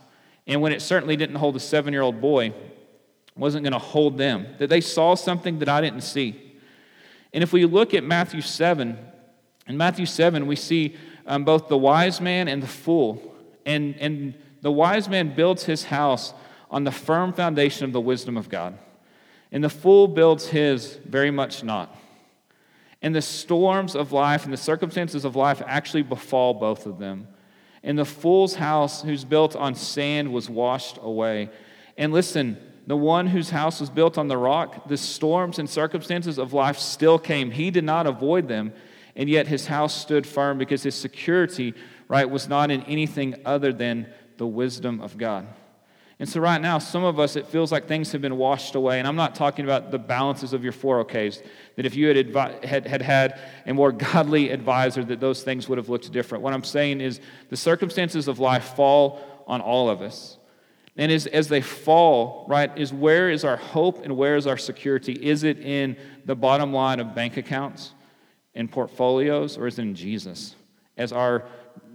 And 0.47 0.61
when 0.61 0.73
it 0.73 0.83
certainly 0.83 1.17
didn't 1.17 1.37
hold 1.37 1.57
a 1.57 1.61
seven 1.61 1.93
year 1.93 2.03
old 2.03 2.21
boy, 2.21 2.53
wasn't 3.37 3.65
going 3.65 3.73
to 3.73 3.79
hold 3.79 4.19
them. 4.19 4.47
That 4.59 4.69
they 4.69 4.81
saw 4.81 5.15
something 5.15 5.59
that 5.59 5.69
I 5.69 5.81
didn't 5.81 6.03
see. 6.03 6.41
And 7.33 7.43
if 7.43 7.53
we 7.53 7.65
look 7.65 7.95
at 7.95 8.05
Matthew 8.05 8.41
7, 8.41 8.97
in 9.67 9.77
Matthew 9.77 10.07
7, 10.07 10.47
we 10.47 10.57
see 10.57 10.97
um, 11.27 11.45
both 11.45 11.69
the 11.69 11.79
wise 11.79 12.21
man 12.21 12.49
and 12.49 12.63
the 12.63 12.69
fool. 12.69 13.35
And, 13.67 13.97
and 13.97 14.35
the 14.61 14.71
wise 14.71 15.09
man 15.09 15.35
builds 15.35 15.65
his 15.65 15.85
house 15.85 16.33
on 16.71 16.85
the 16.85 16.93
firm 16.93 17.33
foundation 17.33 17.85
of 17.85 17.93
the 17.93 18.01
wisdom 18.01 18.37
of 18.37 18.49
God. 18.49 18.79
And 19.51 19.65
the 19.65 19.71
fool 19.71 20.07
builds 20.07 20.49
his 20.49 20.99
very 21.05 21.31
much 21.31 21.65
not. 21.65 21.97
And 23.05 23.15
the 23.15 23.21
storms 23.21 23.95
of 23.95 24.13
life 24.13 24.45
and 24.45 24.53
the 24.53 24.57
circumstances 24.57 25.27
of 25.27 25.37
life 25.37 25.61
actually 25.67 26.01
befall 26.01 26.55
both 26.55 26.87
of 26.87 26.99
them. 26.99 27.29
And 27.83 27.99
the 27.99 28.07
fool's 28.07 28.55
house, 28.55 29.03
who's 29.03 29.27
built 29.27 29.55
on 29.55 29.75
sand, 29.75 30.33
was 30.33 30.49
washed 30.49 30.99
away. 31.03 31.51
And 31.99 32.15
listen, 32.15 32.57
the 32.87 32.97
one 32.97 33.27
whose 33.27 33.51
house 33.51 33.79
was 33.79 33.91
built 33.91 34.17
on 34.17 34.29
the 34.29 34.39
rock, 34.39 34.89
the 34.89 34.97
storms 34.97 35.59
and 35.59 35.69
circumstances 35.69 36.39
of 36.39 36.55
life 36.55 36.79
still 36.79 37.19
came. 37.19 37.51
He 37.51 37.71
did 37.71 37.85
not 37.85 38.07
avoid 38.07 38.49
them, 38.49 38.73
and 39.15 39.29
yet 39.29 39.49
his 39.49 39.67
house 39.67 39.95
stood 39.95 40.27
firm 40.27 40.57
because 40.57 40.83
his 40.83 40.95
security, 40.95 41.75
right, 42.09 42.31
was 42.31 42.49
not 42.49 42.71
in 42.71 42.85
anything 42.85 43.35
other 43.45 43.71
than 43.71 44.07
the 44.39 44.47
wisdom 44.47 45.03
of 45.03 45.19
God. 45.19 45.47
And 46.21 46.29
so, 46.29 46.41
right 46.41 46.61
now, 46.61 46.79
some 46.79 47.03
of 47.03 47.19
us, 47.19 47.35
it 47.35 47.47
feels 47.49 47.73
like 47.73 47.89
things 47.89 48.13
have 48.13 48.21
been 48.21 48.37
washed 48.37 48.77
away. 48.77 49.01
And 49.01 49.09
I'm 49.09 49.17
not 49.17 49.35
talking 49.35 49.65
about 49.65 49.91
the 49.91 49.99
balances 49.99 50.53
of 50.53 50.63
your 50.63 50.73
401ks, 50.73 51.43
that 51.75 51.87
if 51.87 51.97
you 51.97 52.07
had, 52.07 52.17
advi- 52.17 52.65
had, 52.65 52.87
had 52.87 53.03
had 53.03 53.41
a 53.67 53.75
more 53.75 53.91
godly 54.13 54.51
advisor, 54.51 55.05
that 55.05 55.19
those 55.19 55.43
things 55.43 55.69
would 55.69 55.79
have 55.79 55.89
looked 55.89 56.11
different. 56.13 56.45
What 56.45 56.53
I'm 56.53 56.63
saying 56.63 57.01
is 57.01 57.21
the 57.49 57.57
circumstances 57.57 58.29
of 58.29 58.39
life 58.39 58.75
fall 58.77 59.21
on 59.47 59.61
all 59.61 59.91
of 59.91 60.03
us. 60.03 60.39
And 60.97 61.11
as, 61.11 61.27
as 61.27 61.49
they 61.49 61.61
fall, 61.61 62.47
right, 62.49 62.71
is 62.79 62.93
where 62.93 63.29
is 63.29 63.45
our 63.45 63.57
hope 63.57 64.05
and 64.05 64.17
where 64.17 64.37
is 64.37 64.47
our 64.47 64.57
security? 64.57 65.13
Is 65.15 65.43
it 65.43 65.59
in 65.59 65.97
the 66.25 66.37
bottom 66.37 66.73
line 66.73 67.01
of 67.01 67.17
bank 67.17 67.37
accounts 67.37 67.93
and 68.55 68.71
portfolios, 68.71 69.59
or 69.59 69.67
is 69.67 69.81
it 69.81 69.83
in 69.83 69.97
Jesus 69.97 70.55
as 70.97 71.13
our 71.13 71.45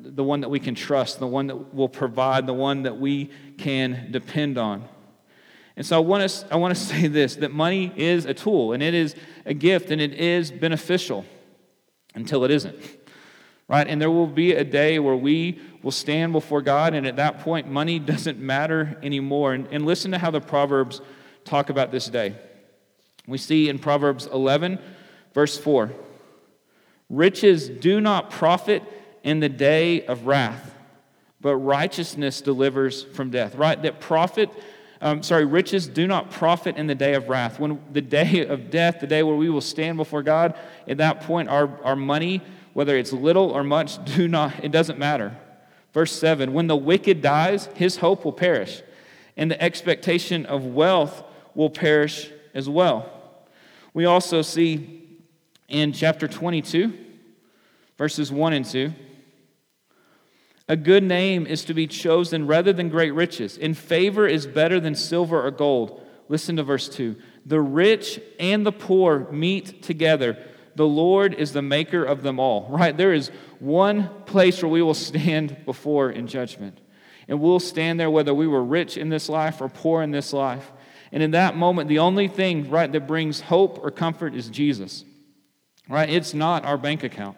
the 0.01 0.23
one 0.23 0.41
that 0.41 0.49
we 0.49 0.59
can 0.59 0.75
trust, 0.75 1.19
the 1.19 1.27
one 1.27 1.47
that 1.47 1.73
will 1.73 1.89
provide, 1.89 2.45
the 2.45 2.53
one 2.53 2.83
that 2.83 2.97
we 2.97 3.29
can 3.57 4.07
depend 4.12 4.57
on? 4.57 4.88
And 5.75 5.85
so 5.85 5.97
I 5.97 5.99
want 5.99 6.29
to 6.29 6.53
I 6.53 6.55
want 6.57 6.75
to 6.75 6.81
say 6.85 7.07
this 7.07 7.35
that 7.38 7.51
money 7.51 7.91
is 7.95 8.25
a 8.25 8.33
tool 8.33 8.73
and 8.73 8.83
it 8.83 8.93
is 8.93 9.15
a 9.45 9.53
gift 9.53 9.91
and 9.91 10.01
it 10.01 10.13
is 10.13 10.51
beneficial 10.51 11.25
until 12.15 12.43
it 12.43 12.51
isn't 12.51 12.75
right? 13.69 13.88
And 13.88 14.01
there 14.01 14.12
will 14.12 14.27
be 14.27 14.53
a 14.53 14.65
day 14.65 14.99
where 14.99 15.15
we 15.15 15.62
will 15.81 15.91
stand 15.91 16.33
before 16.33 16.62
God, 16.62 16.93
and 16.93 17.07
at 17.07 17.15
that 17.15 17.39
point, 17.39 17.69
money 17.69 17.99
doesn't 18.13 18.38
matter 18.38 18.97
anymore. 19.01 19.53
And, 19.53 19.67
and 19.71 19.85
listen 19.85 20.12
to 20.12 20.17
how 20.17 20.31
the 20.31 20.41
Proverbs 20.41 20.99
talk 21.45 21.69
about 21.69 21.91
this 21.91 22.07
day. 22.07 22.35
We 23.25 23.38
see 23.38 23.69
in 23.69 23.79
Proverbs 23.79 24.25
11, 24.25 24.79
verse 25.33 25.57
4 25.57 25.91
Riches 27.10 27.69
do 27.69 28.00
not 28.00 28.30
profit 28.30 28.84
in 29.24 29.39
the 29.39 29.50
day 29.50 30.06
of 30.06 30.26
wrath, 30.26 30.76
but 31.41 31.56
righteousness 31.56 32.41
delivers 32.41 33.04
from 33.04 33.32
death, 33.32 33.56
right? 33.56 33.82
That 33.82 34.00
profit. 34.00 34.50
Um, 35.02 35.24
sorry, 35.24 35.45
riches 35.45 35.88
do 35.88 36.08
not 36.08 36.30
profit 36.30 36.76
in 36.76 36.88
the 36.88 36.95
day 36.95 37.13
of 37.13 37.30
wrath. 37.30 37.60
When 37.60 37.82
the 37.91 38.02
day 38.02 38.45
of 38.48 38.69
death, 38.69 39.00
the 39.00 39.08
day 39.08 39.24
where 39.24 39.36
we 39.36 39.50
will 39.50 39.62
stand 39.62 39.98
before 39.98 40.24
God, 40.24 40.58
at 40.88 40.98
that 40.98 41.22
point, 41.22 41.50
our, 41.50 41.69
our 41.84 41.95
money 41.95 42.41
whether 42.74 42.95
it's 42.95 43.12
little 43.12 43.52
or 43.52 43.63
much, 43.63 44.04
do 44.15 44.28
not, 44.28 44.63
it 44.63 44.72
doesn't 44.72 45.00
matter. 45.00 45.36
Verse 45.93 46.12
7 46.12 46.54
When 46.54 46.67
the 46.67 46.76
wicked 46.76 47.22
dies, 47.22 47.67
his 47.76 47.98
hope 47.98 48.26
will 48.26 48.34
perish, 48.34 48.82
and 49.36 49.50
the 49.50 49.62
expectation 49.62 50.45
of 50.45 50.65
wealth 50.65 51.24
will 51.56 51.69
perish 51.69 52.30
as 52.54 52.69
well. 52.69 53.12
We 53.93 54.06
also 54.06 54.41
see 54.41 54.98
in 55.69 55.93
chapter 55.93 56.27
22, 56.27 56.93
verses 57.97 58.32
1 58.32 58.53
and 58.53 58.65
2. 58.65 58.93
A 60.67 60.75
good 60.75 61.03
name 61.03 61.47
is 61.47 61.65
to 61.65 61.73
be 61.73 61.88
chosen 61.88 62.45
rather 62.45 62.73
than 62.73 62.89
great 62.89 63.12
riches, 63.13 63.58
and 63.58 63.77
favor 63.77 64.27
is 64.27 64.45
better 64.45 64.79
than 64.79 64.95
silver 64.95 65.43
or 65.43 65.51
gold. 65.51 66.01
Listen 66.27 66.58
to 66.58 66.63
verse 66.63 66.89
2. 66.89 67.15
The 67.45 67.62
rich 67.62 68.19
and 68.39 68.65
the 68.65 68.71
poor 68.71 69.32
meet 69.32 69.82
together 69.82 70.38
the 70.79 70.88
Lord 70.88 71.34
is 71.34 71.51
the 71.51 71.62
maker 71.62 72.05
of 72.05 72.23
them 72.23 72.39
all, 72.39 72.67
right? 72.69 72.95
There 72.95 73.13
is 73.13 73.32
one 73.60 74.10
place 74.25 74.63
where 74.63 74.71
we 74.71 74.82
will 74.82 74.93
stand 74.93 75.58
before 75.65 76.10
in 76.10 76.25
judgment. 76.25 76.79
And 77.27 77.41
we'll 77.41 77.60
stand 77.60 77.99
there 77.99 78.10
whether 78.10 78.34
we 78.34 78.47
were 78.47 78.63
rich 78.63 78.95
in 78.95 79.10
this 79.10 79.27
life 79.27 79.60
or 79.60 79.67
poor 79.67 80.01
in 80.01 80.12
this 80.12 80.32
life. 80.32 80.71
And 81.12 81.21
in 81.21 81.32
that 81.32 81.58
moment, 81.58 81.89
the 81.89 81.99
only 81.99 82.29
thing, 82.29 82.69
right, 82.69 82.89
that 82.89 83.08
brings 83.08 83.41
hope 83.41 83.84
or 83.84 83.91
comfort 83.91 84.34
is 84.34 84.47
Jesus, 84.47 85.03
right? 85.89 86.10
It's 86.10 86.34
not 86.34 86.63
our 86.65 86.78
bank 86.78 87.04
account. 87.04 87.38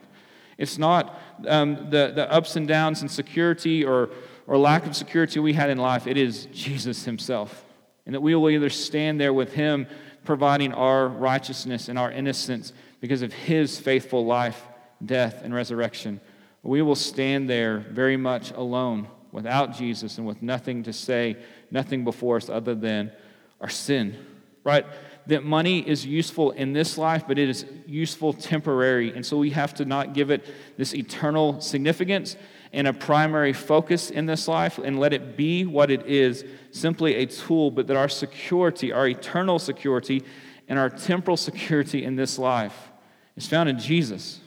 It's 0.58 0.78
not 0.78 1.20
um, 1.48 1.90
the, 1.90 2.12
the 2.14 2.32
ups 2.32 2.56
and 2.56 2.68
downs 2.68 3.02
and 3.02 3.10
security 3.10 3.84
or, 3.84 4.10
or 4.46 4.58
lack 4.58 4.86
of 4.86 4.96
security 4.96 5.40
we 5.40 5.54
had 5.54 5.70
in 5.70 5.78
life. 5.78 6.06
It 6.06 6.18
is 6.18 6.48
Jesus 6.54 7.06
Himself. 7.06 7.66
And 8.06 8.14
that 8.14 8.22
we 8.22 8.36
will 8.36 8.50
either 8.50 8.70
stand 8.70 9.20
there 9.20 9.34
with 9.34 9.54
Him 9.54 9.88
providing 10.24 10.74
our 10.74 11.08
righteousness 11.08 11.90
and 11.90 11.98
our 11.98 12.12
innocence 12.12 12.74
because 13.00 13.22
of 13.22 13.34
his 13.34 13.80
faithful 13.80 14.26
life, 14.26 14.68
death, 15.04 15.42
and 15.44 15.54
resurrection. 15.54 16.22
We 16.64 16.82
will 16.82 16.96
stand 16.96 17.50
there 17.50 17.80
very 17.80 18.18
much 18.18 18.52
alone 18.52 19.08
without 19.32 19.74
Jesus 19.74 20.18
and 20.18 20.28
with 20.28 20.44
nothing 20.44 20.84
to 20.84 20.94
say, 20.94 21.38
nothing 21.72 22.04
before 22.04 22.38
us 22.38 22.50
other 22.50 22.76
than 22.76 23.12
our 23.60 23.70
sin. 23.70 24.16
Right? 24.64 24.86
That 25.28 25.44
money 25.44 25.88
is 25.88 26.06
useful 26.06 26.52
in 26.52 26.74
this 26.74 26.98
life, 26.98 27.26
but 27.28 27.38
it 27.38 27.48
is 27.48 27.66
useful 27.86 28.34
temporary. 28.34 29.14
And 29.14 29.26
so 29.26 29.38
we 29.38 29.52
have 29.52 29.74
to 29.76 29.86
not 29.86 30.14
give 30.14 30.32
it 30.32 30.46
this 30.78 30.96
eternal 30.96 31.62
significance 31.62 32.36
and 32.74 32.88
a 32.88 32.94
primary 32.94 33.54
focus 33.54 34.10
in 34.10 34.26
this 34.26 34.48
life 34.48 34.78
and 34.78 35.00
let 35.00 35.14
it 35.14 35.38
be 35.38 35.66
what 35.66 35.92
it 35.92 36.08
is 36.08 36.44
simply 36.72 37.16
a 37.16 37.26
tool, 37.26 37.70
but 37.70 37.88
that 37.88 37.98
our 37.98 38.10
security, 38.10 38.92
our 38.92 39.08
eternal 39.08 39.60
security, 39.60 40.24
and 40.68 40.80
our 40.80 40.90
temporal 40.90 41.38
security 41.38 42.04
in 42.04 42.16
this 42.16 42.40
life 42.40 42.92
is 43.36 43.46
found 43.46 43.70
in 43.70 43.78
Jesus. 43.78 44.40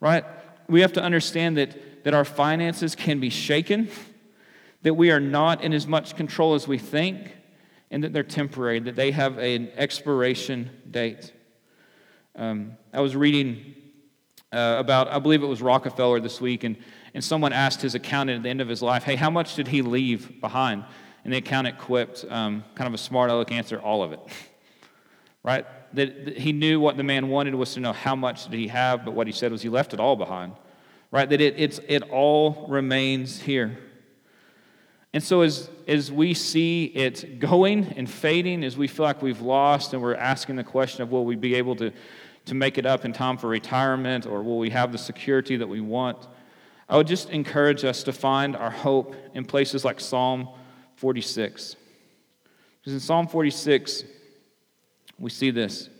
Right? 0.00 0.24
We 0.68 0.82
have 0.82 0.92
to 0.94 1.02
understand 1.02 1.56
that, 1.56 2.04
that 2.04 2.14
our 2.14 2.24
finances 2.24 2.94
can 2.94 3.20
be 3.20 3.30
shaken, 3.30 3.88
that 4.82 4.94
we 4.94 5.10
are 5.10 5.20
not 5.20 5.62
in 5.62 5.72
as 5.72 5.86
much 5.86 6.14
control 6.14 6.54
as 6.54 6.68
we 6.68 6.78
think, 6.78 7.34
and 7.94 8.02
that 8.02 8.12
they're 8.12 8.24
temporary, 8.24 8.80
that 8.80 8.96
they 8.96 9.12
have 9.12 9.38
an 9.38 9.70
expiration 9.76 10.68
date. 10.90 11.32
Um, 12.34 12.72
I 12.92 13.00
was 13.00 13.14
reading 13.14 13.76
uh, 14.52 14.76
about, 14.80 15.06
I 15.06 15.20
believe 15.20 15.44
it 15.44 15.46
was 15.46 15.62
Rockefeller 15.62 16.18
this 16.18 16.40
week, 16.40 16.64
and, 16.64 16.76
and 17.14 17.22
someone 17.22 17.52
asked 17.52 17.82
his 17.82 17.94
accountant 17.94 18.38
at 18.38 18.42
the 18.42 18.48
end 18.48 18.60
of 18.60 18.66
his 18.66 18.82
life, 18.82 19.04
hey, 19.04 19.14
how 19.14 19.30
much 19.30 19.54
did 19.54 19.68
he 19.68 19.80
leave 19.80 20.40
behind? 20.40 20.82
And 21.22 21.32
the 21.32 21.36
accountant 21.36 21.78
quipped, 21.78 22.24
um, 22.28 22.64
kind 22.74 22.88
of 22.88 22.94
a 22.94 22.98
smart 22.98 23.30
aleck 23.30 23.52
answer, 23.52 23.78
all 23.78 24.02
of 24.02 24.10
it. 24.10 24.18
right? 25.44 25.64
that, 25.92 26.36
he 26.36 26.50
knew 26.50 26.80
what 26.80 26.96
the 26.96 27.04
man 27.04 27.28
wanted 27.28 27.54
was 27.54 27.74
to 27.74 27.80
know 27.80 27.92
how 27.92 28.16
much 28.16 28.50
did 28.50 28.58
he 28.58 28.66
have, 28.66 29.04
but 29.04 29.14
what 29.14 29.28
he 29.28 29.32
said 29.32 29.52
was 29.52 29.62
he 29.62 29.68
left 29.68 29.94
it 29.94 30.00
all 30.00 30.16
behind, 30.16 30.54
right? 31.12 31.30
That 31.30 31.40
it, 31.40 31.54
it's, 31.58 31.78
it 31.86 32.02
all 32.10 32.66
remains 32.68 33.40
here. 33.40 33.78
And 35.14 35.22
so 35.22 35.42
as, 35.42 35.70
as 35.86 36.10
we 36.10 36.34
see 36.34 36.86
it 36.86 37.38
going 37.38 37.94
and 37.96 38.10
fading, 38.10 38.64
as 38.64 38.76
we 38.76 38.88
feel 38.88 39.06
like 39.06 39.22
we've 39.22 39.40
lost 39.40 39.92
and 39.92 40.02
we're 40.02 40.16
asking 40.16 40.56
the 40.56 40.64
question 40.64 41.04
of 41.04 41.12
will 41.12 41.24
we 41.24 41.36
be 41.36 41.54
able 41.54 41.76
to, 41.76 41.92
to 42.46 42.54
make 42.56 42.78
it 42.78 42.84
up 42.84 43.04
in 43.04 43.12
time 43.12 43.36
for 43.36 43.46
retirement 43.46 44.26
or 44.26 44.42
will 44.42 44.58
we 44.58 44.70
have 44.70 44.90
the 44.90 44.98
security 44.98 45.56
that 45.56 45.68
we 45.68 45.80
want, 45.80 46.26
I 46.88 46.96
would 46.96 47.06
just 47.06 47.30
encourage 47.30 47.84
us 47.84 48.02
to 48.02 48.12
find 48.12 48.56
our 48.56 48.72
hope 48.72 49.14
in 49.34 49.44
places 49.44 49.84
like 49.84 50.00
Psalm 50.00 50.48
46. 50.96 51.76
Because 52.80 52.92
in 52.92 53.00
Psalm 53.00 53.28
46, 53.28 54.02
we 55.20 55.30
see 55.30 55.52
this 55.52 55.90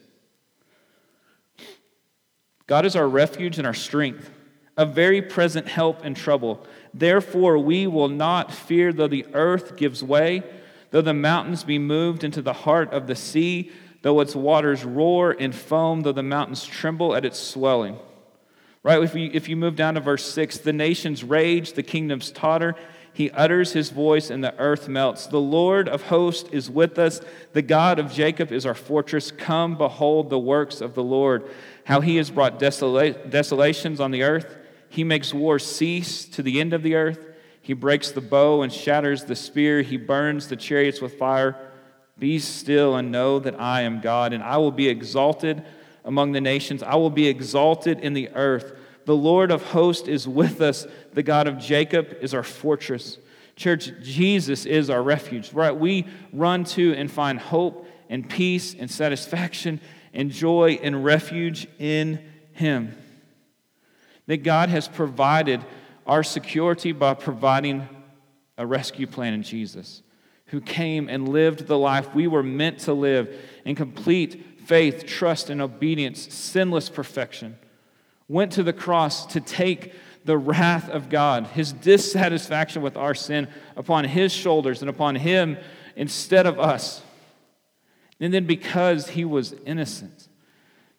God 2.66 2.84
is 2.84 2.96
our 2.96 3.08
refuge 3.08 3.58
and 3.58 3.66
our 3.66 3.74
strength, 3.74 4.28
a 4.76 4.84
very 4.84 5.22
present 5.22 5.68
help 5.68 6.04
in 6.04 6.14
trouble. 6.14 6.66
Therefore, 6.94 7.58
we 7.58 7.88
will 7.88 8.08
not 8.08 8.52
fear 8.52 8.92
though 8.92 9.08
the 9.08 9.26
earth 9.34 9.76
gives 9.76 10.02
way, 10.02 10.44
though 10.92 11.02
the 11.02 11.12
mountains 11.12 11.64
be 11.64 11.78
moved 11.78 12.22
into 12.22 12.40
the 12.40 12.52
heart 12.52 12.92
of 12.92 13.08
the 13.08 13.16
sea, 13.16 13.72
though 14.02 14.20
its 14.20 14.36
waters 14.36 14.84
roar 14.84 15.34
and 15.36 15.52
foam, 15.52 16.02
though 16.02 16.12
the 16.12 16.22
mountains 16.22 16.64
tremble 16.64 17.16
at 17.16 17.24
its 17.24 17.38
swelling. 17.38 17.98
Right? 18.84 19.02
If 19.02 19.14
you, 19.14 19.30
if 19.32 19.48
you 19.48 19.56
move 19.56 19.76
down 19.76 19.94
to 19.94 20.00
verse 20.00 20.24
6, 20.24 20.58
the 20.58 20.72
nations 20.72 21.24
rage, 21.24 21.72
the 21.72 21.82
kingdoms 21.82 22.30
totter. 22.30 22.76
He 23.14 23.30
utters 23.30 23.72
his 23.72 23.90
voice, 23.90 24.28
and 24.28 24.44
the 24.44 24.56
earth 24.58 24.88
melts. 24.88 25.26
The 25.26 25.40
Lord 25.40 25.88
of 25.88 26.02
hosts 26.02 26.50
is 26.52 26.68
with 26.68 26.98
us. 26.98 27.20
The 27.54 27.62
God 27.62 27.98
of 27.98 28.12
Jacob 28.12 28.52
is 28.52 28.66
our 28.66 28.74
fortress. 28.74 29.30
Come, 29.30 29.76
behold 29.76 30.30
the 30.30 30.38
works 30.38 30.80
of 30.80 30.94
the 30.94 31.02
Lord, 31.02 31.48
how 31.84 32.00
he 32.02 32.16
has 32.16 32.30
brought 32.30 32.60
desola- 32.60 33.30
desolations 33.30 34.00
on 34.00 34.10
the 34.10 34.22
earth. 34.22 34.58
He 34.94 35.02
makes 35.02 35.34
war 35.34 35.58
cease 35.58 36.24
to 36.26 36.40
the 36.40 36.60
end 36.60 36.72
of 36.72 36.84
the 36.84 36.94
earth. 36.94 37.26
He 37.60 37.72
breaks 37.72 38.12
the 38.12 38.20
bow 38.20 38.62
and 38.62 38.72
shatters 38.72 39.24
the 39.24 39.34
spear. 39.34 39.82
He 39.82 39.96
burns 39.96 40.46
the 40.46 40.54
chariots 40.54 41.00
with 41.00 41.14
fire. 41.14 41.72
Be 42.16 42.38
still 42.38 42.94
and 42.94 43.10
know 43.10 43.40
that 43.40 43.60
I 43.60 43.80
am 43.80 44.00
God, 44.00 44.32
and 44.32 44.40
I 44.40 44.58
will 44.58 44.70
be 44.70 44.86
exalted 44.86 45.64
among 46.04 46.30
the 46.30 46.40
nations. 46.40 46.84
I 46.84 46.94
will 46.94 47.10
be 47.10 47.26
exalted 47.26 47.98
in 47.98 48.14
the 48.14 48.28
earth. 48.36 48.78
The 49.04 49.16
Lord 49.16 49.50
of 49.50 49.64
hosts 49.64 50.06
is 50.06 50.28
with 50.28 50.60
us. 50.60 50.86
The 51.12 51.24
God 51.24 51.48
of 51.48 51.58
Jacob 51.58 52.16
is 52.20 52.32
our 52.32 52.44
fortress. 52.44 53.18
Church, 53.56 53.90
Jesus 54.00 54.64
is 54.64 54.90
our 54.90 55.02
refuge, 55.02 55.52
right? 55.52 55.76
We 55.76 56.06
run 56.32 56.62
to 56.66 56.94
and 56.94 57.10
find 57.10 57.40
hope 57.40 57.88
and 58.08 58.30
peace 58.30 58.76
and 58.78 58.88
satisfaction 58.88 59.80
and 60.12 60.30
joy 60.30 60.78
and 60.80 61.04
refuge 61.04 61.66
in 61.80 62.24
Him. 62.52 62.96
That 64.26 64.42
God 64.42 64.68
has 64.68 64.88
provided 64.88 65.64
our 66.06 66.22
security 66.22 66.92
by 66.92 67.14
providing 67.14 67.88
a 68.56 68.66
rescue 68.66 69.06
plan 69.06 69.34
in 69.34 69.42
Jesus, 69.42 70.02
who 70.46 70.60
came 70.60 71.08
and 71.08 71.28
lived 71.28 71.66
the 71.66 71.78
life 71.78 72.14
we 72.14 72.26
were 72.26 72.42
meant 72.42 72.78
to 72.80 72.94
live 72.94 73.34
in 73.64 73.74
complete 73.74 74.60
faith, 74.64 75.06
trust, 75.06 75.50
and 75.50 75.60
obedience, 75.60 76.32
sinless 76.32 76.88
perfection. 76.88 77.56
Went 78.28 78.52
to 78.52 78.62
the 78.62 78.72
cross 78.72 79.26
to 79.26 79.40
take 79.40 79.92
the 80.24 80.38
wrath 80.38 80.88
of 80.88 81.10
God, 81.10 81.48
his 81.48 81.72
dissatisfaction 81.72 82.80
with 82.80 82.96
our 82.96 83.14
sin 83.14 83.48
upon 83.76 84.04
his 84.04 84.32
shoulders 84.32 84.80
and 84.80 84.88
upon 84.88 85.16
him 85.16 85.58
instead 85.96 86.46
of 86.46 86.58
us. 86.58 87.02
And 88.20 88.32
then 88.32 88.46
because 88.46 89.10
he 89.10 89.24
was 89.24 89.54
innocent, 89.66 90.28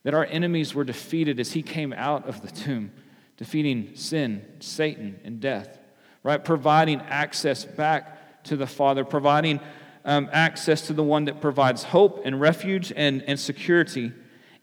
that 0.03 0.13
our 0.13 0.25
enemies 0.25 0.75
were 0.75 0.83
defeated 0.83 1.39
as 1.39 1.53
he 1.53 1.63
came 1.63 1.93
out 1.93 2.27
of 2.27 2.41
the 2.41 2.51
tomb, 2.51 2.91
defeating 3.37 3.95
sin, 3.95 4.45
Satan, 4.59 5.19
and 5.23 5.39
death, 5.39 5.79
right? 6.23 6.43
Providing 6.43 7.01
access 7.01 7.65
back 7.65 8.43
to 8.45 8.55
the 8.55 8.67
Father, 8.67 9.03
providing 9.03 9.59
um, 10.05 10.29
access 10.31 10.87
to 10.87 10.93
the 10.93 11.03
one 11.03 11.25
that 11.25 11.41
provides 11.41 11.83
hope 11.83 12.21
and 12.25 12.39
refuge 12.39 12.93
and, 12.95 13.23
and 13.23 13.39
security. 13.39 14.11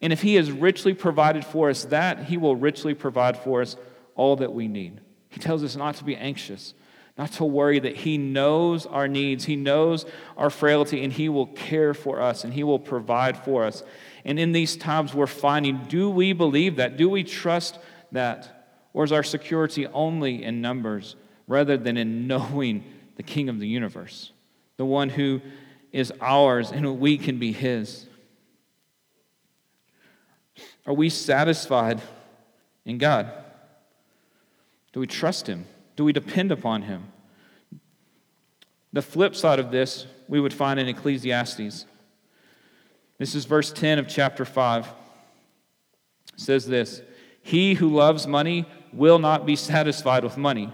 And 0.00 0.12
if 0.12 0.22
he 0.22 0.36
has 0.36 0.50
richly 0.50 0.94
provided 0.94 1.44
for 1.44 1.68
us 1.68 1.84
that, 1.86 2.24
he 2.24 2.36
will 2.36 2.56
richly 2.56 2.94
provide 2.94 3.36
for 3.36 3.60
us 3.60 3.76
all 4.14 4.36
that 4.36 4.52
we 4.52 4.68
need. 4.68 5.00
He 5.28 5.40
tells 5.40 5.64
us 5.64 5.76
not 5.76 5.96
to 5.96 6.04
be 6.04 6.16
anxious, 6.16 6.74
not 7.16 7.32
to 7.32 7.44
worry, 7.44 7.78
that 7.78 7.96
He 7.96 8.18
knows 8.18 8.86
our 8.86 9.08
needs, 9.08 9.44
He 9.44 9.56
knows 9.56 10.04
our 10.36 10.50
frailty, 10.50 11.02
and 11.04 11.12
He 11.12 11.28
will 11.28 11.46
care 11.46 11.94
for 11.94 12.20
us 12.20 12.44
and 12.44 12.52
He 12.52 12.64
will 12.64 12.78
provide 12.78 13.36
for 13.36 13.64
us. 13.64 13.82
And 14.24 14.38
in 14.38 14.52
these 14.52 14.76
times, 14.76 15.14
we're 15.14 15.26
finding 15.26 15.84
do 15.88 16.10
we 16.10 16.32
believe 16.32 16.76
that? 16.76 16.96
Do 16.96 17.08
we 17.08 17.24
trust 17.24 17.78
that? 18.12 18.61
Or 18.94 19.04
is 19.04 19.12
our 19.12 19.22
security 19.22 19.86
only 19.86 20.42
in 20.42 20.60
numbers 20.60 21.16
rather 21.46 21.76
than 21.76 21.96
in 21.96 22.26
knowing 22.26 22.84
the 23.16 23.22
King 23.22 23.48
of 23.48 23.58
the 23.58 23.68
universe, 23.68 24.32
the 24.76 24.84
one 24.84 25.08
who 25.08 25.40
is 25.92 26.12
ours 26.20 26.72
and 26.72 26.98
we 26.98 27.18
can 27.18 27.38
be 27.38 27.52
His? 27.52 28.06
Are 30.86 30.94
we 30.94 31.08
satisfied 31.08 32.00
in 32.84 32.98
God? 32.98 33.30
Do 34.92 35.00
we 35.00 35.06
trust 35.06 35.46
Him? 35.46 35.66
Do 35.96 36.04
we 36.04 36.12
depend 36.12 36.52
upon 36.52 36.82
Him? 36.82 37.12
The 38.92 39.02
flip 39.02 39.34
side 39.34 39.58
of 39.58 39.70
this 39.70 40.06
we 40.28 40.40
would 40.40 40.52
find 40.52 40.78
in 40.78 40.88
Ecclesiastes. 40.88 41.86
This 43.18 43.34
is 43.34 43.44
verse 43.44 43.72
10 43.72 43.98
of 43.98 44.08
chapter 44.08 44.44
5. 44.44 44.86
It 44.86 46.40
says 46.40 46.66
this 46.66 47.02
He 47.42 47.74
who 47.74 47.88
loves 47.88 48.26
money 48.26 48.66
will 48.92 49.18
not 49.18 49.46
be 49.46 49.56
satisfied 49.56 50.24
with 50.24 50.36
money, 50.36 50.72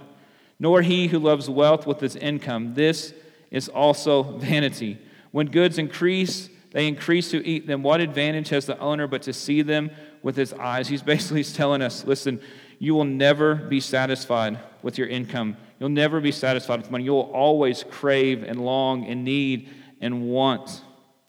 nor 0.59 0.83
he 0.83 1.09
who 1.09 1.19
loves 1.19 1.49
wealth 1.49 1.87
with 1.87 2.01
his 2.01 2.17
income. 2.17 2.75
This 2.75 3.13
is 3.51 3.69
also 3.69 4.23
vanity. 4.39 4.99
When 5.31 5.47
goods 5.47 5.79
increase, 5.79 6.49
they 6.73 6.87
increase 6.87 7.31
to 7.31 7.47
eat 7.47 7.67
them. 7.67 7.83
What 7.83 8.01
advantage 8.01 8.51
has 8.51 8.67
the 8.67 8.79
owner 8.79 9.07
but 9.07 9.23
to 9.23 9.33
see 9.33 9.63
them 9.63 9.91
with 10.23 10.37
his 10.37 10.53
eyes? 10.53 10.89
He's 10.89 11.03
basically 11.15 11.45
telling 11.45 11.83
us 11.83 12.05
listen, 12.05 12.41
you 12.79 12.95
will 12.95 13.05
never 13.05 13.55
be 13.55 13.81
satisfied 13.81 14.59
with 14.83 14.99
your 14.99 15.09
income. 15.09 15.57
You'll 15.81 15.89
never 15.89 16.21
be 16.21 16.33
satisfied 16.33 16.81
with 16.81 16.91
money. 16.91 17.05
You'll 17.05 17.31
always 17.33 17.85
crave 17.85 18.43
and 18.43 18.65
long 18.65 19.07
and 19.07 19.25
need 19.25 19.69
and 20.01 20.29
want 20.29 20.83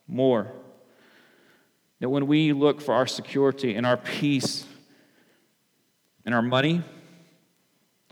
more. 0.07 0.51
That 1.99 2.09
when 2.09 2.27
we 2.27 2.53
look 2.53 2.81
for 2.81 2.93
our 2.93 3.07
security 3.07 3.75
and 3.75 3.85
our 3.85 3.97
peace 3.97 4.65
and 6.29 6.35
our 6.35 6.43
money, 6.43 6.83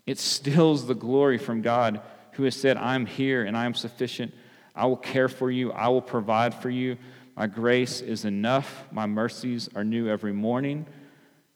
it 0.07 0.17
stills 0.17 0.87
the 0.87 0.95
glory 0.95 1.37
from 1.37 1.61
God 1.61 2.01
who 2.31 2.45
has 2.45 2.55
said, 2.55 2.75
I'm 2.75 3.05
here 3.05 3.45
and 3.45 3.55
I 3.55 3.65
am 3.65 3.75
sufficient. 3.75 4.33
I 4.73 4.87
will 4.87 4.97
care 4.97 5.29
for 5.29 5.51
you, 5.51 5.71
I 5.71 5.89
will 5.89 6.01
provide 6.01 6.55
for 6.55 6.71
you. 6.71 6.97
My 7.35 7.45
grace 7.45 8.01
is 8.01 8.25
enough. 8.25 8.87
My 8.91 9.05
mercies 9.05 9.69
are 9.75 9.83
new 9.83 10.09
every 10.09 10.33
morning. 10.33 10.87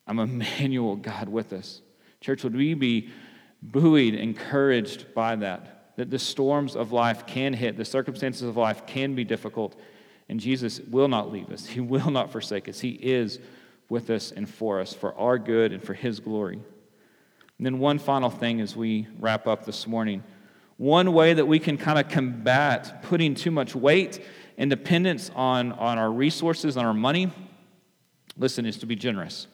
I'm 0.06 0.20
Emmanuel, 0.20 0.98
God 0.98 1.30
with 1.30 1.52
us. 1.52 1.82
Church, 2.20 2.44
would 2.44 2.56
we 2.56 2.76
be 2.76 3.10
buoyed, 3.64 4.14
encouraged 4.14 5.16
by 5.16 5.38
that? 5.38 5.96
That 5.96 6.12
the 6.12 6.20
storms 6.20 6.76
of 6.76 6.92
life 6.92 7.26
can 7.26 7.54
hit, 7.54 7.76
the 7.76 7.86
circumstances 7.86 8.44
of 8.44 8.56
life 8.56 8.86
can 8.86 9.16
be 9.16 9.24
difficult, 9.24 9.80
and 10.30 10.40
Jesus 10.40 10.80
will 10.80 11.08
not 11.08 11.32
leave 11.32 11.50
us. 11.50 11.66
He 11.66 11.80
will 11.80 12.12
not 12.12 12.32
forsake 12.32 12.70
us. 12.70 12.80
He 12.80 12.92
is 12.92 13.40
with 13.92 14.10
us 14.10 14.32
and 14.32 14.50
for 14.50 14.80
us, 14.80 14.94
for 14.94 15.14
our 15.16 15.38
good 15.38 15.72
and 15.72 15.84
for 15.84 15.94
His 15.94 16.20
glory. 16.20 16.56
And 17.58 17.66
then, 17.66 17.78
one 17.78 18.00
final 18.00 18.32
thing 18.32 18.60
as 18.60 18.76
we 18.76 19.08
wrap 19.20 19.46
up 19.46 19.66
this 19.66 19.86
morning. 19.86 20.24
One 20.78 21.14
way 21.14 21.36
that 21.36 21.46
we 21.46 21.60
can 21.60 21.78
kind 21.78 22.00
of 22.00 22.10
combat 22.10 23.04
putting 23.04 23.36
too 23.36 23.52
much 23.52 23.76
weight 23.76 24.20
and 24.58 24.68
dependence 24.68 25.30
on, 25.36 25.74
on 25.74 26.00
our 26.00 26.12
resources, 26.12 26.76
on 26.76 26.86
our 26.86 26.94
money, 26.94 27.30
listen, 28.36 28.66
is 28.66 28.80
to 28.80 28.88
be 28.88 28.96
generous 28.96 29.46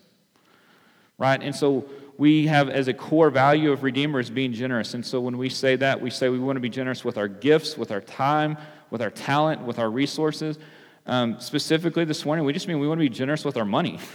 right? 1.17 1.41
And 1.41 1.55
so 1.55 1.85
we 2.17 2.47
have 2.47 2.69
as 2.69 2.87
a 2.87 2.93
core 2.93 3.29
value 3.29 3.71
of 3.71 3.83
Redeemer 3.83 4.23
being 4.23 4.53
generous. 4.53 4.93
And 4.93 5.05
so 5.05 5.19
when 5.19 5.37
we 5.37 5.49
say 5.49 5.75
that, 5.77 6.01
we 6.01 6.09
say 6.09 6.29
we 6.29 6.39
want 6.39 6.55
to 6.55 6.61
be 6.61 6.69
generous 6.69 7.03
with 7.03 7.17
our 7.17 7.27
gifts, 7.27 7.77
with 7.77 7.91
our 7.91 8.01
time, 8.01 8.57
with 8.89 9.01
our 9.01 9.09
talent, 9.11 9.63
with 9.63 9.79
our 9.79 9.89
resources. 9.89 10.57
Um, 11.05 11.39
specifically 11.39 12.05
this 12.05 12.25
morning, 12.25 12.45
we 12.45 12.53
just 12.53 12.67
mean 12.67 12.79
we 12.79 12.87
want 12.87 12.99
to 12.99 13.05
be 13.05 13.09
generous 13.09 13.45
with 13.45 13.57
our 13.57 13.65
money. 13.65 13.99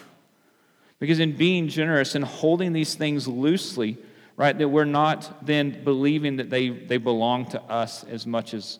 Because 1.02 1.18
in 1.18 1.32
being 1.32 1.66
generous 1.66 2.14
and 2.14 2.24
holding 2.24 2.72
these 2.72 2.94
things 2.94 3.26
loosely, 3.26 3.98
right, 4.36 4.56
that 4.56 4.68
we're 4.68 4.84
not 4.84 5.44
then 5.44 5.82
believing 5.82 6.36
that 6.36 6.48
they, 6.48 6.68
they 6.68 6.96
belong 6.96 7.46
to 7.46 7.60
us 7.62 8.04
as 8.04 8.24
much 8.24 8.54
as, 8.54 8.78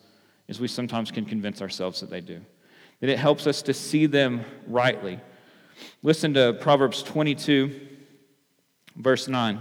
as 0.48 0.60
we 0.60 0.68
sometimes 0.68 1.10
can 1.10 1.24
convince 1.24 1.60
ourselves 1.60 1.98
that 1.98 2.10
they 2.10 2.20
do. 2.20 2.40
That 3.00 3.10
it 3.10 3.18
helps 3.18 3.48
us 3.48 3.60
to 3.62 3.74
see 3.74 4.06
them 4.06 4.44
rightly. 4.68 5.18
Listen 6.04 6.32
to 6.34 6.52
Proverbs 6.60 7.02
22 7.02 7.88
Verse 8.94 9.26
9 9.26 9.58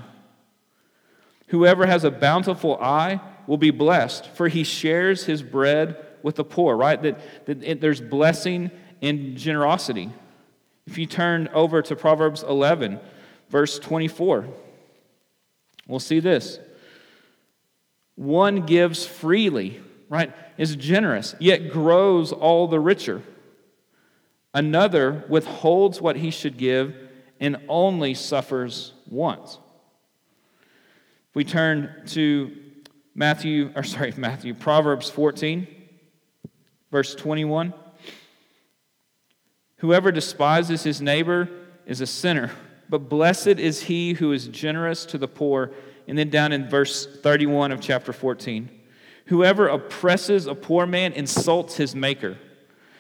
Whoever 1.47 1.87
has 1.87 2.03
a 2.03 2.11
bountiful 2.11 2.77
eye 2.77 3.21
will 3.47 3.57
be 3.57 3.71
blessed, 3.71 4.27
for 4.27 4.49
he 4.49 4.63
shares 4.63 5.25
his 5.25 5.41
bread 5.41 5.97
with 6.21 6.35
the 6.35 6.43
poor, 6.43 6.75
right? 6.75 7.01
That, 7.01 7.47
that 7.47 7.63
it, 7.63 7.81
there's 7.81 8.01
blessing 8.01 8.69
in 9.01 9.35
generosity. 9.35 10.11
If 10.91 10.97
you 10.97 11.05
turn 11.05 11.47
over 11.53 11.81
to 11.83 11.95
Proverbs 11.95 12.43
11, 12.43 12.99
verse 13.47 13.79
24, 13.79 14.45
we'll 15.87 16.01
see 16.01 16.19
this. 16.19 16.59
One 18.15 18.65
gives 18.65 19.05
freely, 19.05 19.79
right? 20.09 20.33
Is 20.57 20.75
generous, 20.75 21.33
yet 21.39 21.71
grows 21.71 22.33
all 22.33 22.67
the 22.67 22.81
richer. 22.81 23.21
Another 24.53 25.23
withholds 25.29 26.01
what 26.01 26.17
he 26.17 26.29
should 26.29 26.57
give 26.57 26.93
and 27.39 27.55
only 27.69 28.13
suffers 28.13 28.91
once. 29.09 29.59
If 31.29 31.35
we 31.35 31.45
turn 31.45 32.01
to 32.07 32.51
Matthew, 33.15 33.71
or 33.77 33.83
sorry, 33.83 34.13
Matthew, 34.17 34.53
Proverbs 34.53 35.09
14, 35.09 35.67
verse 36.91 37.15
21. 37.15 37.73
Whoever 39.81 40.11
despises 40.11 40.83
his 40.83 41.01
neighbor 41.01 41.49
is 41.87 42.01
a 42.01 42.05
sinner, 42.05 42.51
but 42.87 43.09
blessed 43.09 43.47
is 43.47 43.81
he 43.81 44.13
who 44.13 44.31
is 44.31 44.47
generous 44.47 45.05
to 45.07 45.17
the 45.17 45.27
poor. 45.27 45.71
And 46.07 46.15
then 46.15 46.29
down 46.29 46.51
in 46.51 46.69
verse 46.69 47.07
31 47.07 47.71
of 47.71 47.81
chapter 47.81 48.13
14. 48.13 48.69
Whoever 49.25 49.67
oppresses 49.67 50.45
a 50.45 50.53
poor 50.53 50.85
man 50.85 51.13
insults 51.13 51.77
his 51.77 51.95
maker, 51.95 52.37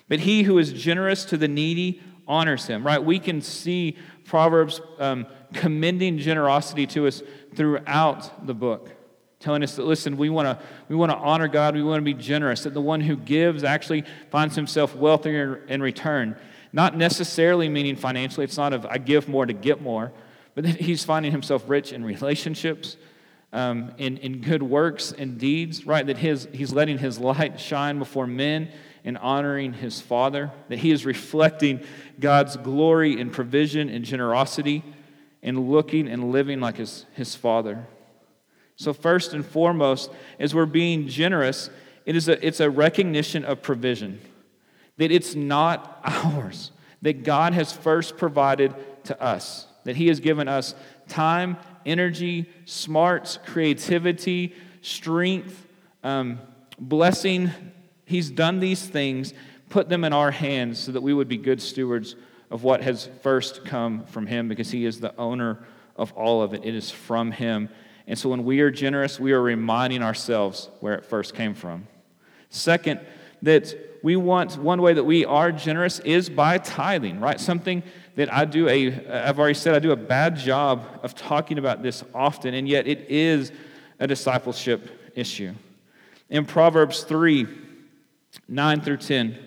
but 0.07 0.21
he 0.21 0.41
who 0.41 0.57
is 0.57 0.73
generous 0.73 1.23
to 1.25 1.37
the 1.37 1.47
needy 1.47 2.01
honors 2.27 2.65
him, 2.65 2.83
right? 2.83 3.03
We 3.03 3.19
can 3.19 3.41
see 3.41 3.95
Proverbs 4.25 4.81
um, 4.97 5.27
commending 5.53 6.17
generosity 6.17 6.87
to 6.87 7.05
us 7.05 7.21
throughout 7.53 8.47
the 8.47 8.55
book, 8.55 8.89
telling 9.39 9.61
us 9.61 9.75
that, 9.75 9.83
listen, 9.83 10.17
we 10.17 10.29
want 10.29 10.47
to 10.47 10.65
we 10.87 10.95
wanna 10.95 11.15
honor 11.15 11.47
God, 11.47 11.75
we 11.75 11.83
want 11.83 11.99
to 11.99 12.05
be 12.05 12.15
generous, 12.15 12.63
that 12.63 12.73
the 12.73 12.81
one 12.81 13.01
who 13.01 13.17
gives 13.17 13.63
actually 13.63 14.03
finds 14.31 14.55
himself 14.55 14.95
wealthier 14.95 15.63
in 15.67 15.79
return. 15.79 16.35
Not 16.73 16.95
necessarily 16.95 17.67
meaning 17.69 17.95
financially, 17.95 18.43
it's 18.43 18.57
not 18.57 18.73
of 18.73 18.85
I 18.85 18.97
give 18.97 19.27
more 19.27 19.45
to 19.45 19.53
get 19.53 19.81
more, 19.81 20.11
but 20.55 20.65
he's 20.65 21.03
finding 21.03 21.31
himself 21.31 21.63
rich 21.67 21.91
in 21.93 22.03
relationships, 22.03 22.97
um, 23.53 23.93
in, 23.97 24.17
in 24.17 24.41
good 24.41 24.63
works 24.63 25.11
and 25.11 25.37
deeds, 25.37 25.85
right? 25.85 26.05
That 26.05 26.17
his, 26.17 26.47
he's 26.53 26.71
letting 26.71 26.97
his 26.97 27.19
light 27.19 27.59
shine 27.59 27.99
before 27.99 28.27
men 28.27 28.69
and 29.03 29.17
honoring 29.17 29.73
his 29.73 29.99
Father, 29.99 30.51
that 30.69 30.79
he 30.79 30.91
is 30.91 31.05
reflecting 31.05 31.83
God's 32.19 32.55
glory 32.57 33.19
and 33.19 33.31
provision 33.31 33.89
and 33.89 34.05
generosity 34.05 34.83
and 35.43 35.69
looking 35.69 36.07
and 36.07 36.31
living 36.31 36.59
like 36.59 36.77
his, 36.77 37.05
his 37.13 37.35
Father. 37.35 37.85
So, 38.75 38.93
first 38.93 39.33
and 39.33 39.45
foremost, 39.45 40.11
as 40.39 40.55
we're 40.55 40.65
being 40.65 41.07
generous, 41.07 41.69
it 42.05 42.15
is 42.15 42.27
a, 42.29 42.45
it's 42.45 42.59
a 42.59 42.69
recognition 42.69 43.43
of 43.45 43.61
provision, 43.61 44.19
that 45.01 45.11
it's 45.11 45.33
not 45.33 45.99
ours, 46.03 46.71
that 47.01 47.23
God 47.23 47.53
has 47.53 47.71
first 47.71 48.17
provided 48.17 48.75
to 49.05 49.19
us, 49.19 49.65
that 49.83 49.95
He 49.95 50.09
has 50.09 50.19
given 50.19 50.47
us 50.47 50.75
time, 51.07 51.57
energy, 51.87 52.47
smarts, 52.65 53.39
creativity, 53.43 54.53
strength, 54.83 55.67
um, 56.03 56.39
blessing. 56.77 57.49
He's 58.05 58.29
done 58.29 58.59
these 58.59 58.85
things, 58.85 59.33
put 59.69 59.89
them 59.89 60.03
in 60.03 60.13
our 60.13 60.29
hands 60.29 60.79
so 60.79 60.91
that 60.91 61.01
we 61.01 61.15
would 61.15 61.27
be 61.27 61.37
good 61.37 61.63
stewards 61.63 62.15
of 62.51 62.63
what 62.63 62.83
has 62.83 63.09
first 63.23 63.65
come 63.65 64.05
from 64.05 64.27
Him 64.27 64.47
because 64.47 64.69
He 64.69 64.85
is 64.85 64.99
the 64.99 65.15
owner 65.17 65.65
of 65.95 66.11
all 66.11 66.43
of 66.43 66.53
it. 66.53 66.63
It 66.63 66.75
is 66.75 66.91
from 66.91 67.31
Him. 67.31 67.69
And 68.05 68.19
so 68.19 68.29
when 68.29 68.45
we 68.45 68.61
are 68.61 68.69
generous, 68.69 69.19
we 69.19 69.31
are 69.31 69.41
reminding 69.41 70.03
ourselves 70.03 70.69
where 70.79 70.93
it 70.93 71.05
first 71.05 71.33
came 71.33 71.55
from. 71.55 71.87
Second, 72.51 72.99
that 73.41 73.73
we 74.03 74.15
want 74.15 74.57
one 74.57 74.81
way 74.81 74.93
that 74.93 75.03
we 75.03 75.25
are 75.25 75.51
generous 75.51 75.99
is 75.99 76.29
by 76.29 76.57
tithing, 76.57 77.19
right? 77.19 77.39
Something 77.39 77.83
that 78.15 78.33
I 78.33 78.45
do 78.45 78.67
a, 78.67 79.07
I've 79.07 79.39
already 79.39 79.53
said, 79.53 79.75
I 79.75 79.79
do 79.79 79.91
a 79.91 79.95
bad 79.95 80.35
job 80.35 80.83
of 81.03 81.13
talking 81.15 81.57
about 81.57 81.83
this 81.83 82.03
often, 82.13 82.53
and 82.53 82.67
yet 82.67 82.87
it 82.87 83.09
is 83.09 83.51
a 83.99 84.07
discipleship 84.07 85.11
issue. 85.15 85.53
In 86.29 86.45
Proverbs 86.45 87.03
3 87.03 87.47
9 88.47 88.81
through 88.81 88.97
10, 88.97 89.37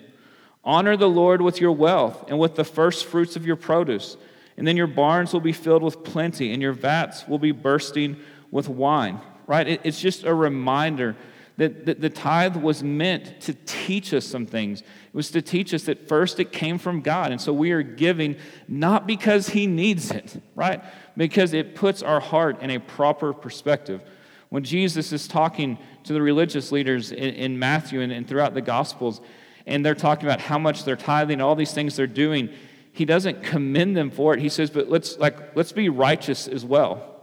honor 0.63 0.95
the 0.95 1.09
Lord 1.09 1.41
with 1.41 1.59
your 1.59 1.71
wealth 1.71 2.25
and 2.27 2.37
with 2.37 2.55
the 2.55 2.63
first 2.63 3.05
fruits 3.05 3.35
of 3.35 3.45
your 3.45 3.55
produce, 3.55 4.15
and 4.57 4.67
then 4.67 4.77
your 4.77 4.87
barns 4.87 5.33
will 5.33 5.41
be 5.41 5.51
filled 5.51 5.81
with 5.83 6.03
plenty, 6.03 6.53
and 6.53 6.61
your 6.61 6.71
vats 6.71 7.27
will 7.27 7.39
be 7.39 7.51
bursting 7.51 8.17
with 8.51 8.69
wine, 8.69 9.19
right? 9.47 9.79
It's 9.83 9.99
just 9.99 10.23
a 10.23 10.33
reminder 10.33 11.15
that, 11.57 11.85
that 11.85 12.01
the 12.01 12.09
tithe 12.09 12.57
was 12.57 12.83
meant 12.83 13.39
to 13.41 13.53
teach 13.65 14.13
us 14.13 14.25
some 14.25 14.45
things. 14.45 14.81
It 14.81 15.13
was 15.13 15.31
to 15.31 15.41
teach 15.41 15.73
us 15.73 15.83
that 15.83 16.07
first 16.07 16.39
it 16.39 16.51
came 16.51 16.77
from 16.77 17.01
God. 17.01 17.31
And 17.31 17.39
so 17.39 17.53
we 17.53 17.71
are 17.71 17.81
giving 17.81 18.35
not 18.67 19.07
because 19.07 19.49
He 19.49 19.65
needs 19.65 20.11
it, 20.11 20.41
right? 20.55 20.83
Because 21.15 21.53
it 21.53 21.75
puts 21.75 22.03
our 22.03 22.19
heart 22.19 22.61
in 22.61 22.71
a 22.71 22.79
proper 22.79 23.33
perspective. 23.33 24.01
When 24.49 24.63
Jesus 24.63 25.11
is 25.13 25.27
talking 25.27 25.77
to 26.03 26.13
the 26.13 26.21
religious 26.21 26.71
leaders 26.71 27.11
in, 27.11 27.33
in 27.33 27.59
Matthew 27.59 28.01
and, 28.01 28.11
and 28.11 28.27
throughout 28.27 28.53
the 28.53 28.61
Gospels, 28.61 29.21
and 29.65 29.85
they're 29.85 29.95
talking 29.95 30.27
about 30.27 30.41
how 30.41 30.59
much 30.59 30.83
they're 30.83 30.95
tithing, 30.95 31.41
all 31.41 31.55
these 31.55 31.73
things 31.73 31.95
they're 31.95 32.05
doing, 32.05 32.49
he 32.91 33.05
doesn't 33.05 33.43
commend 33.43 33.97
them 33.97 34.11
for 34.11 34.33
it. 34.33 34.39
He 34.39 34.49
says, 34.49 34.69
but 34.69 34.89
let's 34.89 35.17
like 35.17 35.55
let's 35.55 35.71
be 35.71 35.89
righteous 35.89 36.47
as 36.47 36.63
well. 36.63 37.14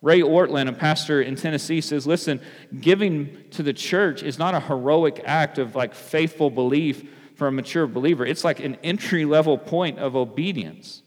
Ray 0.00 0.20
Ortlund, 0.20 0.68
a 0.68 0.72
pastor 0.72 1.20
in 1.20 1.34
Tennessee, 1.34 1.80
says, 1.80 2.06
listen, 2.06 2.40
giving 2.80 3.44
to 3.50 3.62
the 3.62 3.72
church 3.72 4.22
is 4.22 4.38
not 4.38 4.54
a 4.54 4.60
heroic 4.60 5.22
act 5.24 5.58
of 5.58 5.74
like 5.74 5.94
faithful 5.94 6.50
belief 6.50 7.08
for 7.34 7.48
a 7.48 7.52
mature 7.52 7.86
believer. 7.86 8.24
It's 8.24 8.44
like 8.44 8.60
an 8.60 8.76
entry 8.82 9.24
level 9.24 9.58
point 9.58 9.98
of 9.98 10.14
obedience. 10.14 11.02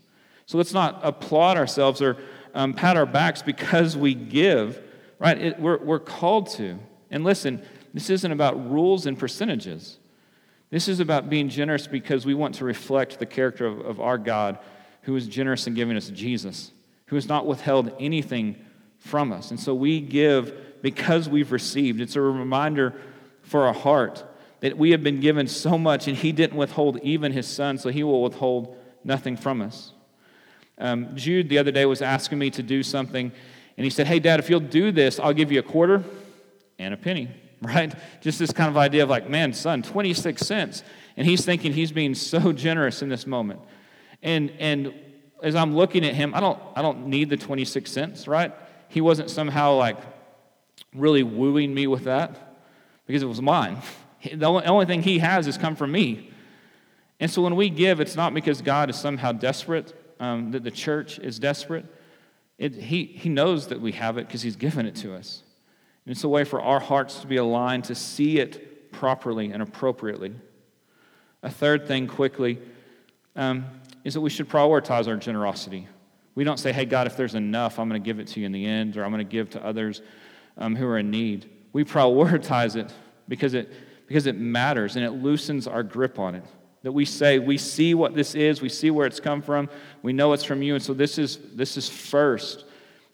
So 0.46 0.58
let's 0.58 0.74
not 0.74 1.00
applaud 1.04 1.58
ourselves 1.58 2.02
or 2.02 2.18
um, 2.54 2.74
pat 2.74 2.98
our 2.98 3.06
backs 3.06 3.42
because 3.42 3.96
we 3.96 4.14
give, 4.14 4.82
right? 5.20 5.38
It, 5.38 5.60
we're, 5.60 5.78
we're 5.78 6.00
called 6.00 6.50
to. 6.52 6.78
And 7.10 7.24
listen, 7.24 7.62
this 7.94 8.10
isn't 8.10 8.32
about 8.32 8.70
rules 8.70 9.06
and 9.06 9.18
percentages. 9.18 10.00
This 10.70 10.88
is 10.88 11.00
about 11.00 11.30
being 11.30 11.50
generous 11.50 11.88
because 11.88 12.26
we 12.26 12.34
want 12.34 12.56
to 12.56 12.66
reflect 12.66 13.20
the 13.20 13.26
character 13.26 13.66
of, 13.66 13.80
of 13.80 14.02
our 14.02 14.18
God 14.18 14.60
who 15.04 15.16
is 15.16 15.28
generous 15.28 15.68
in 15.68 15.74
giving 15.74 15.98
us 15.98 16.10
Jesus, 16.10 16.72
who 17.08 17.16
has 17.16 17.28
not 17.28 17.46
withheld 17.46 17.92
anything 18.00 18.56
from 19.02 19.34
us. 19.34 19.50
And 19.52 19.60
so 19.60 19.76
we 19.76 20.00
give 20.00 20.82
because 20.82 21.28
we've 21.28 21.52
received. 21.52 22.00
It's 22.00 22.16
a 22.16 22.22
reminder 22.22 22.94
for 23.44 23.66
our 23.68 23.74
heart 23.74 24.24
that 24.62 24.78
we 24.78 24.92
have 24.92 25.04
been 25.04 25.20
given 25.20 25.48
so 25.48 25.78
much 25.78 26.08
and 26.08 26.16
He 26.16 26.32
didn't 26.32 26.58
withhold 26.58 27.00
even 27.04 27.34
His 27.34 27.48
Son, 27.48 27.78
so 27.78 27.90
He 27.90 28.04
will 28.04 28.24
withhold 28.24 28.78
nothing 29.04 29.36
from 29.36 29.62
us. 29.62 29.92
Um, 30.78 31.16
Jude 31.16 31.50
the 31.50 31.58
other 31.58 31.72
day 31.72 31.86
was 31.86 32.02
asking 32.02 32.40
me 32.40 32.50
to 32.52 32.64
do 32.64 32.82
something, 32.84 33.32
and 33.78 33.84
he 33.84 33.90
said, 33.90 34.08
Hey, 34.08 34.20
Dad, 34.20 34.40
if 34.40 34.50
you'll 34.50 34.60
do 34.60 34.92
this, 34.92 35.20
I'll 35.20 35.34
give 35.34 35.52
you 35.52 35.60
a 35.60 35.64
quarter 35.64 36.04
and 36.80 36.94
a 36.94 36.98
penny, 36.98 37.30
right? 37.62 37.94
Just 38.22 38.40
this 38.40 38.52
kind 38.52 38.70
of 38.70 38.78
idea 38.78 39.04
of 39.04 39.10
like, 39.10 39.30
man, 39.30 39.54
son, 39.54 39.84
26 39.84 40.42
cents. 40.42 40.84
And 41.18 41.28
he's 41.28 41.46
thinking 41.46 41.74
he's 41.74 41.92
being 41.92 42.16
so 42.16 42.52
generous 42.54 43.02
in 43.02 43.10
this 43.10 43.28
moment. 43.28 43.60
And, 44.24 44.52
and 44.60 44.94
as 45.42 45.56
I'm 45.56 45.76
looking 45.76 46.06
at 46.06 46.14
him, 46.14 46.34
I 46.34 46.40
don't, 46.40 46.60
I 46.76 46.82
don't 46.82 47.08
need 47.08 47.30
the 47.30 47.38
26 47.38 47.92
cents, 47.92 48.28
right? 48.28 48.54
He 48.92 49.00
wasn't 49.00 49.30
somehow 49.30 49.76
like 49.76 49.98
really 50.94 51.24
wooing 51.24 51.74
me 51.74 51.88
with 51.88 52.04
that 52.04 52.58
because 53.08 53.24
it 53.24 53.28
was 53.28 53.42
mine. 53.42 53.78
The 54.36 54.46
only 54.46 54.86
thing 54.86 55.02
he 55.02 55.18
has 55.18 55.48
has 55.48 55.58
come 55.58 55.76
from 55.76 55.92
me. 55.92 56.30
And 57.20 57.32
so 57.32 57.42
when 57.42 57.56
we 57.56 57.72
give, 57.72 58.00
it's 58.00 58.16
not 58.16 58.36
because 58.36 58.62
God 58.62 58.92
is 58.92 58.96
somehow 58.96 59.32
desperate, 59.32 59.96
um, 60.20 60.52
that 60.52 60.64
the 60.64 60.70
church 60.70 61.18
is 61.18 61.40
desperate. 61.40 61.86
It, 62.60 62.76
he, 62.76 63.06
he 63.06 63.30
knows 63.30 63.70
that 63.70 63.82
we 63.82 63.94
have 63.94 64.20
it 64.20 64.28
because 64.28 64.44
he's 64.44 64.56
given 64.56 64.86
it 64.86 64.94
to 64.98 65.16
us. 65.16 65.42
And 66.06 66.12
it's 66.12 66.24
a 66.24 66.30
way 66.30 66.44
for 66.44 66.62
our 66.62 66.80
hearts 66.80 67.22
to 67.22 67.28
be 67.28 67.38
aligned 67.38 67.86
to 67.86 67.96
see 67.96 68.38
it 68.38 68.92
properly 68.92 69.52
and 69.52 69.64
appropriately. 69.64 70.36
A 71.42 71.50
third 71.50 71.88
thing, 71.88 72.06
quickly, 72.06 72.60
um, 73.36 73.66
is 74.04 74.14
that 74.14 74.22
we 74.22 74.30
should 74.30 74.50
prioritize 74.50 75.08
our 75.08 75.16
generosity. 75.16 75.88
We 76.36 76.44
don't 76.44 76.58
say, 76.58 76.72
hey, 76.72 76.86
God, 76.86 77.08
if 77.08 77.18
there's 77.18 77.36
enough, 77.36 77.80
I'm 77.80 77.90
going 77.90 78.02
to 78.02 78.06
give 78.06 78.20
it 78.20 78.28
to 78.30 78.40
you 78.40 78.46
in 78.46 78.52
the 78.52 78.66
end, 78.66 78.98
or 78.98 79.04
I'm 79.04 79.12
going 79.12 79.26
to 79.26 79.32
give 79.32 79.50
to 79.52 79.66
others 79.66 80.02
um, 80.58 80.76
who 80.76 80.88
are 80.88 80.98
in 80.98 81.12
need. 81.12 81.50
We 81.74 81.84
prioritize 81.84 82.76
it 82.76 82.94
because 83.28 83.54
it, 83.54 83.72
because 84.08 84.28
it 84.28 84.38
matters 84.38 84.96
and 84.96 85.06
it 85.06 85.12
loosens 85.12 85.68
our 85.68 85.84
grip 85.84 86.20
on 86.20 86.36
it. 86.36 86.44
That 86.84 86.94
we 86.94 87.06
say, 87.06 87.38
we 87.38 87.58
see 87.58 87.94
what 87.94 88.16
this 88.16 88.34
is, 88.34 88.62
we 88.62 88.70
see 88.70 88.92
where 88.92 89.06
it's 89.06 89.20
come 89.20 89.42
from, 89.42 89.70
we 90.02 90.14
know 90.14 90.34
it's 90.34 90.44
from 90.44 90.64
you, 90.64 90.74
and 90.74 90.84
so 90.84 90.94
this 90.94 91.18
is, 91.18 91.38
this 91.54 91.78
is 91.78 91.88
first 91.88 92.66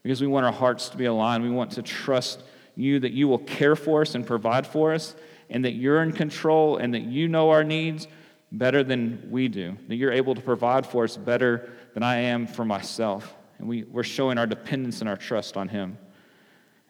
because 0.04 0.22
we 0.22 0.28
want 0.28 0.46
our 0.46 0.54
hearts 0.54 0.88
to 0.90 0.98
be 0.98 1.06
aligned. 1.06 1.44
We 1.44 1.50
want 1.50 1.72
to 1.72 1.82
trust 1.82 2.42
you 2.76 3.00
that 3.02 3.12
you 3.12 3.28
will 3.28 3.40
care 3.40 3.76
for 3.76 4.02
us 4.02 4.16
and 4.16 4.26
provide 4.26 4.66
for 4.66 4.94
us, 4.94 5.16
and 5.50 5.66
that 5.66 5.74
you're 5.74 6.02
in 6.02 6.14
control 6.14 6.78
and 6.78 6.94
that 6.94 7.02
you 7.02 7.28
know 7.28 7.50
our 7.50 7.64
needs 7.64 8.08
better 8.52 8.84
than 8.84 9.28
we 9.30 9.50
do, 9.50 9.76
that 9.90 9.96
you're 9.96 10.14
able 10.14 10.34
to 10.34 10.42
provide 10.42 10.86
for 10.86 11.04
us 11.04 11.18
better 11.18 11.70
than 11.98 12.04
I 12.04 12.18
am 12.18 12.46
for 12.46 12.64
myself. 12.64 13.36
And 13.58 13.68
we, 13.68 13.82
we're 13.82 14.04
showing 14.04 14.38
our 14.38 14.46
dependence 14.46 15.00
and 15.00 15.10
our 15.10 15.18
trust 15.18 15.58
on 15.58 15.68
Him. 15.68 15.98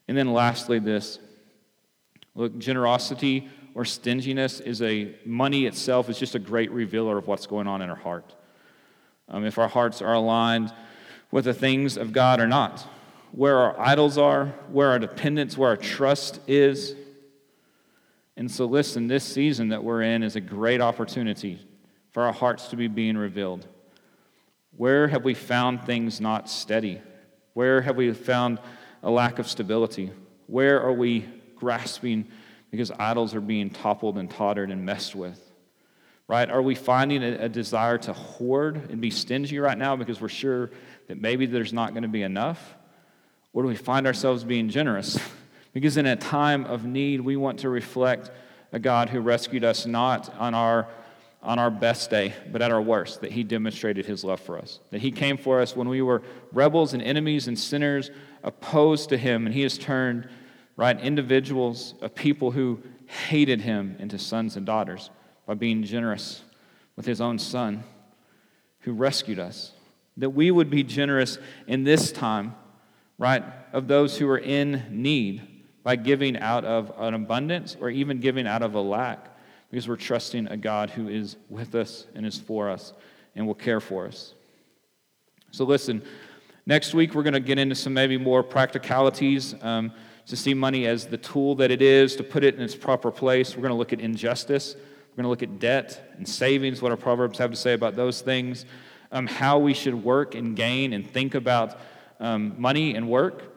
And 0.10 0.18
then 0.18 0.34
lastly, 0.34 0.80
this 0.80 1.20
look, 2.36 2.58
generosity 2.58 3.48
or 3.74 3.86
stinginess 3.86 4.60
is 4.60 4.82
a, 4.82 5.16
money 5.26 5.66
itself 5.66 6.10
is 6.10 6.20
just 6.20 6.36
a 6.36 6.40
great 6.40 6.70
revealer 6.72 7.18
of 7.18 7.26
what's 7.26 7.48
going 7.48 7.68
on 7.68 7.82
in 7.82 7.90
our 7.90 7.96
heart. 7.96 8.36
Um, 9.30 9.46
if 9.46 9.58
our 9.58 9.70
hearts 9.70 10.02
are 10.02 10.12
aligned 10.12 10.74
with 11.32 11.46
the 11.46 11.54
things 11.54 11.96
of 11.96 12.12
God 12.12 12.42
or 12.42 12.48
not, 12.48 12.86
where 13.32 13.56
our 13.60 13.80
idols 13.80 14.18
are, 14.18 14.48
where 14.74 14.90
our 14.90 15.00
dependence, 15.00 15.58
where 15.58 15.70
our 15.70 15.78
trust 15.78 16.42
is. 16.48 16.96
And 18.36 18.52
so, 18.52 18.66
listen, 18.66 19.08
this 19.08 19.24
season 19.24 19.70
that 19.70 19.86
we're 19.86 20.02
in 20.02 20.22
is 20.22 20.36
a 20.36 20.42
great 20.42 20.82
opportunity 20.82 21.66
for 22.12 22.24
our 22.24 22.34
hearts 22.34 22.68
to 22.68 22.76
be 22.76 22.90
being 22.90 23.18
revealed. 23.18 23.68
Where 24.78 25.08
have 25.08 25.24
we 25.24 25.34
found 25.34 25.84
things 25.84 26.22
not 26.22 26.50
steady? 26.50 27.02
Where 27.54 27.82
have 27.82 27.98
we 27.98 28.14
found 28.14 28.60
a 29.02 29.10
lack 29.10 29.40
of 29.40 29.48
stability? 29.48 30.12
Where 30.46 30.82
are 30.82 30.94
we 30.94 31.26
grasping 31.56 32.28
because 32.70 32.92
idols 32.92 33.34
are 33.34 33.42
being 33.42 33.72
toppled 33.72 34.20
and 34.20 34.30
tottered 34.30 34.70
and 34.70 34.86
messed 34.86 35.16
with? 35.16 35.42
Right? 36.28 36.50
Are 36.50 36.62
we 36.62 36.76
finding 36.76 37.24
a, 37.24 37.46
a 37.46 37.50
desire 37.50 37.98
to 38.00 38.14
hoard 38.14 38.92
and 38.92 39.02
be 39.02 39.10
stingy 39.10 39.58
right 39.58 39.78
now 39.78 39.96
because 39.96 40.22
we're 40.22 40.30
sure 40.30 40.70
that 41.08 41.20
maybe 41.20 41.48
there's 41.48 41.74
not 41.74 41.92
going 41.92 42.04
to 42.04 42.10
be 42.10 42.22
enough? 42.22 42.76
Or 43.54 43.64
do 43.64 43.70
we 43.70 43.76
find 43.76 44.06
ourselves 44.06 44.44
being 44.44 44.70
generous? 44.70 45.18
because 45.74 45.98
in 45.98 46.06
a 46.06 46.16
time 46.16 46.66
of 46.66 46.86
need, 46.86 47.22
we 47.22 47.36
want 47.36 47.60
to 47.60 47.70
reflect 47.70 48.30
a 48.72 48.78
God 48.78 49.10
who 49.10 49.22
rescued 49.22 49.64
us 49.64 49.88
not 49.88 50.32
on 50.38 50.54
our 50.54 50.88
on 51.42 51.60
our 51.60 51.70
best 51.70 52.10
day, 52.10 52.34
but 52.52 52.62
at 52.62 52.72
our 52.72 52.82
worst, 52.82 53.22
that 53.22 53.32
He 53.32 53.44
demonstrated 53.44 54.06
His 54.06 54.24
love 54.24 54.40
for 54.40 54.58
us. 54.58 54.80
That 54.92 55.02
He 55.02 55.12
came 55.12 55.38
for 55.38 55.62
us 55.62 55.76
when 55.76 55.88
we 55.88 56.02
were 56.02 56.22
rebels 56.52 56.94
and 56.94 57.02
enemies 57.02 57.48
and 57.48 57.58
sinners 57.58 58.10
opposed 58.44 59.10
to 59.10 59.18
Him, 59.18 59.46
and 59.46 59.54
He 59.54 59.62
has 59.62 59.78
turned, 59.78 60.28
right, 60.76 61.00
individuals, 61.00 61.94
of 62.02 62.16
people 62.16 62.52
who 62.52 62.82
hated 63.06 63.62
Him 63.62 63.96
into 64.00 64.18
sons 64.18 64.58
and 64.58 64.66
daughters 64.66 65.10
by 65.46 65.54
being 65.54 65.84
generous 65.84 66.44
with 66.96 67.06
His 67.06 67.22
own 67.22 67.40
Son 67.40 67.84
who 68.82 68.94
rescued 68.94 69.40
us. 69.40 69.74
that 70.18 70.32
we 70.32 70.50
would 70.52 70.70
be 70.70 70.84
generous 70.84 71.38
in 71.68 71.84
this 71.84 72.12
time, 72.12 72.56
right, 73.18 73.44
of 73.72 73.88
those 73.88 74.18
who 74.18 74.28
are 74.28 74.38
in 74.38 74.84
need 74.90 75.42
by 75.84 75.96
giving 75.96 76.38
out 76.38 76.66
of 76.66 76.92
an 76.98 77.14
abundance 77.14 77.78
or 77.80 77.90
even 77.90 78.20
giving 78.20 78.48
out 78.48 78.62
of 78.62 78.74
a 78.74 78.82
lack 78.82 79.27
because 79.70 79.88
we're 79.88 79.96
trusting 79.96 80.48
a 80.48 80.58
God 80.58 80.90
who 80.90 81.08
is 81.08 81.38
with 81.50 81.76
us 81.76 82.08
and 82.16 82.26
is 82.26 82.38
for 82.38 82.70
us 82.70 82.94
and 83.36 83.46
will 83.46 83.56
care 83.56 83.80
for 83.80 84.08
us. 84.08 84.34
So, 85.52 85.66
listen, 85.66 86.04
next 86.66 86.94
week 86.94 87.14
we're 87.14 87.24
going 87.24 87.34
to 87.34 87.40
get 87.40 87.60
into 87.60 87.76
some 87.76 87.94
maybe 87.94 88.18
more 88.18 88.44
practicalities 88.44 89.56
um, 89.62 89.92
to 90.26 90.36
see 90.36 90.54
money 90.54 90.88
as 90.88 91.08
the 91.08 91.18
tool 91.18 91.56
that 91.56 91.72
it 91.72 91.82
is, 91.82 92.16
to 92.18 92.24
put 92.24 92.44
it 92.44 92.56
in 92.56 92.62
its 92.62 92.76
proper 92.76 93.12
place. 93.12 93.56
We're 93.56 93.62
going 93.62 93.74
to 93.74 93.78
look 93.78 93.94
at 93.94 94.00
injustice. 94.02 94.76
We're 94.76 95.24
going 95.24 95.24
to 95.24 95.30
look 95.30 95.44
at 95.44 95.60
debt 95.60 96.14
and 96.18 96.28
savings, 96.28 96.82
what 96.82 96.92
our 96.92 96.98
Proverbs 96.98 97.40
have 97.40 97.52
to 97.52 97.58
say 97.58 97.74
about 97.74 97.96
those 97.96 98.22
things 98.22 98.66
um, 99.12 99.28
how 99.28 99.60
we 99.60 99.74
should 99.74 100.04
work 100.04 100.36
and 100.36 100.56
gain 100.56 100.94
and 100.94 101.10
think 101.10 101.36
about 101.36 101.80
um, 102.20 102.56
money 102.58 102.96
and 102.96 103.08
work. 103.10 103.54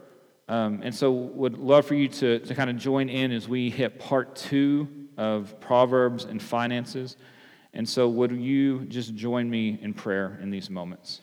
Um, 0.48 0.80
and 0.82 0.94
so, 0.94 1.12
would 1.12 1.58
love 1.58 1.86
for 1.86 1.94
you 1.94 2.08
to, 2.08 2.40
to 2.40 2.54
kind 2.54 2.70
of 2.70 2.76
join 2.76 3.08
in 3.08 3.30
as 3.30 3.48
we 3.48 3.70
hit 3.70 4.00
part 4.00 4.34
two 4.34 4.88
of 5.20 5.60
Proverbs 5.60 6.24
and 6.24 6.42
finances. 6.42 7.18
And 7.74 7.86
so, 7.86 8.08
would 8.08 8.32
you 8.32 8.86
just 8.86 9.14
join 9.14 9.50
me 9.50 9.78
in 9.80 9.92
prayer 9.92 10.38
in 10.42 10.50
these 10.50 10.70
moments? 10.70 11.20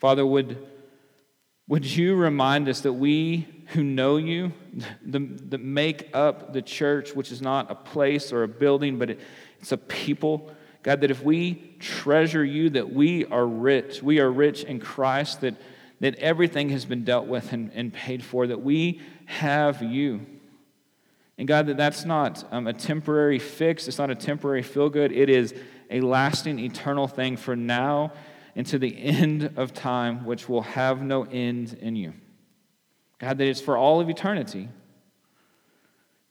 Father, 0.00 0.24
would, 0.24 0.66
would 1.68 1.84
you 1.84 2.14
remind 2.16 2.70
us 2.70 2.80
that 2.80 2.94
we 2.94 3.46
who 3.66 3.84
know 3.84 4.16
you, 4.16 4.52
that 5.04 5.60
make 5.60 6.08
up 6.14 6.54
the 6.54 6.62
church, 6.62 7.14
which 7.14 7.30
is 7.30 7.42
not 7.42 7.70
a 7.70 7.74
place 7.74 8.32
or 8.32 8.44
a 8.44 8.48
building, 8.48 8.98
but 8.98 9.10
it, 9.10 9.20
it's 9.60 9.72
a 9.72 9.76
people. 9.76 10.50
God, 10.82 11.02
that 11.02 11.10
if 11.10 11.22
we 11.22 11.76
treasure 11.78 12.44
you, 12.44 12.70
that 12.70 12.92
we 12.92 13.26
are 13.26 13.46
rich. 13.46 14.02
We 14.02 14.20
are 14.20 14.30
rich 14.30 14.64
in 14.64 14.80
Christ, 14.80 15.42
that, 15.42 15.54
that 16.02 16.16
everything 16.16 16.70
has 16.70 16.84
been 16.84 17.04
dealt 17.04 17.28
with 17.28 17.52
and, 17.52 17.70
and 17.74 17.92
paid 17.92 18.24
for, 18.24 18.48
that 18.48 18.60
we 18.60 19.00
have 19.26 19.80
you. 19.80 20.26
And 21.38 21.46
God, 21.46 21.68
that 21.68 21.76
that's 21.76 22.04
not 22.04 22.44
um, 22.50 22.66
a 22.66 22.72
temporary 22.72 23.38
fix, 23.38 23.86
it's 23.86 23.98
not 23.98 24.10
a 24.10 24.16
temporary 24.16 24.64
feel 24.64 24.90
good, 24.90 25.12
it 25.12 25.30
is 25.30 25.54
a 25.90 26.00
lasting, 26.00 26.58
eternal 26.58 27.06
thing 27.06 27.36
for 27.36 27.54
now 27.54 28.12
and 28.56 28.66
to 28.66 28.80
the 28.80 29.00
end 29.00 29.52
of 29.56 29.72
time, 29.72 30.24
which 30.24 30.48
will 30.48 30.62
have 30.62 31.02
no 31.02 31.22
end 31.22 31.78
in 31.80 31.94
you. 31.94 32.14
God, 33.20 33.38
that 33.38 33.46
it's 33.46 33.60
for 33.60 33.76
all 33.76 34.00
of 34.00 34.10
eternity. 34.10 34.70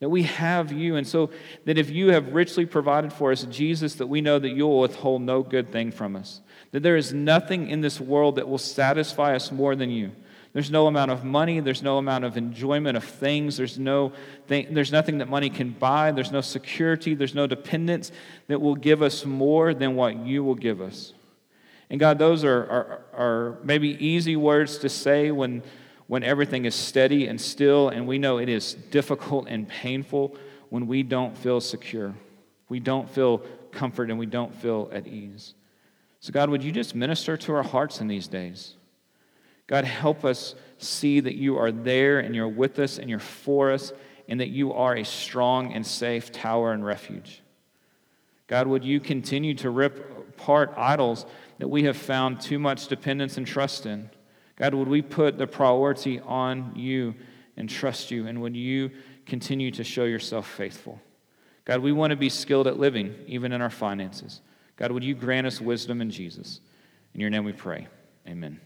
That 0.01 0.09
we 0.09 0.23
have 0.23 0.71
you, 0.71 0.95
and 0.95 1.07
so 1.07 1.29
that 1.65 1.77
if 1.77 1.91
you 1.91 2.07
have 2.09 2.33
richly 2.33 2.65
provided 2.65 3.13
for 3.13 3.31
us 3.31 3.43
Jesus, 3.43 3.95
that 3.95 4.07
we 4.07 4.19
know 4.19 4.39
that 4.39 4.49
you 4.49 4.67
will 4.67 4.79
withhold 4.79 5.21
no 5.21 5.43
good 5.43 5.71
thing 5.71 5.91
from 5.91 6.15
us. 6.15 6.41
That 6.71 6.81
there 6.81 6.97
is 6.97 7.13
nothing 7.13 7.69
in 7.69 7.81
this 7.81 8.01
world 8.01 8.35
that 8.35 8.49
will 8.49 8.57
satisfy 8.57 9.35
us 9.35 9.51
more 9.51 9.75
than 9.75 9.91
you. 9.91 10.11
There's 10.53 10.71
no 10.71 10.87
amount 10.87 11.11
of 11.11 11.23
money, 11.23 11.59
there's 11.59 11.83
no 11.83 11.99
amount 11.99 12.25
of 12.25 12.35
enjoyment 12.35 12.97
of 12.97 13.03
things, 13.03 13.57
there's, 13.57 13.77
no 13.77 14.11
there's 14.47 14.91
nothing 14.91 15.19
that 15.19 15.29
money 15.29 15.51
can 15.51 15.69
buy, 15.69 16.11
there's 16.11 16.31
no 16.31 16.41
security, 16.41 17.13
there's 17.13 17.35
no 17.35 17.45
dependence 17.45 18.11
that 18.47 18.59
will 18.59 18.75
give 18.75 19.03
us 19.03 19.23
more 19.23 19.73
than 19.73 19.95
what 19.95 20.17
you 20.25 20.43
will 20.43 20.55
give 20.55 20.81
us. 20.81 21.13
And 21.91 21.99
God, 21.99 22.17
those 22.17 22.43
are, 22.43 22.63
are, 22.63 23.01
are 23.13 23.57
maybe 23.63 24.03
easy 24.03 24.35
words 24.35 24.79
to 24.79 24.89
say 24.89 25.29
when 25.29 25.61
when 26.11 26.23
everything 26.23 26.65
is 26.65 26.75
steady 26.75 27.27
and 27.27 27.39
still, 27.39 27.87
and 27.87 28.05
we 28.05 28.17
know 28.17 28.37
it 28.37 28.49
is 28.49 28.73
difficult 28.73 29.47
and 29.47 29.65
painful 29.65 30.35
when 30.67 30.85
we 30.85 31.03
don't 31.03 31.37
feel 31.37 31.61
secure. 31.61 32.13
We 32.67 32.81
don't 32.81 33.09
feel 33.09 33.37
comfort 33.71 34.09
and 34.09 34.19
we 34.19 34.25
don't 34.25 34.53
feel 34.53 34.89
at 34.91 35.07
ease. 35.07 35.53
So, 36.19 36.33
God, 36.33 36.49
would 36.49 36.65
you 36.65 36.73
just 36.73 36.95
minister 36.95 37.37
to 37.37 37.53
our 37.53 37.63
hearts 37.63 38.01
in 38.01 38.09
these 38.09 38.27
days? 38.27 38.75
God, 39.67 39.85
help 39.85 40.25
us 40.25 40.53
see 40.79 41.21
that 41.21 41.35
you 41.35 41.57
are 41.57 41.71
there 41.71 42.19
and 42.19 42.35
you're 42.35 42.45
with 42.49 42.77
us 42.79 42.97
and 42.97 43.09
you're 43.09 43.17
for 43.17 43.71
us 43.71 43.93
and 44.27 44.41
that 44.41 44.49
you 44.49 44.73
are 44.73 44.97
a 44.97 45.05
strong 45.05 45.71
and 45.71 45.87
safe 45.87 46.29
tower 46.29 46.73
and 46.73 46.83
refuge. 46.83 47.41
God, 48.47 48.67
would 48.67 48.83
you 48.83 48.99
continue 48.99 49.53
to 49.53 49.69
rip 49.69 50.27
apart 50.27 50.73
idols 50.75 51.25
that 51.59 51.69
we 51.69 51.83
have 51.83 51.95
found 51.95 52.41
too 52.41 52.59
much 52.59 52.89
dependence 52.89 53.37
and 53.37 53.47
trust 53.47 53.85
in? 53.85 54.09
God, 54.55 54.73
would 54.73 54.87
we 54.87 55.01
put 55.01 55.37
the 55.37 55.47
priority 55.47 56.19
on 56.19 56.73
you 56.75 57.15
and 57.57 57.69
trust 57.69 58.11
you? 58.11 58.27
And 58.27 58.41
would 58.41 58.55
you 58.55 58.91
continue 59.25 59.71
to 59.71 59.83
show 59.83 60.03
yourself 60.03 60.47
faithful? 60.47 60.99
God, 61.65 61.81
we 61.81 61.91
want 61.91 62.11
to 62.11 62.17
be 62.17 62.29
skilled 62.29 62.67
at 62.67 62.79
living, 62.79 63.15
even 63.27 63.51
in 63.51 63.61
our 63.61 63.69
finances. 63.69 64.41
God, 64.77 64.91
would 64.91 65.03
you 65.03 65.15
grant 65.15 65.47
us 65.47 65.61
wisdom 65.61 66.01
in 66.01 66.09
Jesus? 66.09 66.59
In 67.13 67.21
your 67.21 67.29
name 67.29 67.43
we 67.43 67.53
pray. 67.53 67.87
Amen. 68.27 68.59